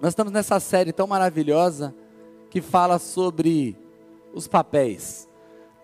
Nós 0.00 0.12
estamos 0.12 0.32
nessa 0.32 0.60
série 0.60 0.92
tão 0.92 1.08
maravilhosa 1.08 1.92
que 2.50 2.60
fala 2.60 3.00
sobre 3.00 3.76
os 4.32 4.46
papéis. 4.46 5.28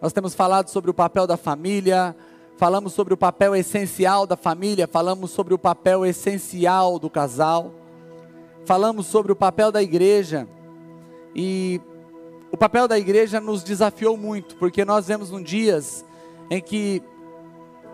Nós 0.00 0.12
temos 0.12 0.36
falado 0.36 0.68
sobre 0.68 0.88
o 0.88 0.94
papel 0.94 1.26
da 1.26 1.36
família, 1.36 2.14
falamos 2.56 2.92
sobre 2.92 3.12
o 3.12 3.16
papel 3.16 3.56
essencial 3.56 4.24
da 4.24 4.36
família, 4.36 4.86
falamos 4.86 5.32
sobre 5.32 5.52
o 5.52 5.58
papel 5.58 6.06
essencial 6.06 6.96
do 7.00 7.10
casal, 7.10 7.72
falamos 8.64 9.06
sobre 9.06 9.32
o 9.32 9.36
papel 9.36 9.72
da 9.72 9.82
igreja. 9.82 10.46
E 11.34 11.80
o 12.52 12.56
papel 12.56 12.86
da 12.86 12.96
igreja 12.96 13.40
nos 13.40 13.64
desafiou 13.64 14.16
muito, 14.16 14.54
porque 14.56 14.84
nós 14.84 15.08
vemos 15.08 15.32
um 15.32 15.42
dias 15.42 16.04
em 16.48 16.60
que 16.60 17.02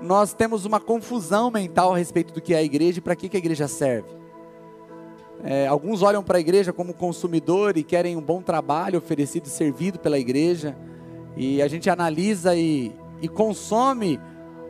nós 0.02 0.34
temos 0.34 0.66
uma 0.66 0.80
confusão 0.80 1.50
mental 1.50 1.94
a 1.94 1.96
respeito 1.96 2.34
do 2.34 2.42
que 2.42 2.52
é 2.52 2.58
a 2.58 2.62
igreja 2.62 2.98
e 2.98 3.02
para 3.02 3.16
que, 3.16 3.26
que 3.26 3.38
a 3.38 3.40
igreja 3.40 3.66
serve. 3.66 4.19
É, 5.42 5.66
alguns 5.66 6.02
olham 6.02 6.22
para 6.22 6.38
a 6.38 6.40
igreja 6.40 6.72
como 6.72 6.92
consumidor 6.92 7.76
e 7.76 7.82
querem 7.82 8.16
um 8.16 8.20
bom 8.20 8.42
trabalho 8.42 8.98
oferecido 8.98 9.46
e 9.46 9.50
servido 9.50 9.98
pela 9.98 10.18
igreja. 10.18 10.76
E 11.36 11.62
a 11.62 11.68
gente 11.68 11.88
analisa 11.88 12.54
e, 12.54 12.92
e 13.22 13.28
consome 13.28 14.20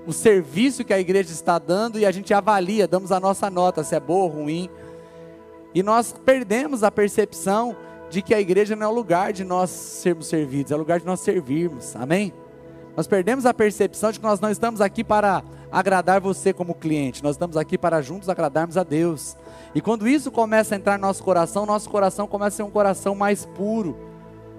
o 0.06 0.12
serviço 0.12 0.84
que 0.84 0.92
a 0.92 1.00
igreja 1.00 1.32
está 1.32 1.58
dando 1.58 1.98
e 1.98 2.06
a 2.06 2.10
gente 2.10 2.32
avalia, 2.32 2.86
damos 2.86 3.12
a 3.12 3.20
nossa 3.20 3.50
nota, 3.50 3.82
se 3.82 3.94
é 3.94 4.00
boa 4.00 4.24
ou 4.24 4.28
ruim. 4.28 4.70
E 5.74 5.82
nós 5.82 6.14
perdemos 6.24 6.82
a 6.82 6.90
percepção 6.90 7.76
de 8.08 8.22
que 8.22 8.34
a 8.34 8.40
igreja 8.40 8.74
não 8.74 8.86
é 8.86 8.88
o 8.88 8.94
lugar 8.94 9.32
de 9.32 9.44
nós 9.44 9.70
sermos 9.70 10.26
servidos, 10.26 10.72
é 10.72 10.74
o 10.74 10.78
lugar 10.78 11.00
de 11.00 11.06
nós 11.06 11.20
servirmos. 11.20 11.94
Amém? 11.94 12.32
Nós 12.96 13.06
perdemos 13.06 13.46
a 13.46 13.54
percepção 13.54 14.10
de 14.10 14.18
que 14.18 14.24
nós 14.24 14.40
não 14.40 14.50
estamos 14.50 14.80
aqui 14.80 15.04
para 15.04 15.44
agradar 15.70 16.20
você 16.20 16.52
como 16.52 16.74
cliente, 16.74 17.22
nós 17.22 17.36
estamos 17.36 17.56
aqui 17.56 17.78
para 17.78 18.02
juntos 18.02 18.28
agradarmos 18.28 18.76
a 18.76 18.82
Deus. 18.82 19.36
E 19.74 19.80
quando 19.80 20.08
isso 20.08 20.30
começa 20.30 20.74
a 20.74 20.78
entrar 20.78 20.98
no 20.98 21.06
nosso 21.06 21.22
coração, 21.22 21.64
nosso 21.64 21.88
coração 21.88 22.26
começa 22.26 22.54
a 22.54 22.56
ser 22.56 22.62
um 22.62 22.70
coração 22.70 23.14
mais 23.14 23.46
puro, 23.46 23.96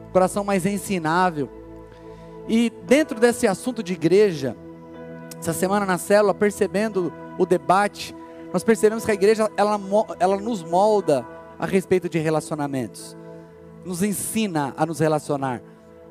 um 0.08 0.12
coração 0.12 0.44
mais 0.44 0.66
ensinável. 0.66 1.50
E 2.48 2.72
dentro 2.86 3.20
desse 3.20 3.46
assunto 3.48 3.84
de 3.84 3.94
igreja, 3.94 4.56
essa 5.38 5.54
semana 5.54 5.86
na 5.86 5.98
célula, 5.98 6.34
percebendo 6.34 7.12
o 7.38 7.46
debate, 7.46 8.16
nós 8.54 8.64
percebemos 8.64 9.04
que 9.04 9.12
a 9.12 9.14
igreja 9.14 9.50
ela, 9.58 9.80
ela 10.20 10.38
nos 10.38 10.64
molda 10.64 11.26
a 11.60 11.66
respeito 11.66 12.08
de 12.10 12.20
relacionamentos, 12.20 13.18
nos 13.86 14.02
ensina 14.04 14.74
a 14.78 14.86
nos 14.86 15.00
relacionar, 15.00 15.62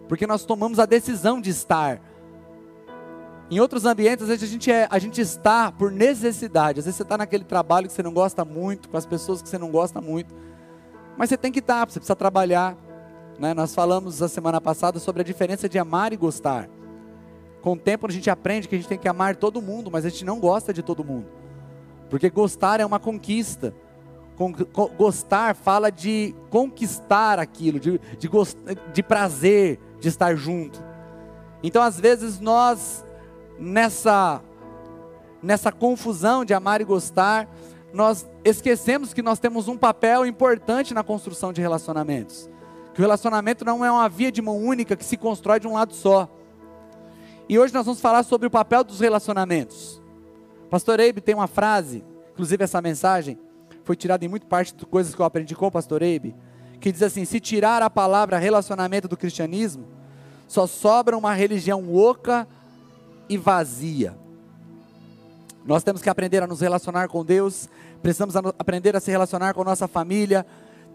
porque 0.08 0.26
nós 0.26 0.44
tomamos 0.44 0.78
a 0.78 0.86
decisão 0.86 1.40
de 1.40 1.50
estar 1.50 2.00
em 3.50 3.58
outros 3.58 3.84
ambientes, 3.84 4.30
a 4.30 4.36
gente, 4.36 4.70
é, 4.70 4.86
a 4.88 4.98
gente 5.00 5.20
está 5.20 5.72
por 5.72 5.90
necessidade. 5.90 6.78
Às 6.78 6.84
vezes 6.84 6.96
você 6.96 7.02
está 7.02 7.18
naquele 7.18 7.42
trabalho 7.42 7.88
que 7.88 7.92
você 7.92 8.02
não 8.02 8.12
gosta 8.12 8.44
muito, 8.44 8.88
com 8.88 8.96
as 8.96 9.04
pessoas 9.04 9.42
que 9.42 9.48
você 9.48 9.58
não 9.58 9.72
gosta 9.72 10.00
muito. 10.00 10.32
Mas 11.16 11.30
você 11.30 11.36
tem 11.36 11.50
que 11.50 11.58
estar, 11.58 11.84
você 11.84 11.98
precisa 11.98 12.14
trabalhar. 12.14 12.76
Né? 13.40 13.52
Nós 13.52 13.74
falamos 13.74 14.22
a 14.22 14.28
semana 14.28 14.60
passada 14.60 15.00
sobre 15.00 15.22
a 15.22 15.24
diferença 15.24 15.68
de 15.68 15.80
amar 15.80 16.12
e 16.12 16.16
gostar. 16.16 16.68
Com 17.60 17.72
o 17.72 17.76
tempo 17.76 18.06
a 18.06 18.10
gente 18.10 18.30
aprende 18.30 18.68
que 18.68 18.76
a 18.76 18.78
gente 18.78 18.88
tem 18.88 18.98
que 18.98 19.08
amar 19.08 19.34
todo 19.34 19.60
mundo, 19.60 19.90
mas 19.90 20.06
a 20.06 20.08
gente 20.10 20.24
não 20.24 20.38
gosta 20.38 20.72
de 20.72 20.80
todo 20.80 21.02
mundo. 21.02 21.26
Porque 22.08 22.30
gostar 22.30 22.78
é 22.78 22.86
uma 22.86 23.00
conquista. 23.00 23.74
Gostar 24.96 25.56
fala 25.56 25.90
de 25.90 26.34
conquistar 26.50 27.40
aquilo, 27.40 27.80
de, 27.80 28.00
de, 28.16 28.30
de 28.92 29.02
prazer 29.02 29.80
de 30.00 30.08
estar 30.08 30.36
junto. 30.36 30.82
Então, 31.62 31.82
às 31.82 32.00
vezes, 32.00 32.40
nós 32.40 33.04
nessa 33.60 34.42
nessa 35.42 35.72
confusão 35.72 36.44
de 36.44 36.52
amar 36.52 36.80
e 36.80 36.84
gostar, 36.84 37.48
nós 37.94 38.28
esquecemos 38.44 39.14
que 39.14 39.22
nós 39.22 39.38
temos 39.38 39.68
um 39.68 39.76
papel 39.76 40.26
importante 40.26 40.92
na 40.92 41.02
construção 41.02 41.52
de 41.52 41.60
relacionamentos. 41.60 42.48
Que 42.92 43.00
o 43.00 43.02
relacionamento 43.02 43.64
não 43.64 43.84
é 43.84 43.90
uma 43.90 44.08
via 44.08 44.30
de 44.30 44.42
mão 44.42 44.58
única 44.58 44.96
que 44.96 45.04
se 45.04 45.16
constrói 45.16 45.58
de 45.58 45.66
um 45.66 45.74
lado 45.74 45.94
só. 45.94 46.28
E 47.48 47.58
hoje 47.58 47.72
nós 47.72 47.86
vamos 47.86 48.00
falar 48.00 48.22
sobre 48.22 48.46
o 48.46 48.50
papel 48.50 48.84
dos 48.84 49.00
relacionamentos. 49.00 50.00
Pastor 50.68 51.00
Eibe 51.00 51.20
tem 51.20 51.34
uma 51.34 51.46
frase, 51.46 52.04
inclusive 52.32 52.62
essa 52.62 52.80
mensagem 52.80 53.38
foi 53.82 53.96
tirada 53.96 54.24
em 54.24 54.28
muito 54.28 54.46
parte 54.46 54.74
de 54.74 54.86
coisas 54.86 55.14
que 55.14 55.20
eu 55.20 55.26
aprendi 55.26 55.56
com 55.56 55.66
o 55.66 55.70
pastor 55.70 56.02
Eibe, 56.02 56.34
que 56.80 56.92
diz 56.92 57.02
assim: 57.02 57.24
se 57.24 57.40
tirar 57.40 57.82
a 57.82 57.90
palavra 57.90 58.38
relacionamento 58.38 59.08
do 59.08 59.16
cristianismo, 59.16 59.84
só 60.46 60.66
sobra 60.66 61.16
uma 61.16 61.32
religião 61.32 61.92
oca 61.92 62.46
e 63.30 63.38
vazia. 63.38 64.14
Nós 65.64 65.84
temos 65.84 66.02
que 66.02 66.10
aprender 66.10 66.42
a 66.42 66.46
nos 66.46 66.60
relacionar 66.60 67.08
com 67.08 67.24
Deus, 67.24 67.68
precisamos 68.02 68.34
aprender 68.36 68.96
a 68.96 69.00
se 69.00 69.10
relacionar 69.10 69.54
com 69.54 69.62
nossa 69.62 69.86
família, 69.86 70.44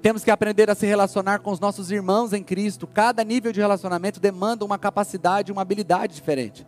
temos 0.01 0.23
que 0.23 0.29
aprender 0.29 0.69
a 0.69 0.75
se 0.75 0.85
relacionar 0.85 1.39
com 1.39 1.49
os 1.49 1.59
nossos 1.59 1.89
irmãos 1.89 2.33
em 2.33 2.43
Cristo. 2.43 2.85
Cada 2.85 3.23
nível 3.23 3.51
de 3.51 3.61
relacionamento 3.61 4.19
demanda 4.19 4.65
uma 4.65 4.77
capacidade, 4.77 5.51
uma 5.51 5.61
habilidade 5.61 6.13
diferente. 6.13 6.67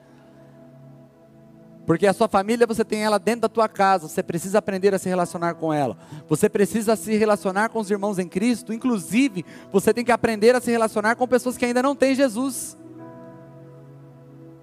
Porque 1.86 2.08
a 2.08 2.14
sua 2.14 2.28
família 2.28 2.66
você 2.66 2.84
tem 2.84 3.04
ela 3.04 3.18
dentro 3.20 3.42
da 3.42 3.50
tua 3.50 3.68
casa, 3.68 4.08
você 4.08 4.24
precisa 4.24 4.58
aprender 4.58 4.94
a 4.94 5.00
se 5.00 5.08
relacionar 5.08 5.56
com 5.56 5.74
ela. 5.74 5.98
Você 6.28 6.50
precisa 6.50 6.96
se 6.96 7.16
relacionar 7.16 7.70
com 7.70 7.80
os 7.80 7.92
irmãos 7.92 8.20
em 8.20 8.28
Cristo, 8.28 8.74
inclusive 8.74 9.46
você 9.72 9.94
tem 9.94 10.04
que 10.04 10.12
aprender 10.12 10.56
a 10.56 10.62
se 10.62 10.72
relacionar 10.72 11.16
com 11.16 11.28
pessoas 11.28 11.58
que 11.58 11.66
ainda 11.66 11.82
não 11.82 11.96
têm 11.96 12.16
Jesus. 12.16 12.78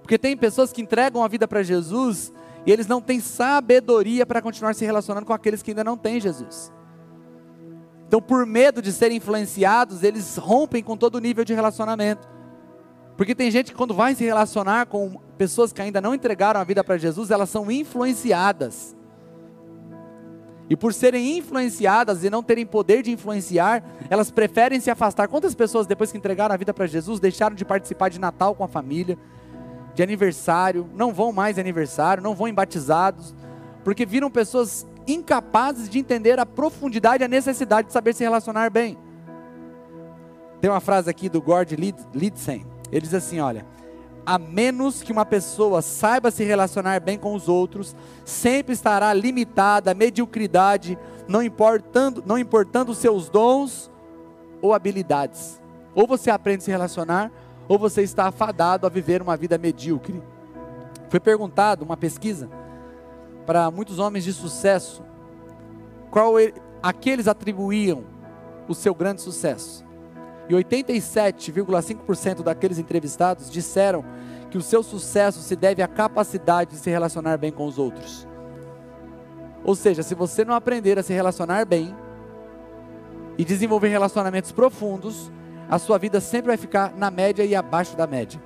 Porque 0.05 0.19
tem 0.19 0.37
pessoas 0.37 0.71
que 0.71 0.83
entregam 0.83 1.23
a 1.23 1.27
vida 1.27 1.47
para 1.47 1.63
Jesus 1.63 2.31
e 2.63 2.71
eles 2.71 2.85
não 2.85 3.01
têm 3.01 3.19
sabedoria 3.19 4.23
para 4.23 4.39
continuar 4.39 4.75
se 4.75 4.85
relacionando 4.85 5.25
com 5.25 5.33
aqueles 5.33 5.63
que 5.63 5.71
ainda 5.71 5.83
não 5.83 5.97
têm 5.97 6.21
Jesus. 6.21 6.71
Então, 8.07 8.21
por 8.21 8.45
medo 8.45 8.83
de 8.83 8.93
serem 8.93 9.17
influenciados, 9.17 10.03
eles 10.03 10.37
rompem 10.37 10.83
com 10.83 10.95
todo 10.95 11.15
o 11.15 11.19
nível 11.19 11.43
de 11.43 11.55
relacionamento. 11.55 12.29
Porque 13.17 13.33
tem 13.33 13.49
gente 13.49 13.71
que 13.71 13.77
quando 13.77 13.95
vai 13.95 14.13
se 14.13 14.23
relacionar 14.23 14.85
com 14.85 15.19
pessoas 15.39 15.73
que 15.73 15.81
ainda 15.81 15.99
não 15.99 16.13
entregaram 16.13 16.59
a 16.59 16.63
vida 16.63 16.83
para 16.83 16.99
Jesus, 16.99 17.31
elas 17.31 17.49
são 17.49 17.71
influenciadas. 17.71 18.95
E 20.69 20.75
por 20.75 20.93
serem 20.93 21.35
influenciadas 21.35 22.23
e 22.23 22.29
não 22.29 22.43
terem 22.43 22.67
poder 22.67 23.01
de 23.01 23.09
influenciar, 23.09 23.83
elas 24.07 24.29
preferem 24.29 24.79
se 24.79 24.91
afastar. 24.91 25.27
Quantas 25.27 25.55
pessoas 25.55 25.87
depois 25.87 26.11
que 26.11 26.17
entregaram 26.19 26.53
a 26.53 26.57
vida 26.57 26.75
para 26.75 26.85
Jesus 26.85 27.19
deixaram 27.19 27.55
de 27.55 27.65
participar 27.65 28.09
de 28.09 28.19
Natal 28.19 28.53
com 28.53 28.63
a 28.63 28.67
família, 28.67 29.17
de 29.95 30.03
aniversário, 30.03 30.87
não 30.93 31.13
vão 31.13 31.31
mais 31.31 31.57
em 31.57 31.61
aniversário, 31.61 32.21
não 32.21 32.35
vão 32.35 32.47
em 32.47 32.53
batizados, 32.53 33.33
porque 33.83 34.05
viram 34.05 34.29
pessoas 34.29 34.85
incapazes 35.07 35.89
de 35.89 35.97
entender 35.97 36.37
a 36.37 36.45
profundidade 36.45 37.23
e 37.23 37.25
a 37.25 37.29
necessidade 37.29 37.87
de 37.87 37.93
saber 37.93 38.13
se 38.13 38.23
relacionar 38.23 38.69
bem. 38.69 38.97
Tem 40.59 40.69
uma 40.69 40.81
frase 40.81 41.09
aqui 41.09 41.29
do 41.29 41.41
Gord 41.41 41.75
Lidsen, 42.13 42.65
ele 42.91 43.01
diz 43.01 43.13
assim: 43.13 43.39
olha, 43.39 43.65
a 44.25 44.37
menos 44.37 45.01
que 45.03 45.11
uma 45.11 45.25
pessoa 45.25 45.81
saiba 45.81 46.31
se 46.31 46.43
relacionar 46.43 46.99
bem 46.99 47.17
com 47.17 47.33
os 47.33 47.47
outros, 47.47 47.95
sempre 48.25 48.73
estará 48.73 49.13
limitada 49.13 49.91
à 49.91 49.93
mediocridade, 49.93 50.97
não 51.27 51.41
importando, 51.41 52.23
não 52.25 52.37
importando 52.37 52.93
seus 52.93 53.29
dons 53.29 53.91
ou 54.61 54.73
habilidades. 54.73 55.61
Ou 55.93 56.07
você 56.07 56.29
aprende 56.29 56.63
a 56.63 56.65
se 56.65 56.71
relacionar, 56.71 57.31
ou 57.67 57.79
você 57.79 58.01
está 58.01 58.27
afadado 58.27 58.85
a 58.85 58.89
viver 58.89 59.21
uma 59.21 59.35
vida 59.35 59.57
medíocre. 59.57 60.21
Foi 61.09 61.19
perguntado 61.19 61.83
uma 61.83 61.97
pesquisa 61.97 62.49
para 63.45 63.69
muitos 63.71 63.99
homens 63.99 64.23
de 64.23 64.33
sucesso 64.33 65.03
qual 66.09 66.39
ele, 66.39 66.53
a 66.81 66.93
que 66.93 67.09
eles 67.09 67.27
atribuíam 67.27 68.03
o 68.67 68.73
seu 68.73 68.93
grande 68.93 69.21
sucesso. 69.21 69.85
E 70.47 70.53
87,5% 70.53 72.43
daqueles 72.43 72.77
entrevistados 72.77 73.49
disseram 73.49 74.05
que 74.49 74.57
o 74.57 74.61
seu 74.61 74.83
sucesso 74.83 75.39
se 75.39 75.55
deve 75.55 75.81
à 75.81 75.87
capacidade 75.87 76.71
de 76.71 76.77
se 76.77 76.89
relacionar 76.89 77.37
bem 77.37 77.51
com 77.51 77.65
os 77.65 77.77
outros. 77.77 78.27
Ou 79.63 79.75
seja, 79.75 80.03
se 80.03 80.13
você 80.13 80.45
não 80.45 80.53
aprender 80.53 80.99
a 80.99 81.03
se 81.03 81.11
relacionar 81.11 81.65
bem 81.65 81.95
e 83.37 83.43
desenvolver 83.43 83.87
relacionamentos 83.87 84.51
profundos, 84.51 85.31
a 85.69 85.79
sua 85.79 85.97
vida 85.97 86.19
sempre 86.19 86.47
vai 86.47 86.57
ficar 86.57 86.93
na 86.95 87.09
média 87.09 87.43
e 87.43 87.55
abaixo 87.55 87.95
da 87.95 88.05
média. 88.05 88.41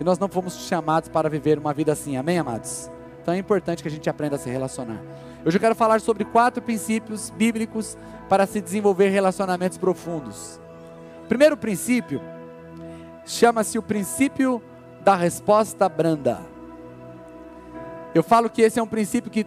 E 0.00 0.04
nós 0.04 0.18
não 0.18 0.28
fomos 0.28 0.66
chamados 0.66 1.08
para 1.08 1.28
viver 1.28 1.58
uma 1.58 1.72
vida 1.72 1.92
assim, 1.92 2.16
amém, 2.16 2.38
amados? 2.38 2.90
Então 3.22 3.32
é 3.34 3.38
importante 3.38 3.82
que 3.82 3.88
a 3.88 3.90
gente 3.90 4.08
aprenda 4.10 4.36
a 4.36 4.38
se 4.38 4.50
relacionar. 4.50 5.00
Eu 5.44 5.58
quero 5.58 5.74
falar 5.74 6.00
sobre 6.00 6.24
quatro 6.24 6.62
princípios 6.62 7.30
bíblicos 7.30 7.96
para 8.28 8.46
se 8.46 8.60
desenvolver 8.60 9.08
relacionamentos 9.08 9.78
profundos. 9.78 10.60
Primeiro 11.28 11.56
princípio 11.56 12.20
chama-se 13.24 13.78
o 13.78 13.82
princípio 13.82 14.62
da 15.02 15.14
resposta 15.14 15.88
branda. 15.88 16.40
Eu 18.14 18.22
falo 18.22 18.48
que 18.48 18.62
esse 18.62 18.78
é 18.78 18.82
um 18.82 18.86
princípio 18.86 19.30
que 19.30 19.46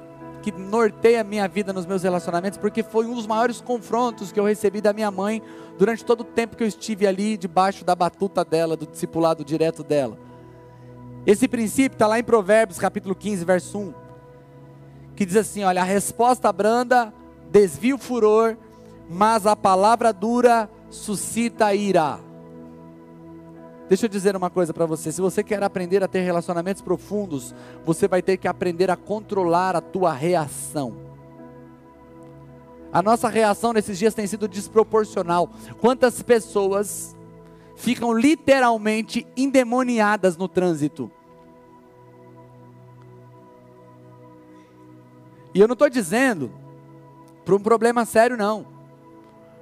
que 0.51 0.61
norteia 0.61 1.19
a 1.19 1.23
minha 1.25 1.45
vida 1.45 1.73
nos 1.73 1.85
meus 1.85 2.03
relacionamentos, 2.03 2.57
porque 2.57 2.81
foi 2.81 3.05
um 3.05 3.13
dos 3.13 3.27
maiores 3.27 3.59
confrontos 3.59 4.31
que 4.31 4.39
eu 4.39 4.45
recebi 4.45 4.79
da 4.79 4.93
minha 4.93 5.11
mãe 5.11 5.41
durante 5.77 6.05
todo 6.05 6.21
o 6.21 6.23
tempo 6.23 6.55
que 6.55 6.63
eu 6.63 6.67
estive 6.67 7.05
ali 7.05 7.35
debaixo 7.35 7.83
da 7.83 7.93
batuta 7.93 8.45
dela, 8.45 8.77
do 8.77 8.87
discipulado 8.87 9.43
direto 9.43 9.83
dela. 9.83 10.17
Esse 11.25 11.49
princípio 11.49 11.95
está 11.95 12.07
lá 12.07 12.17
em 12.17 12.23
Provérbios 12.23 12.79
capítulo 12.79 13.13
15, 13.13 13.43
verso 13.43 13.77
1, 13.77 13.93
que 15.17 15.25
diz 15.25 15.35
assim: 15.35 15.65
olha, 15.65 15.81
a 15.81 15.85
resposta 15.85 16.49
branda 16.53 17.13
desvia 17.51 17.95
o 17.95 17.97
furor, 17.97 18.55
mas 19.09 19.45
a 19.45 19.53
palavra 19.53 20.13
dura 20.13 20.69
suscita 20.89 21.75
ira. 21.75 22.19
Deixa 23.87 24.05
eu 24.05 24.09
dizer 24.09 24.35
uma 24.35 24.49
coisa 24.49 24.73
para 24.73 24.85
você: 24.85 25.11
se 25.11 25.21
você 25.21 25.43
quer 25.43 25.63
aprender 25.63 26.03
a 26.03 26.07
ter 26.07 26.21
relacionamentos 26.21 26.81
profundos, 26.81 27.55
você 27.85 28.07
vai 28.07 28.21
ter 28.21 28.37
que 28.37 28.47
aprender 28.47 28.91
a 28.91 28.97
controlar 28.97 29.75
a 29.75 29.81
tua 29.81 30.11
reação. 30.11 31.07
A 32.91 33.01
nossa 33.01 33.29
reação 33.29 33.73
nesses 33.73 33.97
dias 33.97 34.13
tem 34.13 34.27
sido 34.27 34.47
desproporcional. 34.47 35.49
Quantas 35.79 36.21
pessoas 36.21 37.15
ficam 37.75 38.11
literalmente 38.13 39.27
endemoniadas 39.35 40.35
no 40.35 40.47
trânsito? 40.47 41.11
E 45.53 45.59
eu 45.59 45.67
não 45.67 45.73
estou 45.73 45.89
dizendo 45.89 46.51
para 47.43 47.55
um 47.55 47.59
problema 47.59 48.05
sério, 48.05 48.37
não. 48.37 48.76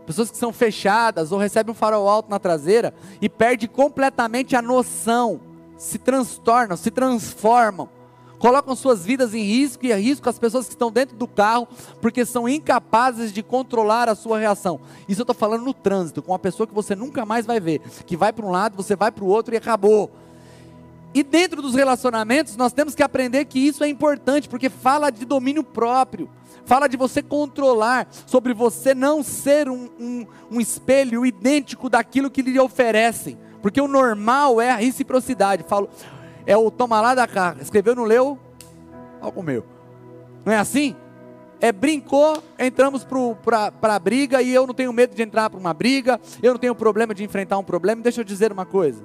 Pessoas 0.05 0.29
que 0.29 0.37
são 0.37 0.53
fechadas 0.53 1.31
ou 1.31 1.39
recebem 1.39 1.71
um 1.71 1.75
farol 1.75 2.07
alto 2.07 2.29
na 2.29 2.39
traseira 2.39 2.93
e 3.19 3.27
perde 3.27 3.67
completamente 3.67 4.55
a 4.55 4.61
noção, 4.61 5.39
se 5.77 5.97
transtornam, 5.97 6.77
se 6.77 6.91
transformam, 6.91 7.89
colocam 8.37 8.75
suas 8.75 9.03
vidas 9.03 9.33
em 9.33 9.41
risco 9.41 9.85
e 9.85 9.91
a 9.91 9.97
risco 9.97 10.29
as 10.29 10.37
pessoas 10.37 10.67
que 10.67 10.73
estão 10.73 10.91
dentro 10.91 11.15
do 11.15 11.27
carro 11.27 11.67
porque 11.99 12.23
são 12.23 12.47
incapazes 12.47 13.33
de 13.33 13.41
controlar 13.41 14.07
a 14.07 14.15
sua 14.15 14.37
reação. 14.37 14.79
Isso 15.09 15.21
eu 15.21 15.23
estou 15.23 15.35
falando 15.35 15.63
no 15.63 15.73
trânsito, 15.73 16.21
com 16.21 16.31
uma 16.31 16.39
pessoa 16.39 16.67
que 16.67 16.73
você 16.73 16.95
nunca 16.95 17.25
mais 17.25 17.45
vai 17.45 17.59
ver, 17.59 17.79
que 18.05 18.15
vai 18.15 18.31
para 18.31 18.45
um 18.45 18.51
lado, 18.51 18.75
você 18.75 18.95
vai 18.95 19.11
para 19.11 19.23
o 19.23 19.27
outro 19.27 19.55
e 19.55 19.57
acabou. 19.57 20.11
E 21.15 21.23
dentro 21.23 21.61
dos 21.61 21.73
relacionamentos, 21.73 22.57
nós 22.57 22.73
temos 22.73 22.93
que 22.93 23.01
aprender 23.01 23.45
que 23.45 23.57
isso 23.57 23.83
é 23.83 23.87
importante, 23.87 24.49
porque 24.49 24.69
fala 24.69 25.09
de 25.09 25.23
domínio 25.23 25.63
próprio 25.63 26.29
fala 26.65 26.87
de 26.87 26.97
você 26.97 27.21
controlar, 27.21 28.07
sobre 28.25 28.53
você 28.53 28.93
não 28.93 29.23
ser 29.23 29.69
um, 29.69 29.89
um, 29.99 30.27
um 30.51 30.59
espelho 30.59 31.25
idêntico 31.25 31.89
daquilo 31.89 32.29
que 32.29 32.41
lhe 32.41 32.59
oferecem, 32.59 33.37
porque 33.61 33.79
o 33.79 33.87
normal 33.87 34.59
é 34.59 34.71
a 34.71 34.75
reciprocidade. 34.75 35.63
Falo, 35.63 35.89
é 36.45 36.55
o 36.57 36.69
toma 36.69 37.01
lá 37.01 37.15
da 37.15 37.27
cá, 37.27 37.55
escreveu, 37.59 37.95
não 37.95 38.03
leu, 38.03 38.37
algo 39.21 39.41
meu. 39.41 39.65
Não 40.43 40.53
é 40.53 40.57
assim? 40.57 40.95
É 41.59 41.71
brincou, 41.71 42.43
entramos 42.59 43.05
para 43.43 43.95
a 43.95 43.99
briga 43.99 44.41
e 44.41 44.53
eu 44.53 44.67
não 44.67 44.73
tenho 44.73 44.91
medo 44.91 45.15
de 45.15 45.23
entrar 45.23 45.49
para 45.49 45.59
uma 45.59 45.73
briga, 45.73 46.19
eu 46.43 46.53
não 46.53 46.59
tenho 46.59 46.75
problema 46.75 47.13
de 47.13 47.23
enfrentar 47.23 47.57
um 47.57 47.63
problema. 47.63 48.01
Deixa 48.01 48.21
eu 48.21 48.25
dizer 48.25 48.51
uma 48.51 48.65
coisa: 48.65 49.03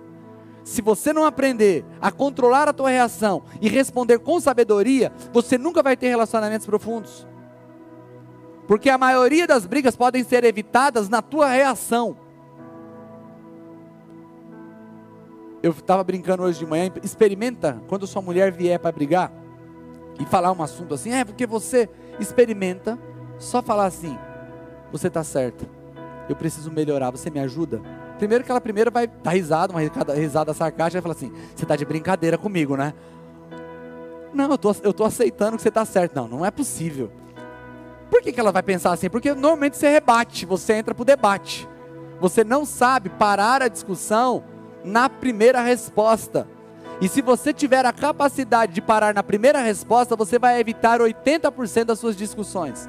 se 0.65 0.83
você 0.83 1.13
não 1.13 1.25
aprender 1.25 1.85
a 2.01 2.11
controlar 2.11 2.69
a 2.69 2.73
tua 2.73 2.91
reação 2.91 3.45
e 3.61 3.69
responder 3.69 4.19
com 4.19 4.41
sabedoria, 4.41 5.13
você 5.33 5.57
nunca 5.57 5.83
vai 5.83 5.97
ter 5.97 6.09
relacionamentos 6.09 6.67
profundos. 6.67 7.27
Porque 8.71 8.89
a 8.89 8.97
maioria 8.97 9.49
das 9.49 9.67
brigas 9.67 9.97
podem 9.97 10.23
ser 10.23 10.45
evitadas 10.45 11.09
na 11.09 11.21
tua 11.21 11.49
reação. 11.49 12.17
Eu 15.61 15.73
estava 15.73 16.05
brincando 16.05 16.45
hoje 16.45 16.61
de 16.61 16.67
manhã, 16.67 16.89
experimenta 17.03 17.83
quando 17.89 18.07
sua 18.07 18.23
mulher 18.23 18.53
vier 18.53 18.79
para 18.79 18.93
brigar 18.93 19.33
e 20.21 20.25
falar 20.25 20.53
um 20.53 20.63
assunto 20.63 20.95
assim, 20.95 21.13
é 21.13 21.25
porque 21.25 21.49
você 21.49 21.89
experimenta 22.21 22.97
só 23.41 23.61
falar 23.61 23.87
assim, 23.87 24.17
você 24.93 25.09
está 25.09 25.25
certo, 25.25 25.69
eu 26.29 26.37
preciso 26.37 26.71
melhorar, 26.71 27.11
você 27.11 27.29
me 27.29 27.41
ajuda? 27.41 27.83
Primeiro 28.19 28.45
que 28.45 28.53
ela 28.53 28.61
primeiro 28.61 28.93
vai 28.93 29.09
dar 29.09 29.33
risada, 29.33 29.73
uma 29.73 29.81
risada 30.15 30.55
sarcástica, 30.55 31.03
vai 31.03 31.13
falar 31.13 31.15
assim, 31.15 31.33
você 31.57 31.65
está 31.65 31.75
de 31.75 31.85
brincadeira 31.85 32.39
comigo, 32.39 32.77
né? 32.77 32.95
Não, 34.33 34.49
eu 34.49 34.57
tô, 34.57 34.71
estou 34.71 34.93
tô 34.93 35.05
aceitando 35.05 35.57
que 35.57 35.63
você 35.63 35.71
está 35.71 35.85
certo. 35.85 36.15
Não, 36.15 36.29
não 36.29 36.47
é 36.47 36.53
possível. 36.53 37.11
Por 38.11 38.21
que, 38.21 38.33
que 38.33 38.41
ela 38.41 38.53
vai 38.53 38.63
pensar 38.63 38.93
assim? 38.93 39.09
Porque 39.09 39.33
normalmente 39.33 39.77
você 39.77 39.89
rebate, 39.89 40.45
você 40.45 40.75
entra 40.75 40.95
para 40.95 41.03
o 41.03 41.07
debate. 41.07 41.69
Você 42.21 42.43
não 42.45 42.65
sabe 42.65 43.09
parar 43.09 43.63
a 43.63 43.69
discussão 43.69 44.43
na 44.85 45.09
primeira 45.09 45.63
resposta. 45.63 46.47
E 47.01 47.09
se 47.09 47.23
você 47.23 47.53
tiver 47.53 47.87
a 47.87 47.93
capacidade 47.93 48.75
de 48.75 48.83
parar 48.83 49.15
na 49.15 49.23
primeira 49.23 49.61
resposta, 49.63 50.15
você 50.17 50.39
vai 50.39 50.61
evitar 50.61 51.01
80% 51.01 51.85
das 51.85 51.99
suas 51.99 52.17
discussões. 52.17 52.89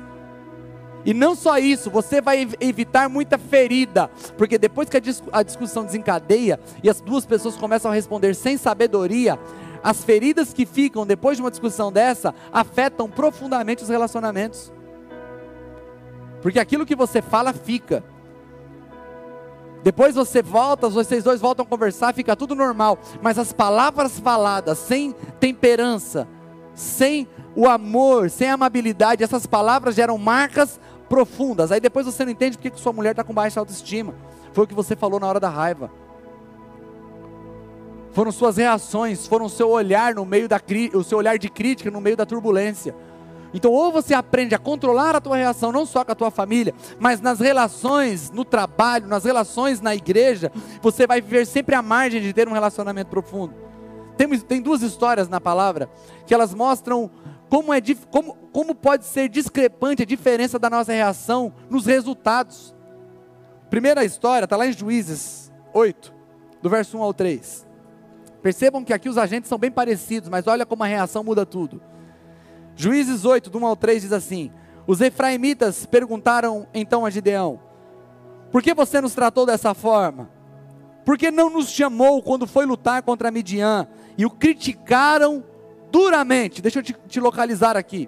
E 1.06 1.14
não 1.14 1.34
só 1.34 1.58
isso, 1.58 1.90
você 1.90 2.22
vai 2.22 2.48
evitar 2.60 3.10
muita 3.10 3.38
ferida, 3.38 4.10
porque 4.38 4.58
depois 4.58 4.90
que 4.90 4.98
a 5.32 5.44
discussão 5.44 5.86
desencadeia 5.86 6.60
e 6.84 6.90
as 6.90 7.02
duas 7.02 7.26
pessoas 7.26 7.56
começam 7.56 7.90
a 7.90 7.94
responder 7.94 8.36
sem 8.36 8.58
sabedoria, 8.58 9.40
as 9.84 10.04
feridas 10.04 10.54
que 10.54 10.66
ficam 10.66 11.08
depois 11.08 11.38
de 11.38 11.44
uma 11.44 11.50
discussão 11.50 11.92
dessa 11.92 12.36
afetam 12.52 13.10
profundamente 13.10 13.82
os 13.82 13.90
relacionamentos. 13.90 14.72
Porque 16.42 16.60
aquilo 16.60 16.86
que 16.86 16.96
você 16.96 17.22
fala 17.22 17.54
fica. 17.54 18.04
Depois 19.84 20.14
você 20.14 20.42
volta, 20.44 20.90
vocês 20.90 21.24
dois 21.24 21.42
voltam 21.42 21.66
a 21.66 21.68
conversar, 21.68 22.14
fica 22.14 22.36
tudo 22.36 22.54
normal. 22.54 23.00
Mas 23.22 23.38
as 23.38 23.52
palavras 23.52 24.20
faladas 24.20 24.78
sem 24.78 25.14
temperança, 25.40 26.28
sem 26.76 27.28
o 27.56 27.68
amor, 27.68 28.30
sem 28.30 28.50
a 28.50 28.54
amabilidade, 28.54 29.24
essas 29.24 29.46
palavras 29.46 29.96
geram 29.96 30.18
marcas 30.18 30.80
profundas. 31.10 31.72
Aí 31.72 31.80
depois 31.80 32.06
você 32.06 32.24
não 32.24 32.32
entende 32.32 32.58
porque 32.58 32.70
que 32.70 32.80
sua 32.80 32.94
mulher 32.94 33.12
está 33.12 33.24
com 33.24 33.34
baixa 33.34 33.60
autoestima. 33.60 34.14
Foi 34.54 34.66
o 34.66 34.68
que 34.68 34.74
você 34.74 34.96
falou 34.96 35.20
na 35.20 35.28
hora 35.28 35.40
da 35.40 35.50
raiva. 35.50 35.92
Foram 38.12 38.32
suas 38.32 38.58
reações, 38.58 39.26
foram 39.26 39.48
seu 39.48 39.70
olhar 39.70 40.14
no 40.14 40.26
meio 40.26 40.48
da 40.48 40.60
o 40.94 41.04
seu 41.04 41.18
olhar 41.18 41.38
de 41.38 41.50
crítica 41.50 41.90
no 41.90 42.02
meio 42.02 42.18
da 42.18 42.26
turbulência. 42.26 42.94
Então, 43.54 43.72
ou 43.72 43.92
você 43.92 44.14
aprende 44.14 44.56
a 44.56 44.60
controlar 44.60 45.16
a 45.16 45.22
tua 45.22 45.36
reação, 45.36 45.72
não 45.72 45.86
só 45.86 46.06
com 46.06 46.12
a 46.12 46.16
tua 46.16 46.32
família, 46.32 46.74
mas 47.00 47.20
nas 47.20 47.40
relações 47.40 48.32
no 48.32 48.46
trabalho, 48.46 49.08
nas 49.08 49.26
relações 49.26 49.82
na 49.82 49.94
igreja, 49.94 50.52
você 50.82 51.06
vai 51.06 51.22
viver 51.22 51.46
sempre 51.46 51.76
à 51.76 51.82
margem 51.82 52.22
de 52.22 52.34
ter 52.34 52.48
um 52.48 52.54
relacionamento 52.54 53.10
profundo. 53.10 53.54
Tem, 54.16 54.40
tem 54.40 54.62
duas 54.62 54.82
histórias 54.82 55.28
na 55.28 55.42
palavra 55.42 55.90
que 56.26 56.34
elas 56.34 56.54
mostram 56.54 57.10
como, 57.50 57.74
é, 57.74 57.82
como, 58.10 58.36
como 58.54 58.74
pode 58.74 59.04
ser 59.04 59.28
discrepante 59.28 60.04
a 60.04 60.06
diferença 60.06 60.58
da 60.58 60.70
nossa 60.70 60.94
reação 60.94 61.54
nos 61.70 61.86
resultados. 61.86 62.74
Primeira 63.70 64.06
história 64.06 64.46
está 64.46 64.56
lá 64.56 64.68
em 64.68 64.72
Juízes 64.72 65.52
8, 65.74 66.14
do 66.62 66.70
verso 66.70 66.98
1 66.98 67.02
ao 67.02 67.14
3. 67.14 67.68
Percebam 68.42 68.84
que 68.84 68.94
aqui 68.94 69.10
os 69.10 69.18
agentes 69.18 69.50
são 69.50 69.58
bem 69.58 69.70
parecidos, 69.70 70.30
mas 70.30 70.48
olha 70.48 70.66
como 70.66 70.84
a 70.84 70.88
reação 70.88 71.24
muda 71.24 71.46
tudo. 71.46 71.82
Juízes 72.76 73.26
8, 73.26 73.50
do 73.50 73.60
1 73.60 73.66
ao 73.66 73.76
3 73.76 74.02
diz 74.02 74.12
assim: 74.12 74.52
Os 74.88 75.02
efraimitas 75.02 75.86
perguntaram 75.86 76.68
então 76.74 77.06
a 77.06 77.10
Gideão: 77.10 77.60
Por 78.52 78.62
que 78.62 78.74
você 78.74 79.02
nos 79.02 79.14
tratou 79.14 79.46
dessa 79.46 79.74
forma? 79.74 80.30
Por 81.06 81.18
que 81.18 81.32
não 81.32 81.50
nos 81.50 81.70
chamou 81.70 82.22
quando 82.22 82.46
foi 82.46 82.66
lutar 82.66 83.02
contra 83.02 83.32
Midian? 83.32 83.88
E 84.18 84.26
o 84.26 84.30
criticaram 84.30 85.44
duramente. 85.92 86.62
Deixa 86.62 86.80
eu 86.80 86.84
te, 86.84 86.96
te 87.08 87.20
localizar 87.20 87.76
aqui. 87.76 88.08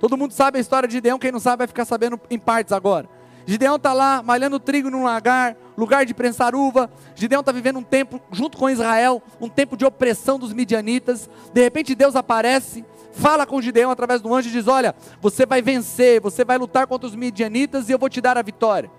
Todo 0.00 0.16
mundo 0.16 0.32
sabe 0.32 0.58
a 0.58 0.60
história 0.60 0.88
de 0.88 0.94
Gideão, 0.94 1.18
quem 1.18 1.32
não 1.32 1.40
sabe 1.40 1.58
vai 1.58 1.66
ficar 1.66 1.84
sabendo 1.84 2.20
em 2.30 2.38
partes 2.38 2.72
agora. 2.72 3.08
Gideão 3.46 3.76
está 3.76 3.92
lá 3.92 4.22
malhando 4.22 4.58
trigo 4.58 4.90
num 4.90 5.04
lagar, 5.04 5.56
lugar 5.76 6.06
de 6.06 6.14
prensar 6.14 6.54
uva. 6.54 6.90
Gideão 7.14 7.40
está 7.40 7.52
vivendo 7.52 7.78
um 7.78 7.82
tempo 7.82 8.20
junto 8.32 8.56
com 8.56 8.70
Israel, 8.70 9.22
um 9.40 9.48
tempo 9.48 9.76
de 9.76 9.84
opressão 9.84 10.38
dos 10.38 10.52
midianitas. 10.52 11.28
De 11.52 11.62
repente 11.62 11.94
Deus 11.94 12.16
aparece 12.16 12.84
fala 13.14 13.46
com 13.46 13.62
Gideão 13.62 13.90
através 13.90 14.20
do 14.20 14.34
anjo 14.34 14.48
e 14.48 14.52
diz: 14.52 14.68
Olha, 14.68 14.94
você 15.20 15.46
vai 15.46 15.62
vencer, 15.62 16.20
você 16.20 16.44
vai 16.44 16.58
lutar 16.58 16.86
contra 16.86 17.06
os 17.06 17.14
midianitas 17.14 17.88
e 17.88 17.92
eu 17.92 17.98
vou 17.98 18.08
te 18.08 18.20
dar 18.20 18.36
a 18.36 18.42
vitória. 18.42 18.90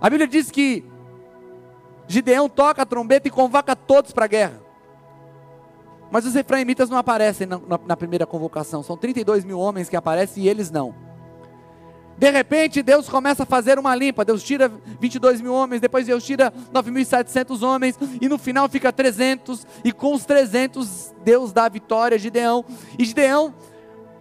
A 0.00 0.10
Bíblia 0.10 0.26
diz 0.26 0.50
que 0.50 0.84
Gideão 2.08 2.48
toca 2.48 2.82
a 2.82 2.86
trombeta 2.86 3.28
e 3.28 3.30
convoca 3.30 3.76
todos 3.76 4.12
para 4.12 4.24
a 4.24 4.28
guerra. 4.28 4.60
Mas 6.10 6.26
os 6.26 6.34
efraimitas 6.34 6.90
não 6.90 6.98
aparecem 6.98 7.46
na, 7.46 7.58
na, 7.58 7.78
na, 7.86 7.96
primeira 7.96 8.26
convocação. 8.26 8.82
São 8.82 8.96
32 8.96 9.44
mil 9.44 9.60
homens 9.60 9.88
que 9.88 9.96
aparecem 9.96 10.42
e 10.42 10.48
eles 10.48 10.70
não. 10.70 11.09
De 12.20 12.30
repente, 12.30 12.82
Deus 12.82 13.08
começa 13.08 13.44
a 13.44 13.46
fazer 13.46 13.78
uma 13.78 13.94
limpa. 13.94 14.26
Deus 14.26 14.42
tira 14.42 14.70
22 15.00 15.40
mil 15.40 15.54
homens, 15.54 15.80
depois 15.80 16.06
Deus 16.06 16.22
tira 16.22 16.52
9.700 16.70 17.62
homens, 17.62 17.98
e 18.20 18.28
no 18.28 18.36
final 18.36 18.68
fica 18.68 18.92
300. 18.92 19.66
E 19.82 19.90
com 19.90 20.12
os 20.12 20.26
300, 20.26 21.14
Deus 21.24 21.50
dá 21.50 21.64
a 21.64 21.68
vitória 21.70 22.16
a 22.16 22.18
Gideão. 22.18 22.62
E 22.98 23.06
Gideão 23.06 23.54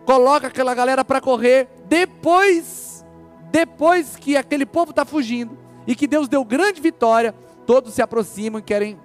coloca 0.05 0.47
aquela 0.47 0.73
galera 0.73 1.03
para 1.03 1.19
correr. 1.19 1.67
Depois, 1.89 3.05
depois 3.51 4.15
que 4.15 4.37
aquele 4.37 4.65
povo 4.65 4.91
está 4.91 5.03
fugindo, 5.03 5.57
e 5.85 5.93
que 5.93 6.07
Deus 6.07 6.29
deu 6.29 6.45
grande 6.45 6.79
vitória, 6.79 7.35
todos 7.65 7.93
se 7.93 8.01
aproximam 8.01 8.59
e 8.59 8.63
querem 8.63 8.97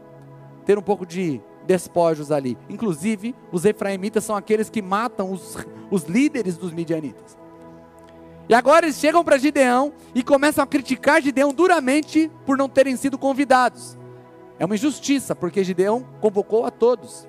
ter 0.65 0.79
um 0.79 0.83
pouco 0.83 1.05
de 1.05 1.41
despojos 1.67 2.31
ali. 2.31 2.57
Inclusive, 2.71 3.35
os 3.51 3.65
efraimitas 3.65 4.23
são 4.23 4.37
aqueles 4.37 4.71
que 4.71 4.81
matam 4.81 5.33
os, 5.33 5.57
os 5.91 6.05
líderes 6.05 6.57
dos 6.57 6.73
midianitas. 6.73 7.43
E 8.49 8.55
agora 8.55 8.87
eles 8.87 8.99
chegam 8.99 9.25
para 9.25 9.39
Gideão 9.39 9.93
e 10.15 10.23
começam 10.23 10.63
a 10.63 10.67
criticar 10.67 11.23
Gideão 11.23 11.53
duramente 11.53 12.31
por 12.45 12.59
não 12.59 12.69
terem 12.69 12.97
sido 12.97 13.17
convidados. 13.17 13.99
É 14.59 14.65
uma 14.65 14.75
injustiça, 14.75 15.35
porque 15.35 15.65
Gideão 15.65 16.07
convocou 16.21 16.65
a 16.65 16.71
todos. 16.71 17.29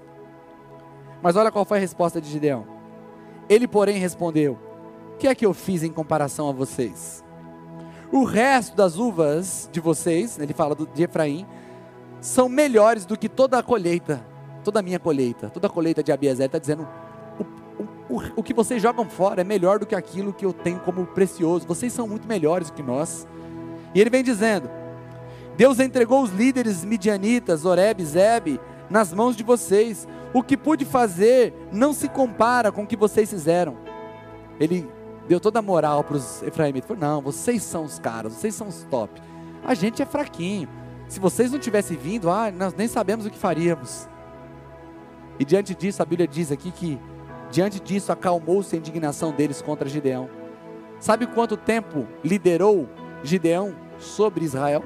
Mas 1.21 1.35
olha 1.35 1.51
qual 1.51 1.65
foi 1.65 1.77
a 1.77 1.81
resposta 1.81 2.19
de 2.19 2.29
Gideão. 2.29 2.67
Ele, 3.47 3.67
porém, 3.67 3.97
respondeu: 3.97 4.59
O 5.13 5.17
que 5.17 5.27
é 5.27 5.33
que 5.33 5.45
eu 5.45 5.53
fiz 5.53 5.83
em 5.83 5.91
comparação 5.91 6.49
a 6.49 6.51
vocês? 6.51 7.25
o 8.11 8.23
resto 8.23 8.75
das 8.75 8.97
uvas 8.97 9.69
de 9.71 9.79
vocês, 9.79 10.39
ele 10.39 10.53
fala 10.53 10.75
de 10.75 11.03
Efraim, 11.03 11.45
são 12.21 12.47
melhores 12.47 13.05
do 13.05 13.17
que 13.17 13.27
toda 13.27 13.57
a 13.59 13.63
colheita, 13.63 14.25
toda 14.63 14.79
a 14.79 14.81
minha 14.81 14.99
colheita, 14.99 15.49
toda 15.49 15.67
a 15.67 15.69
colheita 15.69 16.01
de 16.01 16.11
Abiezer. 16.11 16.45
Está 16.45 16.57
dizendo, 16.57 16.87
o, 18.09 18.21
o, 18.35 18.43
que 18.43 18.53
vocês 18.53 18.81
jogam 18.81 19.09
fora 19.09 19.41
é 19.41 19.43
melhor 19.43 19.79
do 19.79 19.85
que 19.85 19.95
aquilo 19.95 20.33
que 20.33 20.45
eu 20.45 20.53
tenho 20.53 20.79
como 20.79 21.05
precioso. 21.05 21.67
Vocês 21.67 21.91
são 21.91 22.07
muito 22.07 22.27
melhores 22.27 22.69
que 22.69 22.83
nós. 22.83 23.27
E 23.93 24.01
ele 24.01 24.09
vem 24.09 24.23
dizendo: 24.23 24.69
Deus 25.57 25.79
entregou 25.79 26.21
os 26.21 26.31
líderes 26.31 26.83
midianitas, 26.83 27.65
Oreb 27.65 28.03
Zeb, 28.03 28.59
nas 28.89 29.13
mãos 29.13 29.35
de 29.35 29.43
vocês. 29.43 30.07
O 30.33 30.43
que 30.43 30.57
pude 30.57 30.83
fazer 30.83 31.53
não 31.71 31.93
se 31.93 32.09
compara 32.09 32.71
com 32.71 32.83
o 32.83 32.87
que 32.87 32.97
vocês 32.97 33.29
fizeram. 33.29 33.77
Ele 34.59 34.87
deu 35.27 35.39
toda 35.39 35.59
a 35.59 35.61
moral 35.61 36.03
para 36.03 36.17
os 36.17 36.43
efraimitas. 36.43 36.87
Falou: 36.87 37.01
Não, 37.01 37.21
vocês 37.21 37.63
são 37.63 37.85
os 37.85 37.99
caras, 37.99 38.33
vocês 38.33 38.53
são 38.53 38.67
os 38.67 38.83
top. 38.83 39.21
A 39.63 39.73
gente 39.73 40.01
é 40.01 40.05
fraquinho. 40.05 40.69
Se 41.07 41.19
vocês 41.19 41.51
não 41.51 41.59
tivessem 41.59 41.97
vindo, 41.97 42.29
ah, 42.29 42.51
nós 42.51 42.73
nem 42.73 42.87
sabemos 42.87 43.25
o 43.25 43.29
que 43.29 43.37
faríamos. 43.37 44.07
E 45.39 45.45
diante 45.45 45.75
disso, 45.75 46.01
a 46.01 46.05
Bíblia 46.05 46.27
diz 46.27 46.51
aqui 46.51 46.71
que, 46.71 46.99
diante 47.55 47.79
disso, 47.79 48.11
acalmou-se 48.11 48.75
a 48.75 48.77
indignação 48.77 49.31
deles 49.31 49.61
contra 49.61 49.87
Gideão. 49.87 50.29
Sabe 50.99 51.25
quanto 51.25 51.55
tempo 51.55 52.05
liderou 52.21 52.89
Gideão 53.23 53.73
sobre 53.97 54.43
Israel? 54.43 54.83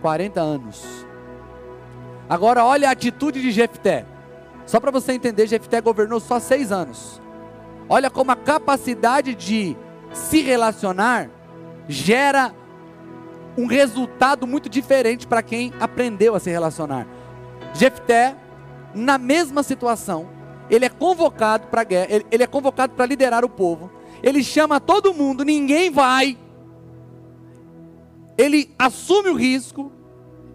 40 0.00 0.40
anos. 0.40 1.06
Agora, 2.26 2.64
olha 2.64 2.88
a 2.88 2.92
atitude 2.92 3.42
de 3.42 3.50
Jefté. 3.50 4.06
Só 4.64 4.80
para 4.80 4.90
você 4.90 5.12
entender, 5.12 5.46
Jefté 5.46 5.78
governou 5.82 6.20
só 6.20 6.40
seis 6.40 6.72
anos. 6.72 7.20
Olha 7.86 8.08
como 8.08 8.30
a 8.30 8.36
capacidade 8.36 9.34
de 9.34 9.76
se 10.10 10.40
relacionar 10.40 11.28
gera 11.86 12.54
um 13.58 13.66
resultado 13.66 14.46
muito 14.46 14.70
diferente 14.70 15.26
para 15.26 15.42
quem 15.42 15.74
aprendeu 15.78 16.34
a 16.34 16.40
se 16.40 16.48
relacionar. 16.48 17.06
Jefté, 17.74 18.34
na 18.94 19.18
mesma 19.18 19.62
situação, 19.62 20.37
ele 20.70 20.84
é 20.84 20.88
convocado 20.88 21.68
para 21.68 21.84
guerra, 21.84 22.06
ele, 22.10 22.26
ele 22.30 22.42
é 22.42 22.46
convocado 22.46 22.94
para 22.94 23.06
liderar 23.06 23.44
o 23.44 23.48
povo. 23.48 23.90
Ele 24.22 24.42
chama 24.42 24.80
todo 24.80 25.14
mundo, 25.14 25.44
ninguém 25.44 25.90
vai. 25.90 26.36
Ele 28.36 28.70
assume 28.78 29.30
o 29.30 29.34
risco 29.34 29.92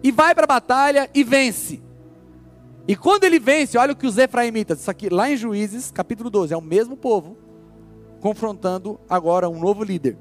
e 0.02 0.10
vai 0.10 0.34
para 0.34 0.44
a 0.44 0.46
batalha 0.46 1.10
e 1.14 1.24
vence. 1.24 1.82
E 2.86 2.94
quando 2.94 3.24
ele 3.24 3.38
vence, 3.38 3.78
olha 3.78 3.92
o 3.92 3.96
que 3.96 4.06
os 4.06 4.18
efraimitas, 4.18 4.80
isso 4.80 4.90
aqui 4.90 5.08
lá 5.08 5.30
em 5.30 5.36
Juízes, 5.36 5.90
capítulo 5.90 6.28
12, 6.28 6.52
é 6.52 6.56
o 6.56 6.62
mesmo 6.62 6.96
povo 6.96 7.36
confrontando 8.20 9.00
agora 9.08 9.48
um 9.48 9.58
novo 9.58 9.82
líder. 9.82 10.18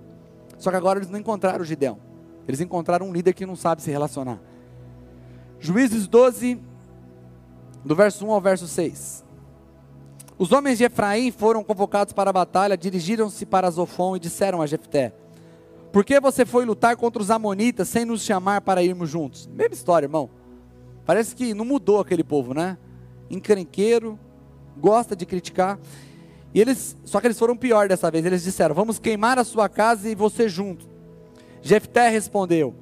Só 0.58 0.70
que 0.70 0.78
agora 0.78 1.00
eles 1.00 1.10
não 1.10 1.20
encontraram 1.20 1.62
o 1.62 1.66
Gideão. 1.66 2.00
Eles 2.48 2.62
encontraram 2.62 3.08
um 3.08 3.14
líder 3.14 3.34
que 3.34 3.46
não 3.46 3.56
sabe 3.56 3.82
se 3.82 3.92
relacionar. 3.92 4.40
Juízes 5.60 6.08
12, 6.08 6.60
do 7.84 7.96
verso 7.96 8.26
1 8.26 8.32
ao 8.32 8.42
verso 8.42 8.68
6. 8.68 9.24
Os 10.38 10.52
homens 10.52 10.80
de 10.80 10.86
Efraim 10.86 11.32
foram 11.32 11.64
convocados 11.64 12.14
para 12.14 12.30
a 12.32 12.34
batalha, 12.34 12.78
dirigiram-se 12.78 13.46
para 13.46 13.70
Zofon 13.70 14.16
e 14.16 14.20
disseram 14.20 14.62
a 14.62 14.68
Jefté: 14.68 15.14
Por 15.92 16.04
que 16.04 16.20
você 16.20 16.46
foi 16.46 16.66
lutar 16.66 16.96
contra 16.96 17.22
os 17.22 17.30
amonitas 17.30 17.88
sem 17.88 18.04
nos 18.04 18.24
chamar 18.24 18.62
para 18.62 18.82
irmos 18.82 19.10
juntos? 19.10 19.48
Mesma 19.48 19.76
história, 19.76 20.06
irmão. 20.06 20.30
Parece 21.06 21.36
que 21.36 21.54
não 21.54 21.66
mudou 21.66 22.00
aquele 22.00 22.24
povo, 22.24 22.54
né? 22.54 22.78
Encrenqueiro, 23.30 24.18
gosta 24.78 25.16
de 25.16 25.26
criticar. 25.26 25.80
E 26.54 26.62
eles, 26.62 26.96
só 27.04 27.20
que 27.20 27.28
eles 27.28 27.38
foram 27.40 27.58
pior 27.58 27.88
dessa 27.88 28.10
vez. 28.10 28.26
Eles 28.26 28.44
disseram: 28.44 28.74
Vamos 28.74 28.98
queimar 28.98 29.38
a 29.38 29.44
sua 29.44 29.70
casa 29.70 30.10
e 30.10 30.16
você 30.16 30.50
junto. 30.50 30.88
Jefté 31.62 32.10
respondeu: 32.10 32.74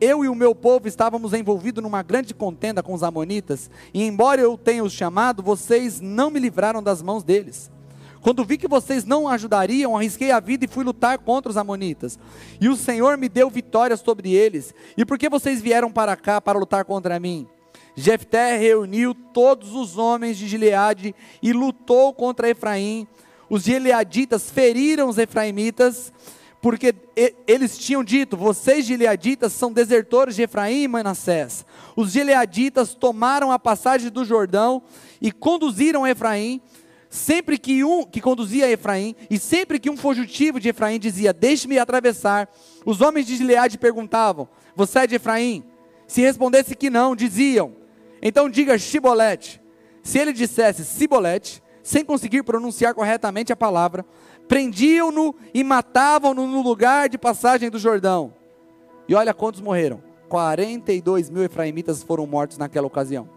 Eu 0.00 0.24
e 0.24 0.28
o 0.28 0.34
meu 0.34 0.54
povo 0.54 0.86
estávamos 0.86 1.34
envolvidos 1.34 1.82
numa 1.82 2.02
grande 2.02 2.32
contenda 2.32 2.82
com 2.82 2.94
os 2.94 3.02
amonitas, 3.02 3.68
e 3.92 4.04
embora 4.04 4.40
eu 4.40 4.56
tenha 4.56 4.84
os 4.84 4.92
chamado, 4.92 5.42
vocês 5.42 6.00
não 6.00 6.30
me 6.30 6.38
livraram 6.38 6.82
das 6.82 7.02
mãos 7.02 7.24
deles. 7.24 7.70
Quando 8.20 8.44
vi 8.44 8.58
que 8.58 8.68
vocês 8.68 9.04
não 9.04 9.28
ajudariam, 9.28 9.96
arrisquei 9.96 10.30
a 10.30 10.40
vida 10.40 10.64
e 10.64 10.68
fui 10.68 10.84
lutar 10.84 11.18
contra 11.18 11.50
os 11.50 11.56
amonitas. 11.56 12.18
E 12.60 12.68
o 12.68 12.76
Senhor 12.76 13.16
me 13.16 13.28
deu 13.28 13.48
vitória 13.48 13.96
sobre 13.96 14.32
eles. 14.32 14.74
E 14.96 15.04
por 15.04 15.18
que 15.18 15.28
vocês 15.28 15.60
vieram 15.60 15.90
para 15.90 16.16
cá 16.16 16.40
para 16.40 16.58
lutar 16.58 16.84
contra 16.84 17.18
mim? 17.20 17.46
Jefté 17.94 18.56
reuniu 18.56 19.14
todos 19.14 19.74
os 19.74 19.96
homens 19.98 20.36
de 20.36 20.46
Gileade 20.46 21.14
e 21.42 21.52
lutou 21.52 22.12
contra 22.12 22.50
Efraim. 22.50 23.06
Os 23.50 23.62
gileaditas 23.62 24.50
feriram 24.50 25.08
os 25.08 25.16
efraimitas 25.16 26.12
porque 26.60 26.94
eles 27.46 27.78
tinham 27.78 28.02
dito: 28.02 28.36
vocês 28.36 28.84
gileaditas 28.84 29.52
são 29.52 29.72
desertores 29.72 30.36
de 30.36 30.42
Efraim 30.42 30.82
e 30.82 30.88
Manassés. 30.88 31.64
Os 31.96 32.12
gileaditas 32.12 32.94
tomaram 32.94 33.52
a 33.52 33.58
passagem 33.58 34.10
do 34.10 34.24
Jordão 34.24 34.82
e 35.20 35.30
conduziram 35.30 36.06
Efraim. 36.06 36.60
Sempre 37.10 37.56
que 37.56 37.82
um 37.82 38.04
que 38.04 38.20
conduzia 38.20 38.70
Efraim, 38.70 39.16
e 39.30 39.38
sempre 39.38 39.78
que 39.78 39.88
um 39.88 39.96
fugitivo 39.96 40.60
de 40.60 40.68
Efraim 40.68 40.98
dizia: 40.98 41.32
Deixe-me 41.32 41.78
atravessar, 41.78 42.48
os 42.84 43.00
homens 43.00 43.26
de 43.26 43.36
Gileade 43.36 43.78
perguntavam: 43.78 44.46
Você 44.76 44.98
é 45.00 45.06
de 45.06 45.14
Efraim? 45.14 45.64
Se 46.06 46.20
respondesse 46.20 46.76
que 46.76 46.90
não, 46.90 47.16
diziam: 47.16 47.72
Então 48.20 48.50
diga 48.50 48.78
Shibolete. 48.78 49.60
Se 50.02 50.18
ele 50.18 50.32
dissesse 50.32 50.84
Sibolete, 50.84 51.62
sem 51.82 52.04
conseguir 52.04 52.42
pronunciar 52.42 52.94
corretamente 52.94 53.52
a 53.52 53.56
palavra, 53.56 54.04
prendiam-no 54.48 55.34
e 55.52 55.62
matavam-no 55.62 56.46
no 56.46 56.62
lugar 56.62 57.08
de 57.08 57.18
passagem 57.18 57.70
do 57.70 57.78
Jordão. 57.78 58.32
E 59.06 59.14
olha 59.14 59.34
quantos 59.34 59.60
morreram: 59.60 60.02
42 60.28 61.30
mil 61.30 61.44
efraimitas 61.44 62.02
foram 62.02 62.26
mortos 62.26 62.58
naquela 62.58 62.86
ocasião. 62.86 63.28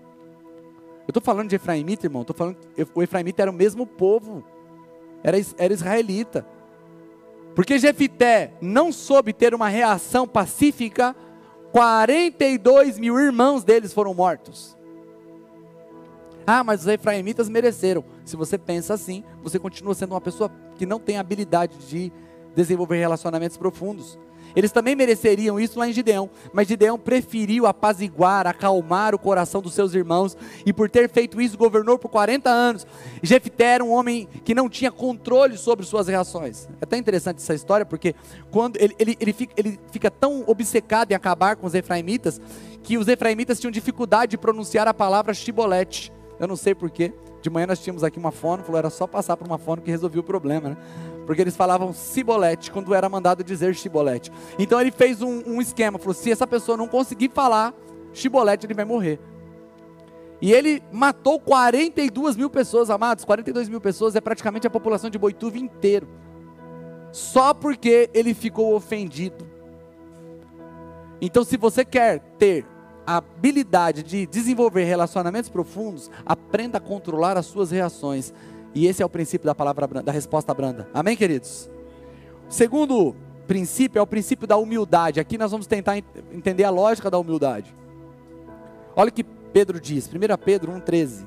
Eu 1.01 1.11
estou 1.11 1.21
falando 1.21 1.49
de 1.49 1.55
efraimita, 1.55 2.05
irmão, 2.05 2.21
estou 2.21 2.35
falando 2.35 2.57
o 2.95 3.03
efraimita 3.03 3.41
era 3.41 3.51
o 3.51 3.53
mesmo 3.53 3.85
povo, 3.85 4.43
era, 5.23 5.37
era 5.57 5.73
israelita. 5.73 6.45
Porque 7.53 7.77
Jefité 7.77 8.53
não 8.61 8.91
soube 8.91 9.33
ter 9.33 9.53
uma 9.53 9.67
reação 9.67 10.25
pacífica, 10.25 11.15
42 11.73 12.97
mil 12.97 13.19
irmãos 13.19 13.63
deles 13.63 13.91
foram 13.91 14.13
mortos. 14.13 14.77
Ah, 16.45 16.63
mas 16.63 16.81
os 16.81 16.87
efraimitas 16.87 17.49
mereceram. 17.49 18.03
Se 18.25 18.35
você 18.35 18.57
pensa 18.57 18.93
assim, 18.93 19.23
você 19.43 19.59
continua 19.59 19.93
sendo 19.93 20.13
uma 20.13 20.21
pessoa 20.21 20.51
que 20.75 20.85
não 20.85 20.99
tem 20.99 21.17
habilidade 21.17 21.77
de 21.87 22.11
desenvolver 22.55 22.97
relacionamentos 22.97 23.57
profundos. 23.57 24.17
Eles 24.55 24.71
também 24.71 24.95
mereceriam 24.95 25.59
isso 25.59 25.79
lá 25.79 25.87
em 25.87 25.93
Gideão, 25.93 26.29
mas 26.53 26.67
Gideão 26.67 26.97
preferiu 26.97 27.65
apaziguar, 27.65 28.47
acalmar 28.47 29.15
o 29.15 29.19
coração 29.19 29.61
dos 29.61 29.73
seus 29.73 29.93
irmãos, 29.93 30.35
e 30.65 30.73
por 30.73 30.89
ter 30.89 31.09
feito 31.09 31.39
isso, 31.39 31.57
governou 31.57 31.97
por 31.97 32.09
40 32.09 32.49
anos. 32.49 32.85
Jefté 33.23 33.75
era 33.75 33.83
um 33.83 33.91
homem 33.91 34.27
que 34.43 34.53
não 34.53 34.69
tinha 34.69 34.91
controle 34.91 35.57
sobre 35.57 35.85
suas 35.85 36.07
reações. 36.07 36.67
É 36.81 36.83
até 36.83 36.97
interessante 36.97 37.37
essa 37.37 37.53
história, 37.53 37.85
porque 37.85 38.13
quando 38.49 38.77
ele, 38.77 38.95
ele, 38.99 39.17
ele, 39.19 39.33
fica, 39.33 39.53
ele 39.57 39.79
fica 39.91 40.11
tão 40.11 40.43
obcecado 40.47 41.11
em 41.11 41.15
acabar 41.15 41.55
com 41.55 41.65
os 41.65 41.73
efraimitas, 41.73 42.41
que 42.83 42.97
os 42.97 43.07
efraimitas 43.07 43.59
tinham 43.59 43.71
dificuldade 43.71 44.31
de 44.31 44.37
pronunciar 44.37 44.87
a 44.87 44.93
palavra 44.93 45.33
shibolete. 45.33 46.11
Eu 46.41 46.47
não 46.47 46.55
sei 46.55 46.73
porquê. 46.73 47.13
De 47.39 47.51
manhã 47.51 47.67
nós 47.67 47.77
tínhamos 47.77 48.03
aqui 48.03 48.17
uma 48.17 48.31
fono, 48.31 48.63
falou, 48.63 48.79
era 48.79 48.89
só 48.89 49.05
passar 49.05 49.37
por 49.37 49.45
uma 49.45 49.59
fono 49.59 49.79
que 49.79 49.91
resolvia 49.91 50.21
o 50.21 50.23
problema, 50.23 50.69
né? 50.69 50.77
Porque 51.27 51.39
eles 51.39 51.55
falavam 51.55 51.93
cibolete 51.93 52.71
quando 52.71 52.95
era 52.95 53.07
mandado 53.07 53.43
dizer 53.43 53.75
chibolete. 53.75 54.31
Então 54.57 54.81
ele 54.81 54.89
fez 54.89 55.21
um, 55.21 55.43
um 55.45 55.61
esquema, 55.61 55.99
falou: 55.99 56.15
se 56.15 56.31
essa 56.31 56.47
pessoa 56.47 56.75
não 56.75 56.87
conseguir 56.87 57.29
falar 57.29 57.75
chibolete, 58.11 58.65
ele 58.65 58.73
vai 58.73 58.85
morrer. 58.85 59.19
E 60.41 60.51
ele 60.51 60.81
matou 60.91 61.39
42 61.39 62.35
mil 62.35 62.49
pessoas, 62.49 62.89
amados. 62.89 63.23
42 63.23 63.69
mil 63.69 63.79
pessoas 63.79 64.15
é 64.15 64.21
praticamente 64.21 64.65
a 64.65 64.71
população 64.71 65.11
de 65.11 65.19
Boituva 65.19 65.59
inteiro. 65.59 66.07
Só 67.11 67.53
porque 67.53 68.09
ele 68.15 68.33
ficou 68.33 68.73
ofendido. 68.73 69.47
Então, 71.21 71.43
se 71.43 71.55
você 71.55 71.85
quer 71.85 72.19
ter 72.39 72.65
a 73.05 73.17
habilidade 73.17 74.03
de 74.03 74.25
desenvolver 74.25 74.83
relacionamentos 74.83 75.49
profundos, 75.49 76.09
aprenda 76.25 76.77
a 76.77 76.81
controlar 76.81 77.37
as 77.37 77.45
suas 77.45 77.71
reações. 77.71 78.33
E 78.73 78.87
esse 78.87 79.01
é 79.01 79.05
o 79.05 79.09
princípio 79.09 79.45
da 79.45 79.55
palavra 79.55 80.01
da 80.01 80.11
resposta 80.11 80.53
branda. 80.53 80.87
Amém, 80.93 81.17
queridos? 81.17 81.69
Segundo 82.47 83.15
princípio 83.47 83.99
é 83.99 84.01
o 84.01 84.07
princípio 84.07 84.47
da 84.47 84.57
humildade. 84.57 85.19
Aqui 85.19 85.37
nós 85.37 85.51
vamos 85.51 85.67
tentar 85.67 85.97
entender 86.31 86.63
a 86.63 86.69
lógica 86.69 87.09
da 87.09 87.17
humildade. 87.17 87.73
Olha 88.95 89.09
o 89.09 89.13
que 89.13 89.23
Pedro 89.23 89.79
diz, 89.79 90.07
1 90.07 90.37
Pedro 90.43 90.71
1,13. 90.71 91.25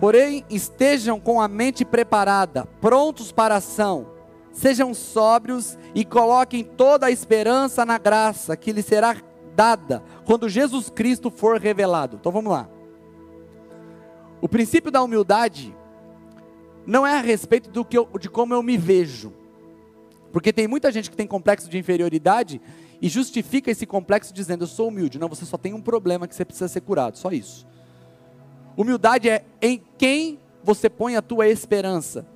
Porém, 0.00 0.44
estejam 0.48 1.20
com 1.20 1.40
a 1.40 1.46
mente 1.46 1.84
preparada, 1.84 2.66
prontos 2.80 3.30
para 3.30 3.54
a 3.54 3.58
ação, 3.58 4.06
sejam 4.50 4.94
sóbrios 4.94 5.78
e 5.94 6.04
coloquem 6.04 6.64
toda 6.64 7.06
a 7.06 7.10
esperança 7.10 7.84
na 7.84 7.98
graça 7.98 8.56
que 8.56 8.72
lhes 8.72 8.86
será 8.86 9.14
dada 9.60 10.02
quando 10.24 10.48
Jesus 10.48 10.88
Cristo 10.88 11.30
for 11.30 11.60
revelado. 11.60 12.16
Então 12.18 12.32
vamos 12.32 12.50
lá. 12.50 12.66
O 14.40 14.48
princípio 14.48 14.90
da 14.90 15.02
humildade 15.02 15.76
não 16.86 17.06
é 17.06 17.18
a 17.18 17.20
respeito 17.20 17.68
do 17.68 17.84
que 17.84 17.98
eu, 17.98 18.08
de 18.18 18.30
como 18.30 18.54
eu 18.54 18.62
me 18.62 18.78
vejo. 18.78 19.34
Porque 20.32 20.50
tem 20.50 20.66
muita 20.66 20.90
gente 20.90 21.10
que 21.10 21.16
tem 21.16 21.26
complexo 21.26 21.68
de 21.68 21.76
inferioridade 21.76 22.58
e 23.02 23.08
justifica 23.10 23.70
esse 23.70 23.84
complexo 23.84 24.32
dizendo: 24.32 24.64
Eu 24.64 24.68
sou 24.68 24.88
humilde. 24.88 25.18
Não, 25.18 25.28
você 25.28 25.44
só 25.44 25.58
tem 25.58 25.74
um 25.74 25.82
problema 25.82 26.26
que 26.26 26.34
você 26.34 26.44
precisa 26.44 26.68
ser 26.68 26.80
curado, 26.80 27.18
só 27.18 27.30
isso. 27.30 27.66
Humildade 28.78 29.28
é 29.28 29.44
em 29.60 29.82
quem 29.98 30.38
você 30.64 30.88
põe 30.88 31.16
a 31.16 31.22
tua 31.22 31.46
esperança. 31.48 32.26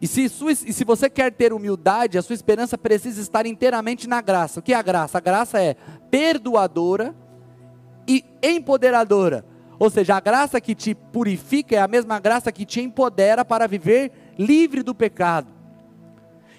E 0.00 0.06
se, 0.06 0.28
sua, 0.28 0.52
e 0.52 0.72
se 0.72 0.84
você 0.84 1.08
quer 1.08 1.32
ter 1.32 1.52
humildade, 1.52 2.18
a 2.18 2.22
sua 2.22 2.34
esperança 2.34 2.76
precisa 2.76 3.20
estar 3.20 3.46
inteiramente 3.46 4.06
na 4.06 4.20
graça. 4.20 4.60
O 4.60 4.62
que 4.62 4.72
é 4.72 4.76
a 4.76 4.82
graça? 4.82 5.16
A 5.18 5.20
graça 5.20 5.60
é 5.60 5.74
perdoadora 6.10 7.14
e 8.06 8.24
empoderadora. 8.42 9.44
Ou 9.78 9.90
seja, 9.90 10.16
a 10.16 10.20
graça 10.20 10.60
que 10.60 10.74
te 10.74 10.94
purifica 10.94 11.76
é 11.76 11.78
a 11.78 11.88
mesma 11.88 12.18
graça 12.18 12.52
que 12.52 12.64
te 12.64 12.80
empodera 12.80 13.44
para 13.44 13.66
viver 13.66 14.12
livre 14.38 14.82
do 14.82 14.94
pecado. 14.94 15.48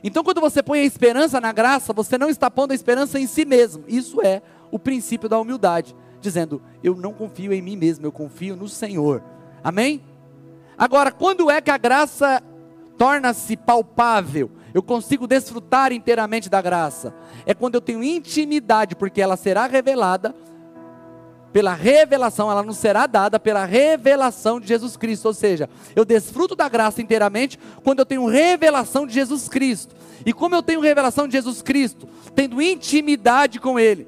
Então, 0.04 0.24
quando 0.24 0.42
você 0.42 0.62
põe 0.62 0.80
a 0.80 0.86
esperança 0.86 1.42
na 1.42 1.52
graça, 1.52 1.94
você 1.94 2.18
não 2.18 2.30
está 2.30 2.50
pondo 2.50 2.72
a 2.72 2.76
esperança 2.76 3.20
em 3.20 3.28
si 3.28 3.46
mesmo. 3.46 3.84
Isso 3.88 4.22
é 4.22 4.42
o 4.72 4.78
princípio 4.78 5.28
da 5.28 5.40
humildade, 5.40 5.96
dizendo: 6.22 6.62
Eu 6.84 6.96
não 6.96 7.14
confio 7.14 7.52
em 7.52 7.62
mim 7.62 7.76
mesmo, 7.76 8.06
eu 8.06 8.12
confio 8.12 8.56
no 8.56 8.68
Senhor. 8.68 9.24
Amém? 9.64 10.04
Agora, 10.78 11.12
quando 11.12 11.50
é 11.50 11.60
que 11.60 11.72
a 11.72 11.78
graça 11.78 12.44
torna-se 12.98 13.56
palpável, 13.56 14.52
eu 14.74 14.82
consigo 14.82 15.28
desfrutar 15.28 15.92
inteiramente 15.92 16.50
da 16.50 16.62
graça. 16.62 17.14
É 17.46 17.54
quando 17.54 17.76
eu 17.76 17.82
tenho 17.82 18.04
intimidade, 18.04 18.96
porque 18.96 19.22
ela 19.22 19.38
será 19.38 19.68
revelada 19.68 20.36
pela 21.54 21.74
revelação, 21.74 22.52
ela 22.52 22.62
não 22.62 22.74
será 22.74 23.08
dada 23.08 23.40
pela 23.40 23.66
revelação 23.66 24.60
de 24.60 24.68
Jesus 24.68 24.98
Cristo. 24.98 25.28
Ou 25.28 25.34
seja, 25.34 25.70
eu 25.96 26.04
desfruto 26.04 26.56
da 26.56 26.68
graça 26.68 27.02
inteiramente 27.02 27.58
quando 27.84 28.00
eu 28.00 28.06
tenho 28.06 28.26
revelação 28.26 29.08
de 29.08 29.14
Jesus 29.14 29.48
Cristo. 29.48 29.96
E 30.26 30.34
como 30.34 30.56
eu 30.56 30.62
tenho 30.62 30.82
revelação 30.82 31.28
de 31.28 31.34
Jesus 31.34 31.62
Cristo? 31.62 32.08
Tendo 32.36 32.62
intimidade 32.62 33.60
com 33.60 33.80
Ele. 33.80 34.08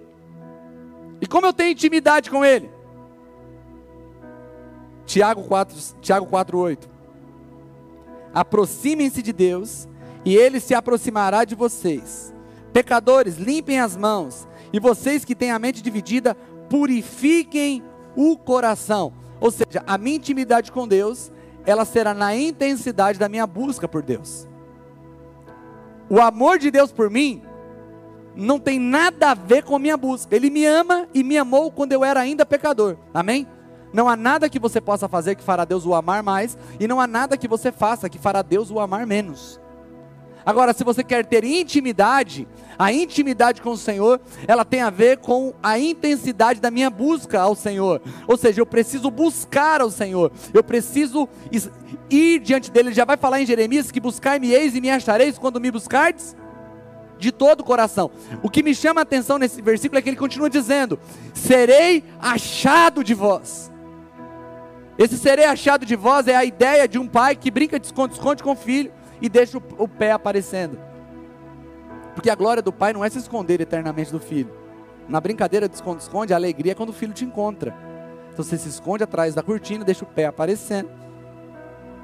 E 1.22 1.27
como 1.27 1.48
eu 1.48 1.53
tenho 1.53 1.72
intimidade 1.72 2.29
com 2.29 2.43
Ele? 2.43 2.69
Tiago 5.05 5.43
4, 5.43 5.75
Tiago 6.01 6.25
4 6.27 6.58
8 6.58 6.88
aproximem-se 8.33 9.21
de 9.21 9.33
Deus 9.33 9.88
e 10.25 10.36
ele 10.36 10.59
se 10.59 10.74
aproximará 10.74 11.45
de 11.45 11.55
vocês. 11.55 12.33
Pecadores, 12.74 13.38
limpem 13.38 13.79
as 13.79 13.98
mãos, 13.98 14.48
e 14.71 14.79
vocês 14.79 15.25
que 15.25 15.36
têm 15.36 15.51
a 15.51 15.59
mente 15.59 15.81
dividida, 15.81 16.36
purifiquem 16.69 17.83
o 18.15 18.38
coração. 18.38 19.13
Ou 19.39 19.50
seja, 19.50 19.83
a 19.88 19.98
minha 19.98 20.17
intimidade 20.17 20.71
com 20.71 20.88
Deus, 20.88 21.31
ela 21.65 21.86
será 21.86 22.13
na 22.13 22.36
intensidade 22.36 23.17
da 23.17 23.29
minha 23.29 23.48
busca 23.48 23.88
por 23.88 24.03
Deus. 24.03 24.48
O 26.09 26.19
amor 26.19 26.59
de 26.59 26.69
Deus 26.69 26.91
por 26.91 27.09
mim 27.09 27.41
não 28.36 28.59
tem 28.59 28.79
nada 28.79 29.31
a 29.31 29.33
ver 29.33 29.63
com 29.63 29.75
a 29.75 29.79
minha 29.79 29.98
busca. 29.98 30.36
Ele 30.36 30.50
me 30.50 30.65
ama 30.65 31.07
e 31.13 31.24
me 31.24 31.38
amou 31.38 31.71
quando 31.71 31.93
eu 31.93 32.03
era 32.03 32.19
ainda 32.19 32.45
pecador. 32.45 32.98
Amém? 33.13 33.48
Não 33.91 34.08
há 34.08 34.15
nada 34.15 34.50
que 34.50 34.60
você 34.60 34.79
possa 34.79 35.08
fazer 35.08 35.36
que 35.36 35.43
fará 35.43 35.65
Deus 35.65 35.86
o 35.86 35.93
amar 35.93 36.24
mais, 36.24 36.58
e 36.79 36.88
não 36.88 37.00
há 37.00 37.08
nada 37.08 37.38
que 37.38 37.48
você 37.48 37.72
faça 37.72 38.10
que 38.10 38.19
fará 38.19 38.41
Deus 38.41 38.69
o 38.72 38.79
amar 38.79 39.05
menos. 39.05 39.60
Agora, 40.46 40.74
se 40.74 40.84
você 40.84 41.03
quer 41.03 41.25
ter 41.25 41.43
intimidade, 41.43 42.48
a 42.77 42.91
intimidade 42.91 43.62
com 43.62 43.72
o 43.72 43.77
Senhor, 43.77 44.19
ela 44.48 44.63
tem 44.63 44.81
a 44.81 44.89
ver 44.89 45.17
com 45.17 45.53
a 45.62 45.77
intensidade 45.77 46.60
da 46.60 46.72
minha 46.72 46.89
busca 46.89 47.39
ao 47.39 47.53
Senhor. 47.53 48.01
Ou 48.27 48.38
seja, 48.38 48.62
eu 48.62 48.65
preciso 48.65 49.12
buscar 49.12 49.81
ao 49.81 49.91
Senhor. 49.91 50.31
Eu 50.53 50.63
preciso 50.63 51.27
ir 52.10 52.39
diante 52.39 52.72
dele. 52.72 52.89
Ele 52.89 52.96
já 52.96 53.05
vai 53.05 53.17
falar 53.17 53.41
em 53.41 53.46
Jeremias 53.46 53.91
que 53.91 54.00
buscar-me-eis 54.00 54.74
e 54.74 54.81
me 54.81 54.89
achareis 54.89 55.38
quando 55.38 55.60
me 55.60 55.69
buscardes 55.69 56.36
de 57.19 57.31
todo 57.31 57.60
o 57.60 57.63
coração. 57.63 58.10
O 58.41 58.50
que 58.50 58.63
me 58.63 58.74
chama 58.74 59.01
a 59.01 59.03
atenção 59.03 59.38
nesse 59.38 59.62
versículo 59.62 60.00
é 60.00 60.01
que 60.01 60.10
ele 60.10 60.17
continua 60.17 60.50
dizendo: 60.50 60.98
"Serei 61.34 62.03
achado 62.19 63.04
de 63.04 63.13
vós". 63.13 63.68
Esse 64.99 65.17
serei 65.17 65.45
achado 65.45 65.85
de 65.85 65.95
vós 65.95 66.27
é 66.27 66.35
a 66.35 66.43
ideia 66.43 66.85
de 66.85 66.99
um 66.99 67.07
pai 67.07 67.33
que 67.33 67.49
brinca 67.49 67.79
de 67.79 67.85
esconde-esconde 67.85 68.43
com 68.43 68.51
o 68.51 68.55
filho 68.55 68.91
e 69.21 69.29
deixa 69.29 69.57
o, 69.57 69.88
pé 69.88 70.12
aparecendo. 70.12 70.77
Porque 72.13 72.29
a 72.29 72.35
glória 72.35 72.62
do 72.62 72.73
pai 72.73 72.91
não 72.91 73.05
é 73.05 73.09
se 73.09 73.17
esconder 73.17 73.62
eternamente 73.62 74.12
do 74.12 74.19
filho. 74.19 74.51
Na 75.07 75.21
brincadeira 75.21 75.69
de 75.69 75.75
esconde-esconde, 75.75 76.33
a 76.33 76.35
alegria 76.35 76.73
é 76.73 76.75
quando 76.75 76.89
o 76.89 76.93
filho 76.93 77.13
te 77.13 77.23
encontra. 77.23 77.73
Então 78.33 78.43
você 78.43 78.57
se 78.57 78.67
esconde 78.67 79.01
atrás 79.01 79.33
da 79.33 79.41
cortina, 79.41 79.85
deixa 79.85 80.03
o 80.03 80.07
pé 80.07 80.25
aparecendo. 80.25 80.89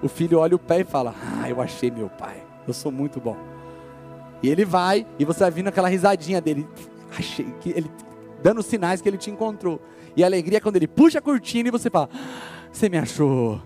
O 0.01 0.07
filho 0.07 0.39
olha 0.39 0.55
o 0.55 0.59
pé 0.59 0.79
e 0.79 0.85
fala: 0.85 1.13
Ah, 1.41 1.49
eu 1.49 1.61
achei 1.61 1.91
meu 1.91 2.09
pai. 2.09 2.41
Eu 2.65 2.73
sou 2.73 2.93
muito 2.93 3.19
bom. 3.19 3.35
E 4.41 4.47
ele 4.47 4.63
vai, 4.63 5.05
e 5.19 5.25
você 5.25 5.41
vai 5.41 5.51
vindo 5.51 5.67
aquela 5.67 5.89
risadinha 5.89 6.39
dele. 6.39 6.65
Achei 7.17 7.53
que 7.59 7.71
ele 7.71 7.91
dando 8.41 8.63
sinais 8.63 9.01
que 9.01 9.09
ele 9.09 9.17
te 9.17 9.29
encontrou. 9.29 9.81
E 10.15 10.23
a 10.23 10.27
alegria 10.27 10.59
é 10.59 10.61
quando 10.61 10.77
ele 10.77 10.87
puxa 10.87 11.19
a 11.19 11.21
cortina 11.21 11.67
e 11.67 11.71
você 11.71 11.89
fala: 11.89 12.09
você 12.75 12.89
me 12.89 12.97
achou. 12.97 13.61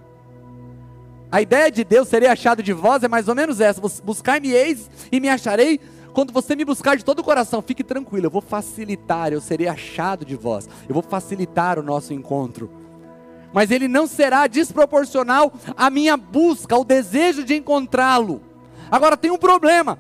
A 1.32 1.42
ideia 1.42 1.72
de 1.72 1.84
Deus 1.84 2.08
seria 2.08 2.32
achado 2.32 2.62
de 2.62 2.74
vós 2.74 3.04
é 3.04 3.08
mais 3.08 3.28
ou 3.28 3.36
menos 3.36 3.60
essa: 3.60 3.82
buscar-me 4.04 4.52
eis 4.52 4.90
e 5.12 5.20
me 5.20 5.30
acharei 5.30 5.80
quando 6.14 6.32
você 6.32 6.56
me 6.56 6.64
buscar 6.66 6.96
de 6.96 7.04
todo 7.04 7.20
o 7.20 7.24
coração. 7.24 7.62
Fique 7.62 7.84
tranquilo, 7.84 8.28
eu 8.28 8.32
vou 8.32 8.42
facilitar, 8.42 9.32
eu 9.34 9.42
serei 9.42 9.68
achado 9.68 10.26
de 10.26 10.36
vós, 10.36 10.70
eu 10.88 10.94
vou 10.94 11.04
facilitar 11.04 11.80
o 11.80 11.84
nosso 11.84 12.14
encontro. 12.14 12.70
Mas 13.52 13.72
ele 13.72 13.88
não 13.88 14.06
será 14.06 14.46
desproporcional 14.46 15.52
à 15.76 15.90
minha 15.90 16.16
busca, 16.16 16.76
ao 16.76 16.86
desejo 16.86 17.44
de 17.44 17.56
encontrá-lo. 17.56 18.42
Agora 18.92 19.18
tem 19.18 19.32
um 19.32 19.38
problema 19.38 19.98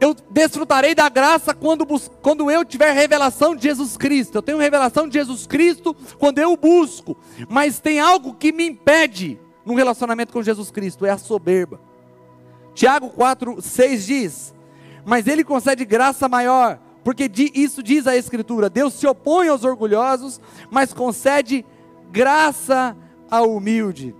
eu 0.00 0.14
desfrutarei 0.30 0.94
da 0.94 1.08
graça 1.08 1.54
quando, 1.54 1.86
quando 2.20 2.50
eu 2.50 2.64
tiver 2.64 2.92
revelação 2.92 3.54
de 3.54 3.62
Jesus 3.62 3.96
Cristo. 3.96 4.36
Eu 4.36 4.42
tenho 4.42 4.58
revelação 4.58 5.08
de 5.08 5.14
Jesus 5.14 5.46
Cristo 5.46 5.94
quando 6.18 6.38
eu 6.38 6.52
o 6.52 6.56
busco. 6.56 7.16
Mas 7.48 7.80
tem 7.80 8.00
algo 8.00 8.34
que 8.34 8.52
me 8.52 8.66
impede 8.66 9.38
no 9.64 9.74
relacionamento 9.74 10.32
com 10.32 10.42
Jesus 10.42 10.70
Cristo: 10.70 11.06
é 11.06 11.10
a 11.10 11.18
soberba. 11.18 11.80
Tiago 12.74 13.08
4, 13.10 13.62
6 13.62 14.06
diz: 14.06 14.54
Mas 15.04 15.26
ele 15.26 15.44
concede 15.44 15.84
graça 15.84 16.28
maior, 16.28 16.78
porque 17.02 17.30
isso 17.54 17.82
diz 17.82 18.06
a 18.06 18.16
Escritura: 18.16 18.68
Deus 18.68 18.94
se 18.94 19.06
opõe 19.06 19.48
aos 19.48 19.64
orgulhosos, 19.64 20.40
mas 20.70 20.92
concede 20.92 21.64
graça 22.10 22.96
ao 23.30 23.54
humilde. 23.54 24.14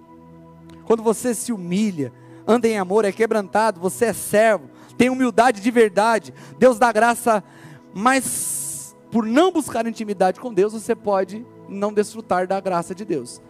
Quando 0.84 1.02
você 1.02 1.34
se 1.34 1.52
humilha, 1.52 2.12
anda 2.46 2.68
em 2.68 2.78
amor, 2.78 3.04
é 3.04 3.12
quebrantado, 3.12 3.80
você 3.80 4.06
é 4.06 4.12
servo 4.12 4.73
tem 4.96 5.11
humildade 5.11 5.61
de 5.61 5.70
verdade, 5.70 6.33
Deus 6.59 6.78
dá 6.78 6.92
graça, 6.92 7.42
mas 7.92 8.96
por 9.11 9.24
não 9.24 9.52
buscar 9.52 9.87
intimidade 9.87 10.40
com 10.40 10.52
Deus, 10.52 10.72
você 10.72 10.94
pode 10.94 11.46
não 11.68 11.92
desfrutar 11.92 12.46
da 12.46 12.59
graça 12.61 12.94
de 12.94 13.04
Deus. 13.04 13.40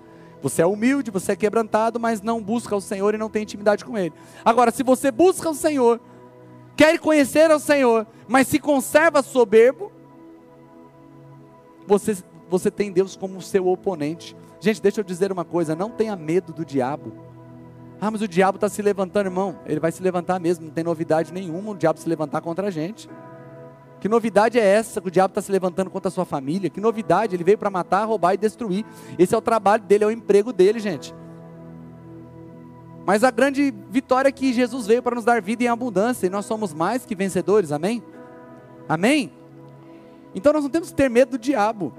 Você 0.43 0.61
é 0.61 0.67
humilde, 0.67 1.11
você 1.11 1.33
é 1.33 1.37
quebrantado, 1.37 1.99
mas 1.99 2.21
não 2.21 2.43
busca 2.43 2.77
o 2.77 2.81
Senhor 2.81 3.15
e 3.15 3.19
não 3.19 3.31
tem 3.31 3.45
intimidade 3.45 3.83
com 3.83 3.97
Ele. 3.97 4.13
Agora, 4.45 4.71
se 4.71 4.83
você 4.83 5.11
busca 5.11 5.49
o 5.49 5.55
Senhor, 5.55 5.99
quer 6.77 6.99
conhecer 6.99 7.51
o 7.51 7.59
Senhor, 7.59 8.07
mas 8.29 8.47
se 8.49 8.59
conserva 8.59 9.23
soberbo, 9.23 9.91
você, 11.87 12.17
você 12.51 12.71
tem 12.71 12.93
Deus 12.93 13.17
como 13.17 13.41
seu 13.41 13.67
oponente. 13.67 14.37
Gente, 14.61 14.83
deixa 14.83 15.01
eu 15.01 15.05
dizer 15.05 15.33
uma 15.33 15.45
coisa: 15.45 15.75
não 15.75 15.91
tenha 15.91 16.15
medo 16.15 16.53
do 16.53 16.65
diabo. 16.65 17.13
Ah, 18.01 18.11
mas 18.11 18.21
o 18.21 18.29
diabo 18.29 18.57
está 18.57 18.69
se 18.69 18.83
levantando, 18.83 19.27
irmão. 19.27 19.59
Ele 19.65 19.81
vai 19.81 19.91
se 19.93 20.03
levantar 20.03 20.39
mesmo, 20.39 20.67
não 20.67 20.73
tem 20.73 20.85
novidade 20.85 21.33
nenhuma 21.33 21.73
o 21.73 21.77
diabo 21.77 21.99
se 21.99 22.09
levantar 22.09 22.41
contra 22.41 22.69
a 22.69 22.71
gente. 22.71 23.09
Que 24.01 24.09
novidade 24.09 24.59
é 24.59 24.63
essa 24.63 25.01
que 25.01 25.09
o 25.09 25.11
diabo 25.11 25.31
está 25.31 25.41
se 25.41 25.51
levantando 25.51 25.89
contra 25.89 26.09
a 26.09 26.11
sua 26.11 26.27
família? 26.27 26.69
Que 26.69 26.81
novidade? 26.81 27.35
Ele 27.35 27.45
veio 27.45 27.57
para 27.57 27.71
matar, 27.71 28.05
roubar 28.05 28.35
e 28.35 28.37
destruir. 28.37 28.85
Esse 29.19 29.35
é 29.35 29.39
o 29.39 29.41
trabalho 29.41 29.83
dele, 29.83 30.05
é 30.05 30.07
o 30.07 30.11
emprego 30.11 30.53
dele, 30.53 30.79
gente. 30.79 31.15
Mas 33.07 33.25
a 33.25 33.31
grande 33.31 33.73
vitória 33.91 34.29
é 34.29 34.33
que 34.33 34.53
Jesus 34.53 34.87
veio 34.87 35.03
para 35.03 35.15
nos 35.15 35.25
dar 35.25 35.41
vida 35.41 35.65
em 35.65 35.69
abundância 35.69 36.27
e 36.27 36.31
nós 36.31 36.47
somos 36.47 36.75
mais 36.75 37.07
que 37.07 37.15
vencedores, 37.15 37.73
amém? 37.73 38.03
Amém? 38.89 39.33
Então 40.35 40.53
nós 40.53 40.65
não 40.65 40.71
temos 40.71 40.91
que 40.91 40.97
ter 40.97 41.09
medo 41.09 41.33
do 41.33 41.39
diabo. 41.39 41.93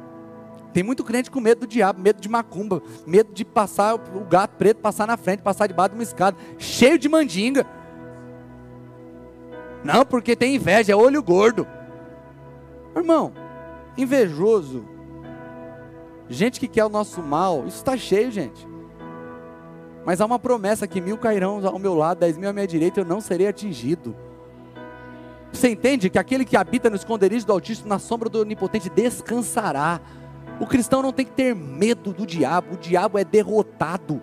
Tem 0.76 0.84
muito 0.84 1.06
crente 1.06 1.32
com 1.32 1.40
medo 1.40 1.62
do 1.62 1.68
diabo, 1.68 2.02
medo 2.02 2.20
de 2.20 2.28
macumba, 2.28 2.84
medo 3.08 3.32
de 3.32 3.46
passar 3.46 3.96
o 3.96 4.26
gato 4.26 4.58
preto 4.58 4.82
passar 4.82 5.08
na 5.08 5.16
frente, 5.16 5.42
passar 5.42 5.68
debaixo 5.68 5.92
de 5.92 5.96
uma 5.96 6.04
escada, 6.04 6.36
cheio 6.58 7.00
de 7.00 7.08
mandinga. 7.08 7.66
Não, 9.86 10.06
porque 10.06 10.36
tem 10.36 10.56
inveja, 10.56 10.92
é 10.92 10.96
olho 10.96 11.24
gordo. 11.24 11.66
Irmão, 12.94 13.32
invejoso, 13.98 14.84
gente 16.28 16.60
que 16.60 16.68
quer 16.68 16.84
o 16.84 16.90
nosso 16.90 17.24
mal, 17.24 17.60
isso 17.66 17.78
está 17.78 17.96
cheio, 17.96 18.30
gente. 18.30 18.68
Mas 20.06 20.20
há 20.20 20.26
uma 20.26 20.38
promessa 20.38 20.86
que 20.86 21.00
mil 21.00 21.18
cairão 21.18 21.66
ao 21.66 21.80
meu 21.80 21.94
lado, 21.94 22.20
dez 22.20 22.38
mil 22.38 22.50
à 22.50 22.52
minha 22.52 22.68
direita, 22.68 23.00
eu 23.00 23.06
não 23.06 23.22
serei 23.22 23.48
atingido. 23.48 24.14
Você 25.54 25.70
entende 25.70 26.10
que 26.10 26.20
aquele 26.20 26.44
que 26.44 26.58
habita 26.58 26.90
no 26.90 26.98
esconderijo 26.98 27.46
do 27.46 27.54
Altíssimo, 27.54 27.88
na 27.88 27.98
sombra 27.98 28.28
do 28.28 28.42
Onipotente, 28.42 28.90
descansará. 28.90 30.02
O 30.60 30.66
cristão 30.66 31.02
não 31.02 31.12
tem 31.12 31.26
que 31.26 31.32
ter 31.32 31.54
medo 31.54 32.14
do 32.14 32.26
diabo, 32.26 32.76
o 32.76 32.78
diabo 32.78 33.18
é 33.18 33.24
derrotado. 33.24 34.22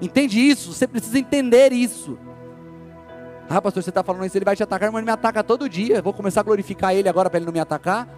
Entende 0.00 0.40
isso? 0.40 0.72
Você 0.72 0.86
precisa 0.86 1.18
entender 1.18 1.72
isso. 1.72 2.18
Ah, 3.48 3.60
pastor, 3.60 3.82
você 3.82 3.90
está 3.90 4.02
falando 4.02 4.24
isso, 4.24 4.36
ele 4.36 4.44
vai 4.44 4.56
te 4.56 4.62
atacar, 4.62 4.90
mas 4.90 4.98
ele 4.98 5.06
me 5.06 5.12
ataca 5.12 5.44
todo 5.44 5.68
dia. 5.68 6.02
Vou 6.02 6.12
começar 6.12 6.40
a 6.40 6.42
glorificar 6.42 6.94
ele 6.94 7.08
agora 7.08 7.30
para 7.30 7.38
ele 7.38 7.46
não 7.46 7.52
me 7.52 7.60
atacar. 7.60 8.08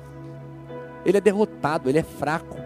Ele 1.05 1.19
é 1.19 1.21
derrotado, 1.21 1.89
ele 1.89 1.99
é 1.99 2.03
fraco. 2.03 2.57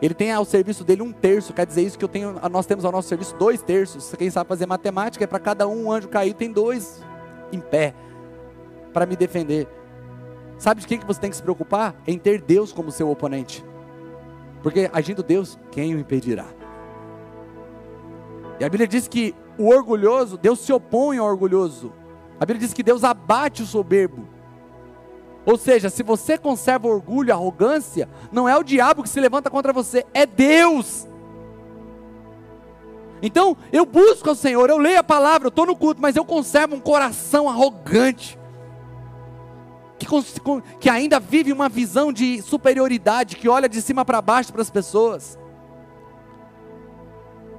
Ele 0.00 0.14
tem 0.14 0.32
ao 0.32 0.44
serviço 0.44 0.84
dele 0.84 1.02
um 1.02 1.12
terço, 1.12 1.52
quer 1.52 1.66
dizer 1.66 1.82
isso 1.82 1.98
que 1.98 2.04
eu 2.04 2.08
tenho, 2.08 2.38
nós 2.50 2.66
temos 2.66 2.84
ao 2.84 2.92
nosso 2.92 3.08
serviço 3.08 3.34
dois 3.36 3.62
terços. 3.62 4.12
Quem 4.16 4.30
sabe 4.30 4.48
fazer 4.48 4.66
matemática 4.66 5.24
é 5.24 5.26
para 5.26 5.38
cada 5.38 5.66
um, 5.66 5.86
um 5.86 5.92
anjo 5.92 6.08
caído 6.08 6.38
tem 6.38 6.52
dois 6.52 7.02
em 7.52 7.60
pé 7.60 7.94
para 8.92 9.06
me 9.06 9.16
defender. 9.16 9.66
Sabe 10.58 10.80
de 10.80 10.86
quem 10.86 10.98
que 10.98 11.06
você 11.06 11.20
tem 11.20 11.30
que 11.30 11.36
se 11.36 11.42
preocupar? 11.42 11.94
Em 12.06 12.18
ter 12.18 12.40
Deus 12.40 12.72
como 12.72 12.90
seu 12.90 13.10
oponente. 13.10 13.64
Porque 14.66 14.90
agindo 14.92 15.22
Deus, 15.22 15.56
quem 15.70 15.94
o 15.94 15.98
impedirá? 16.00 16.46
E 18.58 18.64
a 18.64 18.68
Bíblia 18.68 18.88
diz 18.88 19.06
que 19.06 19.32
o 19.56 19.68
orgulhoso, 19.68 20.36
Deus 20.36 20.58
se 20.58 20.72
opõe 20.72 21.18
ao 21.18 21.26
orgulhoso. 21.28 21.92
A 22.34 22.44
Bíblia 22.44 22.66
diz 22.66 22.74
que 22.74 22.82
Deus 22.82 23.04
abate 23.04 23.62
o 23.62 23.64
soberbo. 23.64 24.26
Ou 25.44 25.56
seja, 25.56 25.88
se 25.88 26.02
você 26.02 26.36
conserva 26.36 26.88
orgulho, 26.88 27.32
arrogância, 27.32 28.08
não 28.32 28.48
é 28.48 28.58
o 28.58 28.64
diabo 28.64 29.04
que 29.04 29.08
se 29.08 29.20
levanta 29.20 29.48
contra 29.48 29.72
você, 29.72 30.04
é 30.12 30.26
Deus. 30.26 31.06
Então, 33.22 33.56
eu 33.72 33.86
busco 33.86 34.30
ao 34.30 34.34
Senhor, 34.34 34.68
eu 34.68 34.78
leio 34.78 34.98
a 34.98 35.04
palavra, 35.04 35.46
eu 35.46 35.50
estou 35.50 35.64
no 35.64 35.76
culto, 35.76 36.02
mas 36.02 36.16
eu 36.16 36.24
conservo 36.24 36.74
um 36.74 36.80
coração 36.80 37.48
arrogante, 37.48 38.36
que, 39.98 40.06
que 40.80 40.90
ainda 40.90 41.18
vive 41.18 41.52
uma 41.52 41.68
visão 41.68 42.12
de 42.12 42.42
superioridade, 42.42 43.36
que 43.36 43.48
olha 43.48 43.68
de 43.68 43.80
cima 43.80 44.04
para 44.04 44.20
baixo 44.20 44.52
para 44.52 44.62
as 44.62 44.70
pessoas. 44.70 45.38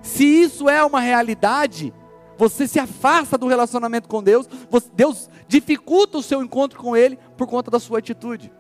Se 0.02 0.24
isso 0.24 0.70
é 0.70 0.84
uma 0.84 1.00
realidade, 1.00 1.94
você 2.38 2.68
se 2.68 2.80
afasta 2.80 3.38
do 3.38 3.48
relacionamento 3.48 4.08
com 4.08 4.22
Deus, 4.22 4.48
Deus 4.94 5.30
dificulta 5.48 6.18
o 6.18 6.24
seu 6.24 6.42
encontro 6.42 6.80
com 6.80 6.96
Ele 6.96 7.18
por 7.36 7.48
conta 7.48 7.72
da 7.72 7.80
sua 7.80 8.00
atitude. 8.00 8.52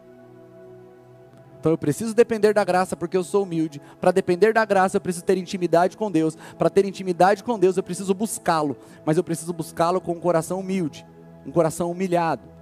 Então 1.60 1.72
eu 1.72 1.78
preciso 1.78 2.14
depender 2.14 2.54
da 2.54 2.64
graça 2.64 2.96
porque 2.96 3.18
eu 3.18 3.24
sou 3.24 3.44
humilde. 3.44 3.82
Para 4.00 4.12
depender 4.12 4.54
da 4.54 4.64
graça 4.64 4.98
eu 4.98 5.02
preciso 5.02 5.26
ter 5.26 5.38
intimidade 5.38 5.98
com 5.98 6.12
Deus. 6.12 6.38
Para 6.58 6.70
ter 6.70 6.86
intimidade 6.86 7.44
com 7.44 7.58
Deus 7.58 7.78
eu 7.78 7.84
preciso 7.84 8.14
buscá-lo. 8.14 8.78
Mas 9.06 9.18
eu 9.18 9.24
preciso 9.24 9.52
buscá-lo 9.54 10.00
com 10.00 10.14
um 10.14 10.20
coração 10.20 10.60
humilde, 10.60 11.06
um 11.46 11.52
coração 11.52 11.92
humilhado. 11.92 12.57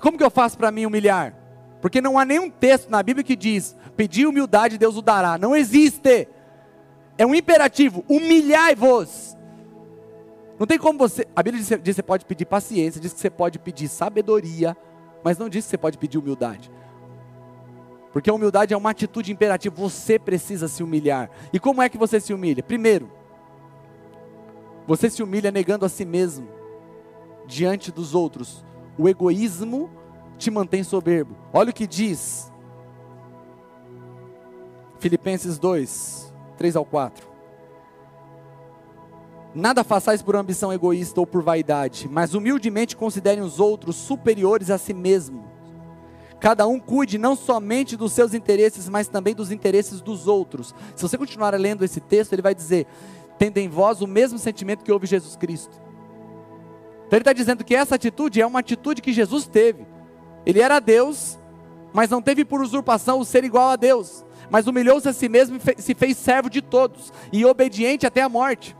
Como 0.00 0.18
que 0.18 0.24
eu 0.24 0.30
faço 0.30 0.56
para 0.56 0.70
me 0.70 0.86
humilhar? 0.86 1.34
Porque 1.80 2.00
não 2.00 2.18
há 2.18 2.24
nenhum 2.24 2.50
texto 2.50 2.90
na 2.90 3.02
Bíblia 3.02 3.24
que 3.24 3.36
diz: 3.36 3.76
pedir 3.96 4.26
humildade 4.26 4.78
Deus 4.78 4.96
o 4.96 5.02
dará. 5.02 5.38
Não 5.38 5.54
existe. 5.54 6.28
É 7.18 7.24
um 7.24 7.34
imperativo: 7.34 8.04
humilhai-vos. 8.08 9.36
Não 10.58 10.66
tem 10.66 10.78
como 10.78 10.98
você. 10.98 11.26
A 11.34 11.42
Bíblia 11.42 11.62
diz, 11.62 11.68
diz 11.68 11.78
que 11.82 11.92
você 11.94 12.02
pode 12.02 12.24
pedir 12.24 12.46
paciência, 12.46 13.00
diz 13.00 13.12
que 13.12 13.20
você 13.20 13.30
pode 13.30 13.58
pedir 13.58 13.88
sabedoria, 13.88 14.76
mas 15.22 15.38
não 15.38 15.48
diz 15.48 15.64
que 15.64 15.70
você 15.70 15.78
pode 15.78 15.98
pedir 15.98 16.18
humildade. 16.18 16.70
Porque 18.12 18.30
a 18.30 18.34
humildade 18.34 18.72
é 18.72 18.76
uma 18.76 18.90
atitude 18.90 19.30
imperativa, 19.30 19.74
você 19.76 20.18
precisa 20.18 20.68
se 20.68 20.82
humilhar. 20.82 21.30
E 21.52 21.60
como 21.60 21.82
é 21.82 21.88
que 21.88 21.98
você 21.98 22.18
se 22.18 22.32
humilha? 22.32 22.62
Primeiro, 22.62 23.12
você 24.86 25.10
se 25.10 25.22
humilha 25.22 25.50
negando 25.50 25.84
a 25.84 25.88
si 25.88 26.04
mesmo 26.04 26.48
diante 27.46 27.92
dos 27.92 28.14
outros. 28.14 28.64
O 28.98 29.08
egoísmo 29.08 29.90
te 30.38 30.50
mantém 30.50 30.82
soberbo. 30.82 31.36
Olha 31.52 31.70
o 31.70 31.74
que 31.74 31.86
diz 31.86 32.52
Filipenses 34.98 35.58
2, 35.58 36.34
3 36.56 36.76
ao 36.76 36.84
4. 36.84 37.26
Nada 39.54 39.82
façais 39.82 40.20
por 40.20 40.36
ambição 40.36 40.72
egoísta 40.72 41.20
ou 41.20 41.26
por 41.26 41.42
vaidade, 41.42 42.08
mas 42.10 42.34
humildemente 42.34 42.96
considerem 42.96 43.42
os 43.42 43.58
outros 43.58 43.96
superiores 43.96 44.70
a 44.70 44.76
si 44.76 44.92
mesmo. 44.92 45.44
Cada 46.38 46.66
um 46.66 46.78
cuide 46.78 47.16
não 47.16 47.34
somente 47.34 47.96
dos 47.96 48.12
seus 48.12 48.34
interesses, 48.34 48.88
mas 48.88 49.08
também 49.08 49.34
dos 49.34 49.50
interesses 49.50 50.02
dos 50.02 50.26
outros. 50.26 50.74
Se 50.94 51.02
você 51.02 51.16
continuar 51.16 51.54
lendo 51.54 51.84
esse 51.84 52.00
texto, 52.00 52.34
ele 52.34 52.42
vai 52.42 52.54
dizer: 52.54 52.86
tendo 53.38 53.56
em 53.56 53.68
vós 53.68 54.02
o 54.02 54.06
mesmo 54.06 54.38
sentimento 54.38 54.84
que 54.84 54.92
houve 54.92 55.06
Jesus 55.06 55.36
Cristo. 55.36 55.85
Então 57.06 57.16
ele 57.16 57.22
está 57.22 57.32
dizendo 57.32 57.64
que 57.64 57.74
essa 57.74 57.94
atitude 57.94 58.40
é 58.40 58.46
uma 58.46 58.60
atitude 58.60 59.00
que 59.00 59.12
Jesus 59.12 59.46
teve. 59.46 59.86
Ele 60.44 60.60
era 60.60 60.80
Deus, 60.80 61.38
mas 61.92 62.10
não 62.10 62.20
teve 62.20 62.44
por 62.44 62.60
usurpação 62.60 63.20
o 63.20 63.24
ser 63.24 63.44
igual 63.44 63.70
a 63.70 63.76
Deus, 63.76 64.24
mas 64.50 64.66
humilhou-se 64.66 65.08
a 65.08 65.12
si 65.12 65.28
mesmo 65.28 65.56
e 65.56 65.82
se 65.82 65.94
fez 65.94 66.16
servo 66.16 66.50
de 66.50 66.60
todos, 66.60 67.12
e 67.32 67.44
obediente 67.44 68.06
até 68.06 68.22
a 68.22 68.28
morte. 68.28 68.76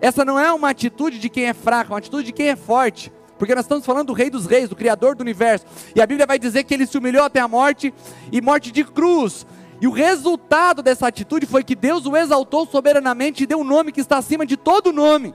Essa 0.00 0.24
não 0.24 0.38
é 0.38 0.52
uma 0.52 0.70
atitude 0.70 1.18
de 1.18 1.28
quem 1.28 1.46
é 1.46 1.54
fraco, 1.54 1.92
é 1.92 1.94
uma 1.94 1.98
atitude 1.98 2.26
de 2.26 2.32
quem 2.32 2.48
é 2.48 2.56
forte. 2.56 3.12
Porque 3.38 3.54
nós 3.54 3.64
estamos 3.64 3.86
falando 3.86 4.08
do 4.08 4.12
Rei 4.12 4.30
dos 4.30 4.46
Reis, 4.46 4.68
do 4.68 4.76
Criador 4.76 5.14
do 5.14 5.20
universo. 5.20 5.64
E 5.94 6.00
a 6.00 6.06
Bíblia 6.06 6.26
vai 6.26 6.38
dizer 6.38 6.64
que 6.64 6.74
ele 6.74 6.86
se 6.86 6.98
humilhou 6.98 7.24
até 7.24 7.40
a 7.40 7.48
morte 7.48 7.94
e 8.32 8.40
morte 8.40 8.72
de 8.72 8.84
cruz. 8.84 9.46
E 9.80 9.86
o 9.86 9.92
resultado 9.92 10.82
dessa 10.82 11.06
atitude 11.06 11.46
foi 11.46 11.62
que 11.62 11.76
Deus 11.76 12.04
o 12.04 12.16
exaltou 12.16 12.66
soberanamente 12.66 13.44
e 13.44 13.46
deu 13.46 13.60
um 13.60 13.64
nome 13.64 13.92
que 13.92 14.00
está 14.00 14.18
acima 14.18 14.44
de 14.44 14.56
todo 14.56 14.92
nome. 14.92 15.34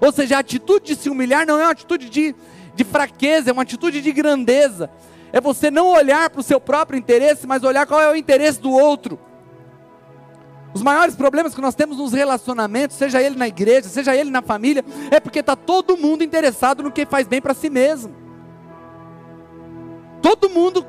Ou 0.00 0.12
seja, 0.12 0.36
a 0.36 0.40
atitude 0.40 0.86
de 0.86 0.96
se 0.96 1.10
humilhar 1.10 1.46
não 1.46 1.58
é 1.58 1.64
uma 1.64 1.72
atitude 1.72 2.08
de, 2.08 2.34
de 2.74 2.84
fraqueza, 2.84 3.50
é 3.50 3.52
uma 3.52 3.62
atitude 3.62 4.00
de 4.00 4.12
grandeza. 4.12 4.90
É 5.32 5.40
você 5.40 5.70
não 5.70 5.88
olhar 5.88 6.30
para 6.30 6.40
o 6.40 6.44
seu 6.44 6.60
próprio 6.60 6.98
interesse, 6.98 7.46
mas 7.46 7.62
olhar 7.62 7.86
qual 7.86 8.00
é 8.00 8.10
o 8.10 8.16
interesse 8.16 8.60
do 8.60 8.70
outro. 8.70 9.18
Os 10.72 10.82
maiores 10.82 11.16
problemas 11.16 11.54
que 11.54 11.60
nós 11.60 11.74
temos 11.74 11.98
nos 11.98 12.12
relacionamentos, 12.12 12.96
seja 12.96 13.20
ele 13.20 13.36
na 13.36 13.48
igreja, 13.48 13.88
seja 13.88 14.14
ele 14.14 14.30
na 14.30 14.40
família, 14.40 14.84
é 15.10 15.18
porque 15.18 15.40
está 15.40 15.56
todo 15.56 15.96
mundo 15.96 16.22
interessado 16.22 16.82
no 16.82 16.92
que 16.92 17.04
faz 17.04 17.26
bem 17.26 17.40
para 17.40 17.54
si 17.54 17.68
mesmo. 17.68 18.14
Todo 20.22 20.48
mundo 20.48 20.86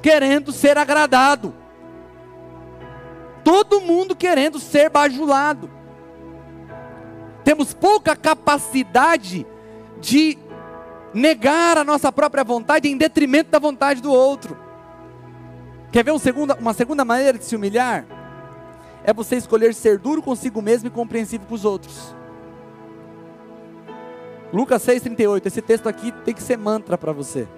querendo 0.00 0.52
ser 0.52 0.78
agradado. 0.78 1.54
Todo 3.42 3.80
mundo 3.80 4.14
querendo 4.14 4.60
ser 4.60 4.88
bajulado. 4.88 5.77
Temos 7.48 7.72
pouca 7.72 8.14
capacidade 8.14 9.46
de 9.98 10.36
negar 11.14 11.78
a 11.78 11.82
nossa 11.82 12.12
própria 12.12 12.44
vontade 12.44 12.90
em 12.90 12.94
detrimento 12.98 13.50
da 13.50 13.58
vontade 13.58 14.02
do 14.02 14.12
outro. 14.12 14.54
Quer 15.90 16.04
ver 16.04 16.10
um 16.10 16.18
segunda, 16.18 16.54
uma 16.56 16.74
segunda 16.74 17.06
maneira 17.06 17.38
de 17.38 17.46
se 17.46 17.56
humilhar? 17.56 18.04
é 19.02 19.12
você 19.14 19.36
escolher 19.36 19.72
ser 19.72 19.96
duro 19.96 20.20
consigo 20.20 20.60
mesmo 20.60 20.88
e 20.88 20.90
compreensivo 20.90 21.46
com 21.46 21.54
os 21.54 21.64
outros. 21.64 22.14
Lucas 24.52 24.84
6,38, 24.84 25.46
esse 25.46 25.62
texto 25.62 25.88
aqui 25.88 26.12
tem 26.26 26.34
que 26.34 26.42
ser 26.42 26.58
mantra 26.58 26.98
para 26.98 27.10
você. 27.10 27.48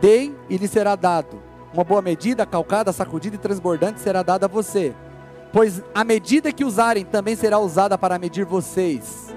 Dei 0.00 0.32
e 0.48 0.56
lhe 0.56 0.68
será 0.68 0.94
dado. 0.94 1.42
Uma 1.74 1.82
boa 1.82 2.00
medida, 2.00 2.46
calcada, 2.46 2.92
sacudida 2.92 3.34
e 3.34 3.38
transbordante 3.40 3.98
será 3.98 4.22
dada 4.22 4.46
a 4.46 4.48
você. 4.48 4.94
Pois 5.52 5.82
a 5.94 6.04
medida 6.04 6.52
que 6.52 6.64
usarem 6.64 7.04
também 7.04 7.34
será 7.34 7.58
usada 7.58 7.96
para 7.96 8.18
medir 8.18 8.44
vocês. 8.44 9.34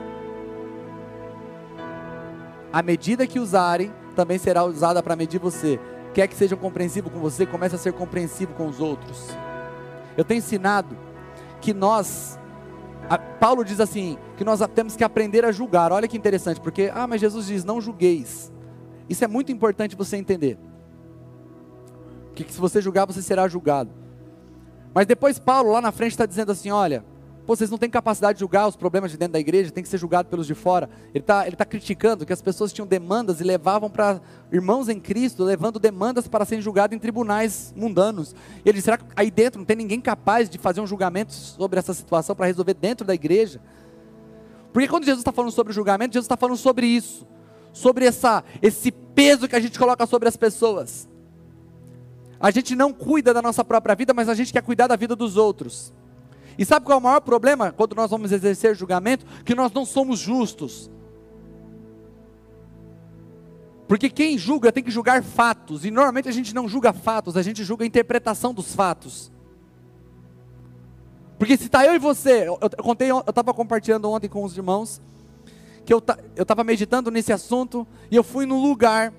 A 2.72 2.82
medida 2.82 3.28
que 3.28 3.40
usarem 3.40 3.94
também 4.16 4.38
será 4.38 4.64
usada 4.64 5.02
para 5.02 5.16
medir 5.16 5.40
você. 5.40 5.80
Quer 6.14 6.28
que 6.28 6.36
seja 6.36 6.56
compreensivo 6.56 7.10
com 7.10 7.20
você, 7.20 7.46
comece 7.46 7.76
a 7.76 7.78
ser 7.78 7.94
compreensivo 7.94 8.54
com 8.54 8.68
os 8.68 8.80
outros. 8.80 9.30
Eu 10.18 10.26
tenho 10.26 10.40
ensinado 10.40 10.98
que 11.62 11.74
nós, 11.74 12.38
a, 13.10 13.18
Paulo 13.18 13.64
diz 13.64 13.80
assim, 13.80 14.18
que 14.36 14.44
nós 14.44 14.60
temos 14.76 14.96
que 14.96 15.04
aprender 15.04 15.46
a 15.46 15.52
julgar. 15.52 15.92
Olha 15.92 16.08
que 16.08 16.18
interessante, 16.18 16.60
porque, 16.60 16.92
ah, 16.94 17.08
mas 17.08 17.22
Jesus 17.22 17.48
diz: 17.48 17.64
não 17.64 17.80
julgueis. 17.80 18.52
Isso 19.10 19.24
é 19.24 19.28
muito 19.28 19.52
importante 19.52 19.96
você 19.96 20.18
entender. 20.18 20.58
Que, 22.36 22.44
que 22.44 22.54
se 22.54 22.60
você 22.60 22.82
julgar, 22.82 23.06
você 23.06 23.22
será 23.22 23.48
julgado. 23.48 24.01
Mas 24.94 25.06
depois 25.06 25.40
Paulo 25.40 25.72
lá 25.72 25.82
na 25.82 25.92
frente 25.92 26.12
está 26.12 26.26
dizendo 26.26 26.52
assim: 26.52 26.70
olha, 26.70 27.04
Pô, 27.46 27.56
vocês 27.56 27.72
não 27.72 27.78
têm 27.78 27.90
capacidade 27.90 28.36
de 28.36 28.42
julgar 28.42 28.68
os 28.68 28.76
problemas 28.76 29.10
de 29.12 29.18
dentro 29.18 29.34
da 29.34 29.40
igreja, 29.40 29.72
tem 29.72 29.84
que 29.84 29.90
ser 29.90 29.98
julgado 29.98 30.30
pelos 30.30 30.46
de 30.46 30.54
fora. 30.54 30.90
Ele 31.14 31.24
está 31.24 31.48
ele 31.48 31.56
tá 31.56 31.66
criticando 31.66 32.26
que 32.26 32.32
as 32.32 32.42
pessoas 32.42 32.72
tinham 32.72 32.86
demandas 32.86 33.42
e 33.42 33.44
levavam 33.44 33.90
para 33.90 34.22
irmãos 34.52 34.88
em 34.90 35.00
Cristo, 35.00 35.44
levando 35.44 35.80
demandas 35.80 36.28
para 36.28 36.46
serem 36.46 36.62
julgados 36.62 36.96
em 36.96 37.00
tribunais 37.00 37.74
mundanos. 37.76 38.36
Ele 38.64 38.74
disse, 38.74 38.86
será 38.86 38.98
que 38.98 39.06
aí 39.16 39.32
dentro 39.32 39.58
não 39.60 39.66
tem 39.66 39.76
ninguém 39.76 40.00
capaz 40.00 40.50
de 40.50 40.58
fazer 40.60 40.82
um 40.82 40.88
julgamento 40.88 41.34
sobre 41.34 41.80
essa 41.80 41.94
situação 41.94 42.36
para 42.36 42.46
resolver 42.46 42.76
dentro 42.76 43.06
da 43.06 43.16
igreja? 43.16 43.60
Porque 44.72 44.88
quando 44.88 45.04
Jesus 45.04 45.22
está 45.22 45.32
falando 45.32 45.52
sobre 45.52 45.74
julgamento, 45.74 46.14
Jesus 46.14 46.26
está 46.26 46.38
falando 46.38 46.58
sobre 46.58 46.86
isso. 46.86 47.28
Sobre 47.74 48.06
essa, 48.06 48.44
esse 48.62 48.92
peso 48.92 49.48
que 49.48 49.56
a 49.56 49.60
gente 49.60 49.80
coloca 49.80 50.06
sobre 50.06 50.30
as 50.30 50.38
pessoas. 50.38 51.10
A 52.42 52.50
gente 52.50 52.76
não 52.76 52.92
cuida 52.92 53.34
da 53.34 53.42
nossa 53.42 53.64
própria 53.64 53.94
vida, 53.94 54.14
mas 54.14 54.28
a 54.28 54.34
gente 54.34 54.52
quer 54.52 54.64
cuidar 54.64 54.88
da 54.88 54.96
vida 54.96 55.16
dos 55.16 55.38
outros. 55.38 55.94
E 56.58 56.66
sabe 56.66 56.86
qual 56.86 56.98
é 56.98 57.00
o 57.00 57.04
maior 57.04 57.22
problema 57.22 57.72
quando 57.72 57.96
nós 57.96 58.10
vamos 58.10 58.32
exercer 58.32 58.76
julgamento? 58.76 59.26
Que 59.46 59.54
nós 59.54 59.72
não 59.72 59.86
somos 59.86 60.20
justos. 60.20 60.90
Porque 63.88 64.10
quem 64.10 64.38
julga 64.38 64.72
tem 64.72 64.84
que 64.84 64.90
julgar 64.90 65.22
fatos, 65.22 65.86
e 65.86 65.92
normalmente 65.92 66.30
a 66.30 66.32
gente 66.32 66.56
não 66.56 66.68
julga 66.68 66.94
fatos, 66.94 67.36
a 67.36 67.42
gente 67.42 67.64
julga 67.64 67.84
a 67.84 67.88
interpretação 67.88 68.54
dos 68.54 68.74
fatos. 68.74 69.32
Porque 71.38 71.58
se 71.58 71.66
está 71.66 71.86
eu 71.86 71.94
e 71.94 72.00
você, 72.00 72.48
eu, 72.48 72.58
eu 72.62 72.84
contei, 72.84 73.12
eu 73.12 73.20
estava 73.20 73.54
compartilhando 73.54 74.10
ontem 74.10 74.30
com 74.30 74.44
os 74.44 74.56
irmãos, 74.56 75.02
que 75.86 75.94
eu 75.94 76.02
estava 76.38 76.64
meditando 76.64 77.12
nesse 77.12 77.34
assunto, 77.34 77.86
e 78.10 78.16
eu 78.16 78.24
fui 78.24 78.46
num 78.46 78.62
lugar, 78.62 79.14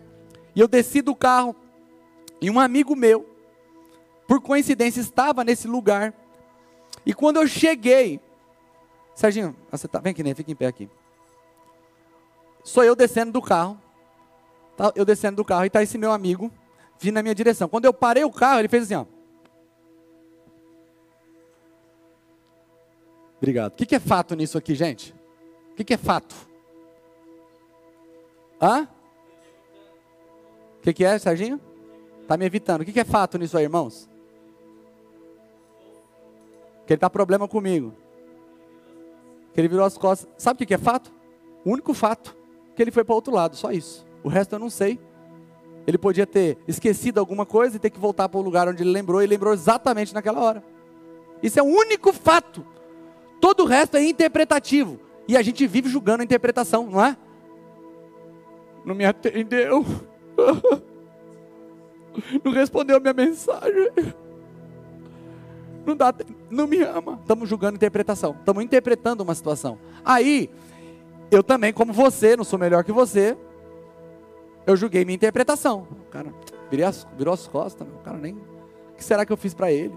e 0.57 0.61
eu 0.61 0.67
desci 0.67 1.03
do 1.03 1.15
carro, 1.15 1.55
e 2.43 2.51
um 2.51 2.59
amigo 2.59 2.97
meu, 2.97 3.25
por 4.27 4.41
coincidência, 4.41 5.01
estava 5.01 5.45
nesse 5.45 5.69
lugar, 5.69 6.13
e 7.07 7.15
quando 7.15 7.37
eu 7.37 7.47
cheguei, 7.47 8.21
Serginho, 9.15 9.57
você 9.71 9.87
tá, 9.87 10.01
vem 10.01 10.11
aqui, 10.11 10.25
né? 10.25 10.35
Fica 10.35 10.51
em 10.51 10.55
pé 10.55 10.67
aqui. 10.67 10.91
Sou 12.65 12.83
eu 12.83 12.97
descendo 12.97 13.31
do 13.31 13.41
carro, 13.41 13.81
tá, 14.77 14.93
eu 14.97 15.05
descendo 15.05 15.37
do 15.37 15.45
carro, 15.45 15.65
e 15.65 15.69
está 15.69 15.85
esse 15.85 15.97
meu 15.97 16.11
amigo, 16.11 16.51
vindo 16.99 17.15
na 17.15 17.23
minha 17.23 17.35
direção. 17.35 17.69
Quando 17.69 17.85
eu 17.85 17.95
parei 17.95 18.25
o 18.25 18.33
carro, 18.33 18.59
ele 18.59 18.69
fez 18.69 18.85
assim, 18.85 18.97
ó. 18.97 19.07
Obrigado. 23.37 23.73
O 23.73 23.77
que, 23.77 23.87
que 23.87 23.95
é 23.95 24.01
fato 24.01 24.35
nisso 24.35 24.59
aqui, 24.59 24.75
gente? 24.75 25.15
O 25.73 25.75
que, 25.77 25.85
que 25.85 25.95
é 25.95 25.97
fato? 25.97 26.35
Hã? 28.61 28.89
O 30.79 30.83
que, 30.83 30.93
que 30.93 31.05
é, 31.05 31.19
Serginho? 31.19 31.61
Está 32.33 32.39
me 32.39 32.47
evitando. 32.47 32.81
O 32.81 32.85
que, 32.87 32.99
é 32.99 33.05
fato 33.05 33.37
nisso 33.37 33.59
aí, 33.59 33.65
irmãos? 33.65 34.09
Que 36.87 36.95
ele 36.95 36.97
está 36.97 37.11
problema 37.11 37.47
comigo. 37.47 37.93
Que 39.53 39.61
ele 39.61 39.69
virou 39.69 39.85
as 39.85 39.99
costas. 39.99 40.27
Sabe 40.39 40.55
o 40.55 40.59
que, 40.59 40.65
que 40.65 40.73
é 40.73 40.79
fato? 40.79 41.13
O 41.63 41.71
único 41.71 41.93
fato. 41.93 42.35
Que 42.75 42.81
ele 42.81 42.91
foi 42.91 43.05
para 43.05 43.15
outro 43.15 43.35
lado, 43.35 43.55
só 43.55 43.71
isso. 43.71 44.07
O 44.25 44.31
resto 44.31 44.55
eu 44.55 44.59
não 44.59 44.71
sei. 44.71 44.99
Ele 45.87 45.99
podia 45.99 46.27
ter 46.27 46.57
esquecido 46.67 47.21
alguma 47.21 47.45
coisa 47.45 47.77
e 47.77 47.79
ter 47.79 47.91
que 47.91 48.01
voltar 48.01 48.31
para 48.31 48.41
o 48.41 48.43
lugar 48.43 48.67
onde 48.67 48.83
ele 48.83 48.93
lembrou 48.93 49.23
e 49.23 49.27
lembrou 49.27 49.53
exatamente 49.53 50.15
naquela 50.15 50.41
hora. 50.41 50.65
Isso 51.43 51.61
é 51.61 51.63
o 51.63 51.67
único 51.67 52.15
fato. 52.15 52.67
Todo 53.43 53.65
o 53.65 53.67
resto 53.67 53.99
é 53.99 54.05
interpretativo. 54.05 54.99
E 55.29 55.37
a 55.37 55.43
gente 55.43 55.67
vive 55.67 55.91
julgando 55.91 56.23
a 56.23 56.25
interpretação, 56.25 56.87
não 56.87 57.05
é? 57.05 57.15
Não 58.87 58.95
me 58.95 59.05
atendeu. 59.05 59.85
Não 62.45 62.53
respondeu 62.53 62.97
a 62.97 63.01
minha 63.01 63.13
mensagem. 63.13 63.93
Não, 65.85 65.97
dá, 65.97 66.15
não 66.51 66.67
me 66.67 66.81
ama. 66.83 67.19
Estamos 67.21 67.49
julgando 67.49 67.77
interpretação. 67.77 68.37
Estamos 68.39 68.63
interpretando 68.63 69.23
uma 69.23 69.35
situação. 69.35 69.79
Aí, 70.05 70.51
eu 71.31 71.43
também, 71.43 71.73
como 71.73 71.93
você, 71.93 72.37
não 72.37 72.45
sou 72.45 72.59
melhor 72.59 72.85
que 72.85 72.93
você, 72.93 73.37
eu 74.67 74.77
julguei 74.77 75.05
minha 75.05 75.17
interpretação. 75.17 75.87
O 75.91 76.11
cara 76.11 76.33
virou 76.71 76.87
as, 76.87 77.07
virou 77.17 77.35
as 77.35 77.49
costas, 77.49 77.87
o 77.89 77.99
cara 78.05 78.19
nem. 78.19 78.35
O 78.35 78.97
que 78.97 79.05
será 79.05 79.27
que 79.27 79.33
eu 79.33 79.37
fiz 79.37 79.55
para 79.55 79.73
ele? 79.73 79.97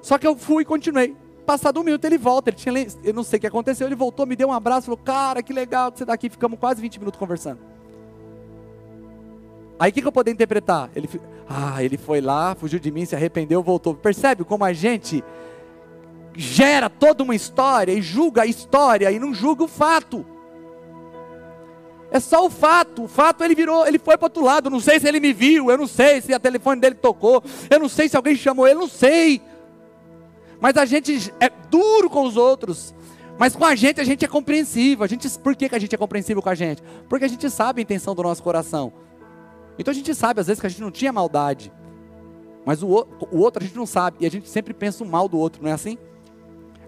Só 0.00 0.16
que 0.18 0.26
eu 0.26 0.36
fui 0.36 0.62
e 0.62 0.66
continuei. 0.66 1.16
Passado 1.44 1.78
um 1.78 1.84
minuto 1.84 2.04
ele 2.04 2.18
volta, 2.18 2.50
ele 2.50 2.56
tinha, 2.56 2.74
eu 3.04 3.14
não 3.14 3.22
sei 3.22 3.36
o 3.36 3.40
que 3.40 3.46
aconteceu, 3.46 3.86
ele 3.86 3.94
voltou, 3.94 4.26
me 4.26 4.34
deu 4.34 4.48
um 4.48 4.52
abraço, 4.52 4.86
falou, 4.86 4.98
cara, 4.98 5.42
que 5.42 5.52
legal 5.52 5.92
que 5.92 5.98
você 5.98 6.02
está 6.02 6.12
aqui, 6.12 6.28
ficamos 6.28 6.58
quase 6.58 6.80
20 6.80 6.98
minutos 6.98 7.20
conversando. 7.20 7.60
Aí 9.78 9.90
o 9.90 9.94
que, 9.94 10.00
que 10.00 10.08
eu 10.08 10.12
poderia 10.12 10.34
interpretar? 10.34 10.90
Ele, 10.96 11.08
ah, 11.48 11.82
ele 11.82 11.98
foi 11.98 12.20
lá, 12.20 12.54
fugiu 12.54 12.78
de 12.78 12.90
mim, 12.90 13.04
se 13.04 13.14
arrependeu, 13.14 13.62
voltou. 13.62 13.94
Percebe 13.94 14.44
como 14.44 14.64
a 14.64 14.72
gente 14.72 15.22
gera 16.34 16.88
toda 16.88 17.22
uma 17.22 17.34
história 17.34 17.92
e 17.92 18.00
julga 18.02 18.42
a 18.42 18.46
história 18.46 19.10
e 19.10 19.18
não 19.18 19.34
julga 19.34 19.64
o 19.64 19.68
fato. 19.68 20.24
É 22.10 22.20
só 22.20 22.46
o 22.46 22.50
fato. 22.50 23.04
O 23.04 23.08
fato 23.08 23.44
ele 23.44 23.54
virou, 23.54 23.86
ele 23.86 23.98
foi 23.98 24.16
para 24.16 24.26
outro 24.26 24.44
lado. 24.44 24.70
Não 24.70 24.80
sei 24.80 24.98
se 24.98 25.06
ele 25.06 25.20
me 25.20 25.32
viu, 25.32 25.70
eu 25.70 25.76
não 25.76 25.86
sei 25.86 26.20
se 26.20 26.32
a 26.32 26.38
telefone 26.38 26.80
dele 26.80 26.94
tocou, 26.94 27.42
eu 27.68 27.78
não 27.78 27.88
sei 27.88 28.08
se 28.08 28.16
alguém 28.16 28.36
chamou 28.36 28.66
eu 28.66 28.74
não 28.74 28.88
sei. 28.88 29.42
Mas 30.58 30.76
a 30.76 30.86
gente 30.86 31.32
é 31.38 31.50
duro 31.70 32.08
com 32.08 32.22
os 32.22 32.36
outros. 32.36 32.94
Mas 33.38 33.54
com 33.54 33.64
a 33.66 33.74
gente 33.74 34.00
a 34.00 34.04
gente 34.04 34.24
é 34.24 34.28
compreensivo. 34.28 35.04
A 35.04 35.06
gente, 35.06 35.28
por 35.38 35.54
que, 35.54 35.68
que 35.68 35.74
a 35.74 35.78
gente 35.78 35.94
é 35.94 35.98
compreensivo 35.98 36.40
com 36.40 36.48
a 36.48 36.54
gente? 36.54 36.82
Porque 37.08 37.26
a 37.26 37.28
gente 37.28 37.50
sabe 37.50 37.80
a 37.80 37.82
intenção 37.82 38.14
do 38.14 38.22
nosso 38.22 38.42
coração. 38.42 38.92
Então 39.78 39.92
a 39.92 39.94
gente 39.94 40.14
sabe 40.14 40.40
às 40.40 40.46
vezes 40.46 40.60
que 40.60 40.66
a 40.66 40.70
gente 40.70 40.82
não 40.82 40.90
tinha 40.90 41.12
maldade. 41.12 41.72
Mas 42.64 42.82
o, 42.82 42.88
o 43.30 43.38
outro 43.38 43.62
a 43.62 43.66
gente 43.66 43.76
não 43.76 43.86
sabe. 43.86 44.18
E 44.20 44.26
a 44.26 44.30
gente 44.30 44.48
sempre 44.48 44.74
pensa 44.74 45.04
o 45.04 45.06
mal 45.06 45.28
do 45.28 45.38
outro, 45.38 45.62
não 45.62 45.70
é 45.70 45.72
assim? 45.72 45.96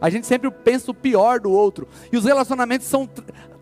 A 0.00 0.10
gente 0.10 0.26
sempre 0.26 0.50
pensa 0.50 0.90
o 0.90 0.94
pior 0.94 1.40
do 1.40 1.50
outro. 1.50 1.88
E 2.12 2.16
os 2.16 2.24
relacionamentos 2.24 2.86
são 2.86 3.08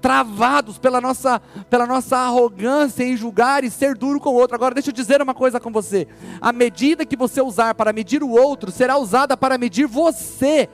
travados 0.00 0.78
pela 0.78 1.00
nossa, 1.00 1.40
pela 1.70 1.86
nossa 1.86 2.16
arrogância 2.16 3.02
em 3.02 3.16
julgar 3.16 3.64
e 3.64 3.70
ser 3.70 3.96
duro 3.96 4.20
com 4.20 4.30
o 4.30 4.34
outro. 4.34 4.54
Agora, 4.54 4.74
deixa 4.74 4.90
eu 4.90 4.94
dizer 4.94 5.20
uma 5.22 5.34
coisa 5.34 5.58
com 5.58 5.72
você: 5.72 6.06
a 6.40 6.52
medida 6.52 7.06
que 7.06 7.16
você 7.16 7.40
usar 7.40 7.74
para 7.74 7.92
medir 7.92 8.22
o 8.22 8.30
outro 8.30 8.70
será 8.70 8.98
usada 8.98 9.36
para 9.36 9.56
medir 9.58 9.86
você. 9.86 10.68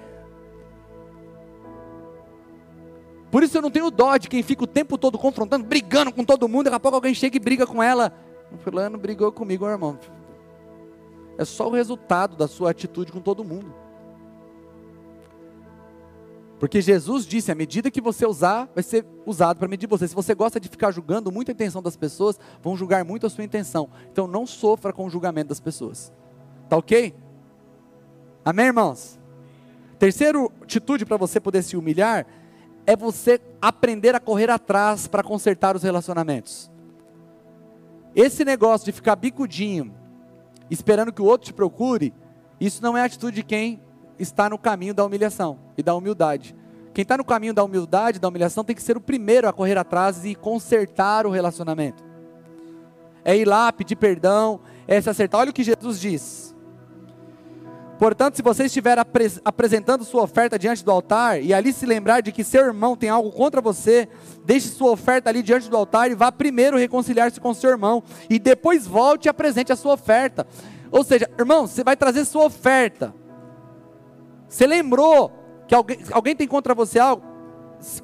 Por 3.31 3.43
isso 3.43 3.57
eu 3.57 3.63
não 3.63 3.71
tenho 3.71 3.91
dó 3.91 4.17
de 4.19 4.29
quem 4.29 4.43
fica 4.43 4.65
o 4.65 4.67
tempo 4.67 4.99
todo 4.99 5.19
confrontando, 5.19 5.65
brigando 5.65 6.13
com 6.13 6.23
todo 6.23 6.47
mundo, 6.47 6.65
daqui 6.65 6.77
a 6.77 6.81
pouco 6.81 6.97
alguém 6.97 7.15
chega 7.15 7.37
e 7.37 7.41
briga 7.41 7.67
com 7.67 7.83
ela. 7.83 8.13
O 8.55 8.59
fulano 8.59 8.99
brigou 8.99 9.33
comigo, 9.33 9.67
irmão. 9.67 9.99
É 11.39 11.45
só 11.45 11.69
o 11.69 11.73
resultado 11.73 12.37
da 12.37 12.47
sua 12.47 12.71
atitude 12.71 13.11
com 13.11 13.21
todo 13.21 13.45
mundo. 13.45 13.73
Porque 16.63 16.81
Jesus 16.81 17.27
disse: 17.27 17.51
a 17.51 17.55
medida 17.55 17.91
que 17.91 18.01
você 18.01 18.25
usar, 18.25 18.71
vai 18.75 18.85
ser 18.85 19.05
usado 19.27 19.59
para 19.59 19.67
medir 19.67 19.89
você. 19.89 20.07
Se 20.07 20.15
você 20.15 20.35
gosta 20.35 20.61
de 20.61 20.69
ficar 20.69 20.93
julgando 20.93 21.33
muito 21.33 21.49
a 21.49 21.53
intenção 21.53 21.83
das 21.83 21.97
pessoas, 21.97 22.39
vão 22.63 22.77
julgar 22.77 23.05
muito 23.05 23.27
a 23.27 23.31
sua 23.31 23.43
intenção. 23.43 23.91
Então 24.13 24.27
não 24.27 24.47
sofra 24.47 24.93
com 24.93 25.07
o 25.07 25.11
julgamento 25.11 25.49
das 25.49 25.59
pessoas. 25.61 26.13
Tá 26.69 26.77
ok? 26.77 27.15
Amém, 28.45 28.67
irmãos? 28.67 29.19
Terceiro 29.99 30.51
atitude 30.63 31.05
para 31.05 31.17
você 31.17 31.41
poder 31.41 31.63
se 31.63 31.77
humilhar 31.77 32.27
é 32.87 32.97
você 32.97 33.41
aprender 33.61 34.15
a 34.15 34.21
correr 34.21 34.51
atrás 34.51 35.07
para 35.07 35.23
consertar 35.23 35.77
os 35.77 35.83
relacionamentos. 35.83 36.72
Esse 38.15 38.45
negócio 38.45 38.85
de 38.85 38.93
ficar 38.93 39.17
bicudinho, 39.17 39.95
esperando 40.71 41.13
que 41.13 41.23
o 41.23 41.25
outro 41.25 41.47
te 41.47 41.53
procure, 41.53 42.13
isso 42.61 42.83
não 42.83 42.97
é 42.97 43.03
atitude 43.03 43.37
de 43.37 43.43
quem 43.43 43.81
está 44.19 44.49
no 44.49 44.59
caminho 44.59 44.95
da 44.95 45.05
humilhação 45.05 45.59
e 45.77 45.83
da 45.83 45.95
humildade. 45.95 46.55
Quem 46.93 47.03
está 47.03 47.17
no 47.17 47.25
caminho 47.25 47.55
da 47.55 47.65
humildade, 47.65 48.19
da 48.19 48.29
humilhação, 48.29 48.63
tem 48.63 48.77
que 48.77 48.83
ser 48.83 48.97
o 48.97 49.01
primeiro 49.01 49.49
a 49.49 49.53
correr 49.53 49.79
atrás 49.79 50.25
e 50.25 50.35
consertar 50.35 51.27
o 51.27 51.31
relacionamento. 51.31 52.05
É 53.25 53.37
ir 53.37 53.47
lá, 53.47 53.73
pedir 53.73 53.97
perdão, 53.97 54.61
é 54.87 55.01
se 55.01 55.09
acertar. 55.09 55.41
Olha 55.41 55.51
o 55.51 55.55
que 55.55 55.65
Jesus 55.65 55.99
diz. 55.99 56.52
Portanto, 57.99 58.37
se 58.37 58.43
você 58.43 58.65
estiver 58.65 58.99
apres 58.99 59.41
apresentando 59.45 60.05
sua 60.05 60.23
oferta 60.23 60.59
diante 60.59 60.85
do 60.85 60.91
altar 60.91 61.41
e 61.41 61.55
ali 61.55 61.73
se 61.73 61.87
lembrar 61.87 62.21
de 62.21 62.33
que 62.33 62.43
seu 62.43 62.65
irmão 62.65 62.97
tem 62.97 63.09
algo 63.09 63.31
contra 63.31 63.61
você, 63.61 64.09
deixe 64.45 64.69
sua 64.69 64.91
oferta 64.91 65.31
ali 65.31 65.43
diante 65.43 65.71
do 65.71 65.77
altar 65.77 66.11
e 66.11 66.15
vá 66.15 66.33
primeiro 66.33 66.77
reconciliar-se 66.77 67.41
com 67.41 67.55
seu 67.55 67.71
irmão 67.71 68.03
e 68.29 68.39
depois 68.39 68.87
volte 68.87 69.27
e 69.27 69.29
apresente 69.29 69.73
a 69.73 69.77
sua 69.77 69.95
oferta. 69.95 70.47
Ou 70.91 71.05
seja, 71.05 71.31
irmão, 71.39 71.67
você 71.67 71.85
vai 71.85 71.97
trazer 71.97 72.25
sua 72.25 72.45
oferta. 72.45 73.15
Você 74.49 74.67
lembrou 74.67 75.31
que 75.69 75.75
alguém, 75.75 75.99
alguém 76.11 76.35
tem 76.35 76.49
contra 76.49 76.75
você 76.75 76.99
algo? 76.99 77.23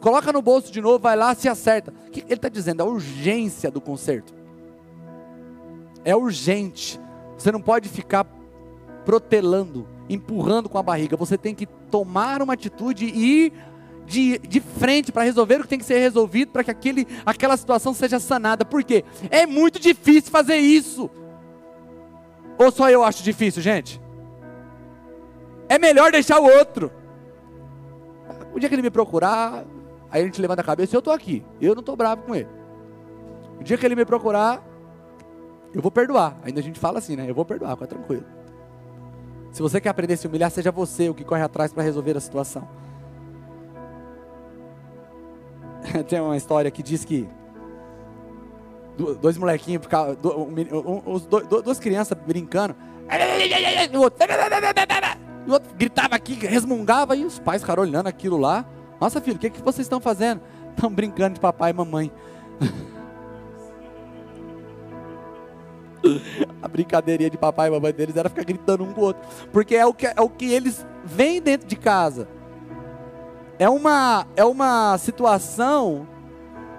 Coloca 0.01 0.33
no 0.33 0.43
bolso 0.43 0.73
de 0.73 0.81
novo, 0.81 0.99
vai 0.99 1.17
lá, 1.17 1.35
se 1.35 1.49
acerta. 1.49 1.93
O 2.07 2.11
que 2.11 2.21
ele 2.21 2.35
está 2.35 2.49
dizendo? 2.49 2.83
A 2.83 2.87
urgência 2.87 3.71
do 3.71 3.81
conserto. 3.81 4.35
É 6.05 6.15
urgente. 6.17 7.01
Você 7.37 7.53
não 7.53 7.61
pode 7.61 7.89
ficar 7.89 8.25
protelando, 9.09 9.89
empurrando 10.07 10.69
com 10.69 10.77
a 10.77 10.83
barriga. 10.83 11.17
Você 11.17 11.39
tem 11.39 11.55
que 11.55 11.65
tomar 11.65 12.43
uma 12.43 12.53
atitude 12.53 13.07
e 13.07 13.47
ir 13.47 13.53
de, 14.05 14.39
de 14.41 14.61
frente 14.61 15.11
para 15.11 15.23
resolver 15.23 15.55
o 15.57 15.63
que 15.63 15.69
tem 15.69 15.79
que 15.79 15.85
ser 15.87 15.99
resolvido 15.99 16.53
para 16.53 16.63
que 16.63 16.71
aquele, 16.71 17.09
aquela 17.25 17.57
situação 17.57 17.95
seja 17.95 18.21
sanada. 18.21 18.67
Por 18.67 18.85
quê? 18.85 19.07
É 19.31 19.47
muito 19.47 19.81
difícil 19.81 20.31
fazer 20.31 20.59
isso. 20.59 21.09
Ou 22.59 22.71
só 22.71 22.91
eu 22.91 23.03
acho 23.03 23.23
difícil, 23.23 23.63
gente? 23.63 23.99
É 25.71 25.79
melhor 25.79 26.13
deixar 26.13 26.39
o 26.39 26.45
outro. 26.45 26.93
O 28.53 28.61
dia 28.61 28.69
que 28.69 28.75
ele 28.75 28.83
me 28.83 28.91
procurar, 28.91 29.65
aí 30.11 30.21
a 30.21 30.25
gente 30.27 30.39
levanta 30.39 30.61
a 30.61 30.65
cabeça 30.65 30.95
eu 30.95 30.99
estou 30.99 31.15
aqui. 31.15 31.43
Eu 31.63 31.75
não 31.75 31.81
estou 31.81 31.97
bravo 31.97 32.25
com 32.25 32.35
ele. 32.35 32.49
O 33.59 33.65
dia 33.65 33.79
que 33.79 33.87
ele 33.87 33.97
me 33.97 34.05
procurar, 34.05 34.63
eu 35.73 35.81
vou 35.81 35.91
perdoar. 35.91 36.37
Ainda 36.43 36.61
a 36.61 36.63
gente 36.63 36.79
fala 36.79 36.99
assim, 36.99 37.17
né? 37.17 37.25
Eu 37.27 37.35
vou 37.35 37.47
perdoar, 37.47 37.75
fica 37.75 37.87
tranquilo. 37.87 38.37
Se 39.59 39.63
você 39.63 39.81
quer 39.81 39.89
aprender 39.89 40.15
a 40.15 40.17
se 40.17 40.25
humilhar, 40.25 40.53
seja 40.53 40.71
você 40.71 41.09
o 41.09 41.15
que 41.15 41.25
corre 41.25 41.43
atrás 41.43 41.73
para 41.73 41.83
resolver 41.83 42.17
a 42.17 42.21
situação. 42.21 42.69
Tem 46.07 46.21
uma 46.21 46.37
história 46.37 46.71
que 46.71 46.81
diz 46.81 47.05
que 47.05 47.29
dois 49.21 49.37
molequinhos, 49.37 49.83
duas 51.65 51.81
crianças 51.81 52.17
brincando 52.25 52.77
o 53.95 53.99
outro 55.51 55.75
gritava 55.77 56.15
aqui, 56.15 56.35
resmungava, 56.35 57.17
e 57.17 57.25
os 57.25 57.41
pais 57.41 57.61
ficaram 57.61 57.83
olhando 57.83 58.07
aquilo 58.07 58.37
lá. 58.37 58.65
Nossa, 59.01 59.21
filho, 59.21 59.39
o 59.39 59.41
que, 59.41 59.51
que 59.51 59.61
vocês 59.61 59.87
estão 59.87 60.01
fazendo? 60.01 60.41
Estão 60.71 60.89
brincando 60.89 61.35
de 61.35 61.41
papai 61.41 61.73
e 61.73 61.75
mamãe. 61.75 62.13
A 66.63 66.69
brincadeirinha 66.69 67.31
de 67.31 67.39
papai 67.39 67.69
e 67.69 67.71
mamãe 67.71 67.93
deles 67.93 68.17
era 68.17 68.29
ficar 68.29 68.45
gritando 68.45 68.85
um 68.85 68.93
com 68.93 69.01
o 69.01 69.05
outro. 69.05 69.23
Porque 69.53 69.75
é 69.75 69.87
o 69.87 69.95
que, 69.95 70.07
é 70.07 70.21
o 70.21 70.29
que 70.29 70.53
eles 70.53 70.87
veem 71.05 71.41
dentro 71.41 71.67
de 71.67 71.77
casa. 71.77 72.29
É 73.59 73.69
uma, 73.69 74.27
é 74.37 74.45
uma 74.45 74.97
situação 74.99 76.07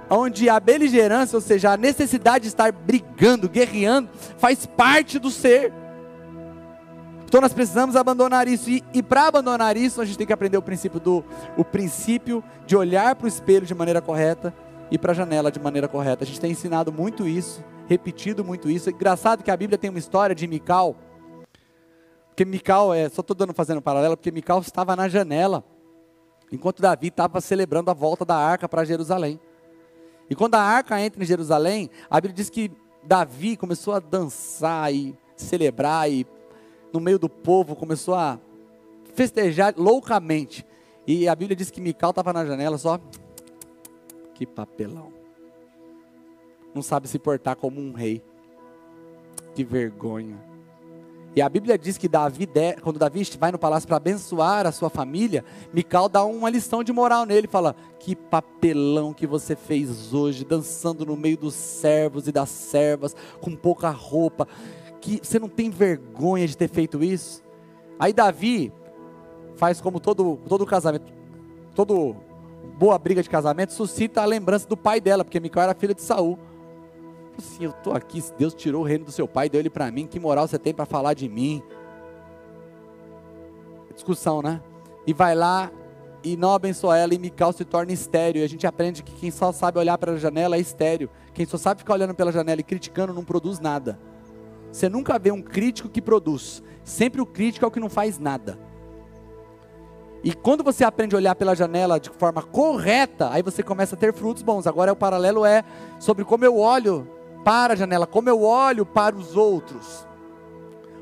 onde 0.09 0.49
a 0.49 0.59
beligerância, 0.59 1.35
ou 1.35 1.41
seja, 1.41 1.71
a 1.71 1.77
necessidade 1.77 2.43
de 2.43 2.47
estar 2.47 2.71
brigando, 2.71 3.47
guerreando, 3.47 4.09
faz 4.37 4.65
parte 4.65 5.19
do 5.19 5.29
ser. 5.29 5.71
Então 7.25 7.41
nós 7.41 7.53
precisamos 7.53 7.95
abandonar 7.95 8.47
isso. 8.47 8.69
E, 8.69 8.83
e 8.91 9.03
para 9.03 9.27
abandonar 9.27 9.77
isso, 9.77 10.01
a 10.01 10.05
gente 10.05 10.17
tem 10.17 10.25
que 10.25 10.33
aprender 10.33 10.57
o 10.57 10.61
princípio 10.63 10.99
do 10.99 11.23
o 11.55 11.63
princípio 11.63 12.43
de 12.65 12.75
olhar 12.75 13.15
para 13.15 13.25
o 13.25 13.27
espelho 13.27 13.67
de 13.67 13.75
maneira 13.75 14.01
correta 14.01 14.53
e 14.89 14.97
para 14.97 15.11
a 15.11 15.15
janela 15.15 15.51
de 15.51 15.59
maneira 15.59 15.87
correta. 15.87 16.23
A 16.23 16.27
gente 16.27 16.39
tem 16.39 16.51
ensinado 16.51 16.91
muito 16.91 17.27
isso, 17.27 17.63
repetido 17.89 18.45
muito 18.45 18.69
isso. 18.69 18.87
É 18.87 18.93
engraçado 18.93 19.43
que 19.43 19.49
a 19.49 19.57
Bíblia 19.57 19.77
tem 19.77 19.89
uma 19.89 19.97
história 19.97 20.35
de 20.35 20.45
Mical. 20.45 20.95
Porque 22.27 22.45
Mical, 22.45 22.93
é, 22.93 23.09
só 23.09 23.21
estou 23.21 23.35
dando 23.35 23.51
fazendo 23.51 23.79
um 23.79 23.81
paralelo, 23.81 24.15
porque 24.15 24.31
Mical 24.31 24.59
estava 24.61 24.95
na 24.95 25.09
janela, 25.09 25.63
enquanto 26.51 26.83
Davi 26.83 27.07
estava 27.07 27.41
celebrando 27.41 27.89
a 27.89 27.93
volta 27.93 28.23
da 28.23 28.35
arca 28.35 28.69
para 28.69 28.85
Jerusalém. 28.85 29.39
E 30.29 30.35
quando 30.35 30.53
a 30.53 30.61
arca 30.61 31.01
entra 31.01 31.21
em 31.23 31.25
Jerusalém, 31.25 31.89
a 32.07 32.21
Bíblia 32.21 32.35
diz 32.35 32.49
que 32.51 32.71
Davi 33.03 33.57
começou 33.57 33.95
a 33.95 33.99
dançar 33.99 34.93
e 34.93 35.17
celebrar 35.35 36.11
e 36.11 36.27
no 36.93 36.99
meio 36.99 37.17
do 37.17 37.27
povo, 37.27 37.75
começou 37.75 38.13
a 38.13 38.39
festejar 39.15 39.73
loucamente. 39.75 40.63
E 41.07 41.27
a 41.27 41.33
Bíblia 41.35 41.55
diz 41.55 41.71
que 41.71 41.81
Mical 41.81 42.11
estava 42.11 42.31
na 42.31 42.45
janela 42.45 42.77
só. 42.77 42.99
Que 44.35 44.45
papelão. 44.45 45.18
Não 46.73 46.81
sabe 46.81 47.07
se 47.07 47.19
portar 47.19 47.55
como 47.55 47.79
um 47.79 47.93
rei. 47.93 48.23
Que 49.55 49.63
vergonha. 49.63 50.49
E 51.35 51.41
a 51.41 51.47
Bíblia 51.47 51.77
diz 51.77 51.97
que 51.97 52.07
Davi, 52.07 52.49
quando 52.81 52.97
Davi 52.97 53.23
vai 53.39 53.51
no 53.51 53.59
palácio 53.59 53.87
para 53.87 53.97
abençoar 53.97 54.65
a 54.65 54.71
sua 54.71 54.89
família, 54.89 55.45
Mical 55.71 56.09
dá 56.09 56.23
uma 56.25 56.49
lição 56.49 56.83
de 56.83 56.91
moral 56.91 57.25
nele, 57.25 57.47
fala: 57.47 57.75
"Que 57.99 58.15
papelão 58.15 59.13
que 59.13 59.27
você 59.27 59.55
fez 59.55 60.13
hoje, 60.13 60.43
dançando 60.43 61.05
no 61.05 61.15
meio 61.15 61.37
dos 61.37 61.53
servos 61.53 62.27
e 62.27 62.31
das 62.31 62.49
servas, 62.49 63.15
com 63.39 63.55
pouca 63.55 63.89
roupa 63.89 64.47
que 64.99 65.19
você 65.23 65.39
não 65.39 65.47
tem 65.47 65.69
vergonha 65.69 66.47
de 66.47 66.57
ter 66.57 66.67
feito 66.67 67.03
isso? 67.03 67.43
Aí 67.99 68.11
Davi 68.11 68.73
faz 69.55 69.79
como 69.79 69.99
todo, 69.99 70.39
todo 70.47 70.65
casamento, 70.65 71.13
todo 71.75 72.15
boa 72.77 72.97
briga 72.97 73.21
de 73.21 73.29
casamento, 73.29 73.73
suscita 73.73 74.21
a 74.21 74.25
lembrança 74.25 74.67
do 74.67 74.75
pai 74.77 74.99
dela, 74.99 75.23
porque 75.23 75.39
Micael 75.39 75.65
era 75.65 75.75
filha 75.75 75.93
de 75.93 76.01
Saul. 76.01 76.39
Assim, 77.39 77.63
eu 77.63 77.71
estou 77.71 77.93
aqui, 77.93 78.21
Deus 78.37 78.53
tirou 78.53 78.81
o 78.81 78.85
reino 78.85 79.05
do 79.05 79.11
seu 79.11 79.27
pai, 79.27 79.49
deu 79.49 79.59
ele 79.59 79.69
para 79.69 79.89
mim, 79.89 80.05
que 80.05 80.19
moral 80.19 80.45
você 80.45 80.59
tem 80.59 80.73
para 80.73 80.85
falar 80.85 81.13
de 81.13 81.29
mim? 81.29 81.63
Discussão, 83.93 84.41
né? 84.41 84.61
E 85.07 85.13
vai 85.13 85.33
lá 85.33 85.71
e 86.21 86.35
não 86.35 86.53
abençoa 86.53 86.97
ela, 86.97 87.13
e 87.13 87.17
Mical 87.17 87.53
se 87.53 87.63
torna 87.63 87.93
estéreo. 87.93 88.41
E 88.41 88.43
a 88.43 88.49
gente 88.49 88.67
aprende 88.67 89.03
que 89.03 89.13
quem 89.13 89.31
só 89.31 89.53
sabe 89.53 89.79
olhar 89.79 89.97
para 89.97 90.11
a 90.11 90.17
janela 90.17 90.57
é 90.57 90.59
estéreo. 90.59 91.09
Quem 91.33 91.45
só 91.45 91.57
sabe 91.57 91.79
ficar 91.79 91.93
olhando 91.93 92.13
pela 92.13 92.31
janela 92.31 92.59
e 92.59 92.63
criticando 92.63 93.13
não 93.13 93.23
produz 93.23 93.59
nada. 93.59 93.97
Você 94.69 94.89
nunca 94.89 95.17
vê 95.17 95.31
um 95.31 95.41
crítico 95.41 95.87
que 95.87 96.01
produz. 96.01 96.61
Sempre 96.83 97.21
o 97.21 97.25
crítico 97.25 97.63
é 97.63 97.67
o 97.67 97.71
que 97.71 97.79
não 97.79 97.89
faz 97.89 98.19
nada. 98.19 98.59
E 100.21 100.33
quando 100.33 100.61
você 100.61 100.83
aprende 100.83 101.15
a 101.15 101.17
olhar 101.17 101.35
pela 101.35 101.55
janela 101.55 101.99
de 101.99 102.09
forma 102.09 102.43
correta, 102.43 103.29
aí 103.31 103.41
você 103.41 103.63
começa 103.63 103.95
a 103.95 103.97
ter 103.97 104.13
frutos 104.13 104.43
bons. 104.43 104.67
Agora 104.67 104.91
o 104.91 104.95
paralelo 104.95 105.45
é 105.45 105.63
sobre 105.99 106.25
como 106.25 106.43
eu 106.43 106.57
olho 106.57 107.07
para 107.43 107.73
a 107.73 107.75
janela, 107.75 108.05
como 108.05 108.29
eu 108.29 108.41
olho 108.41 108.85
para 108.85 109.15
os 109.15 109.35
outros. 109.35 110.07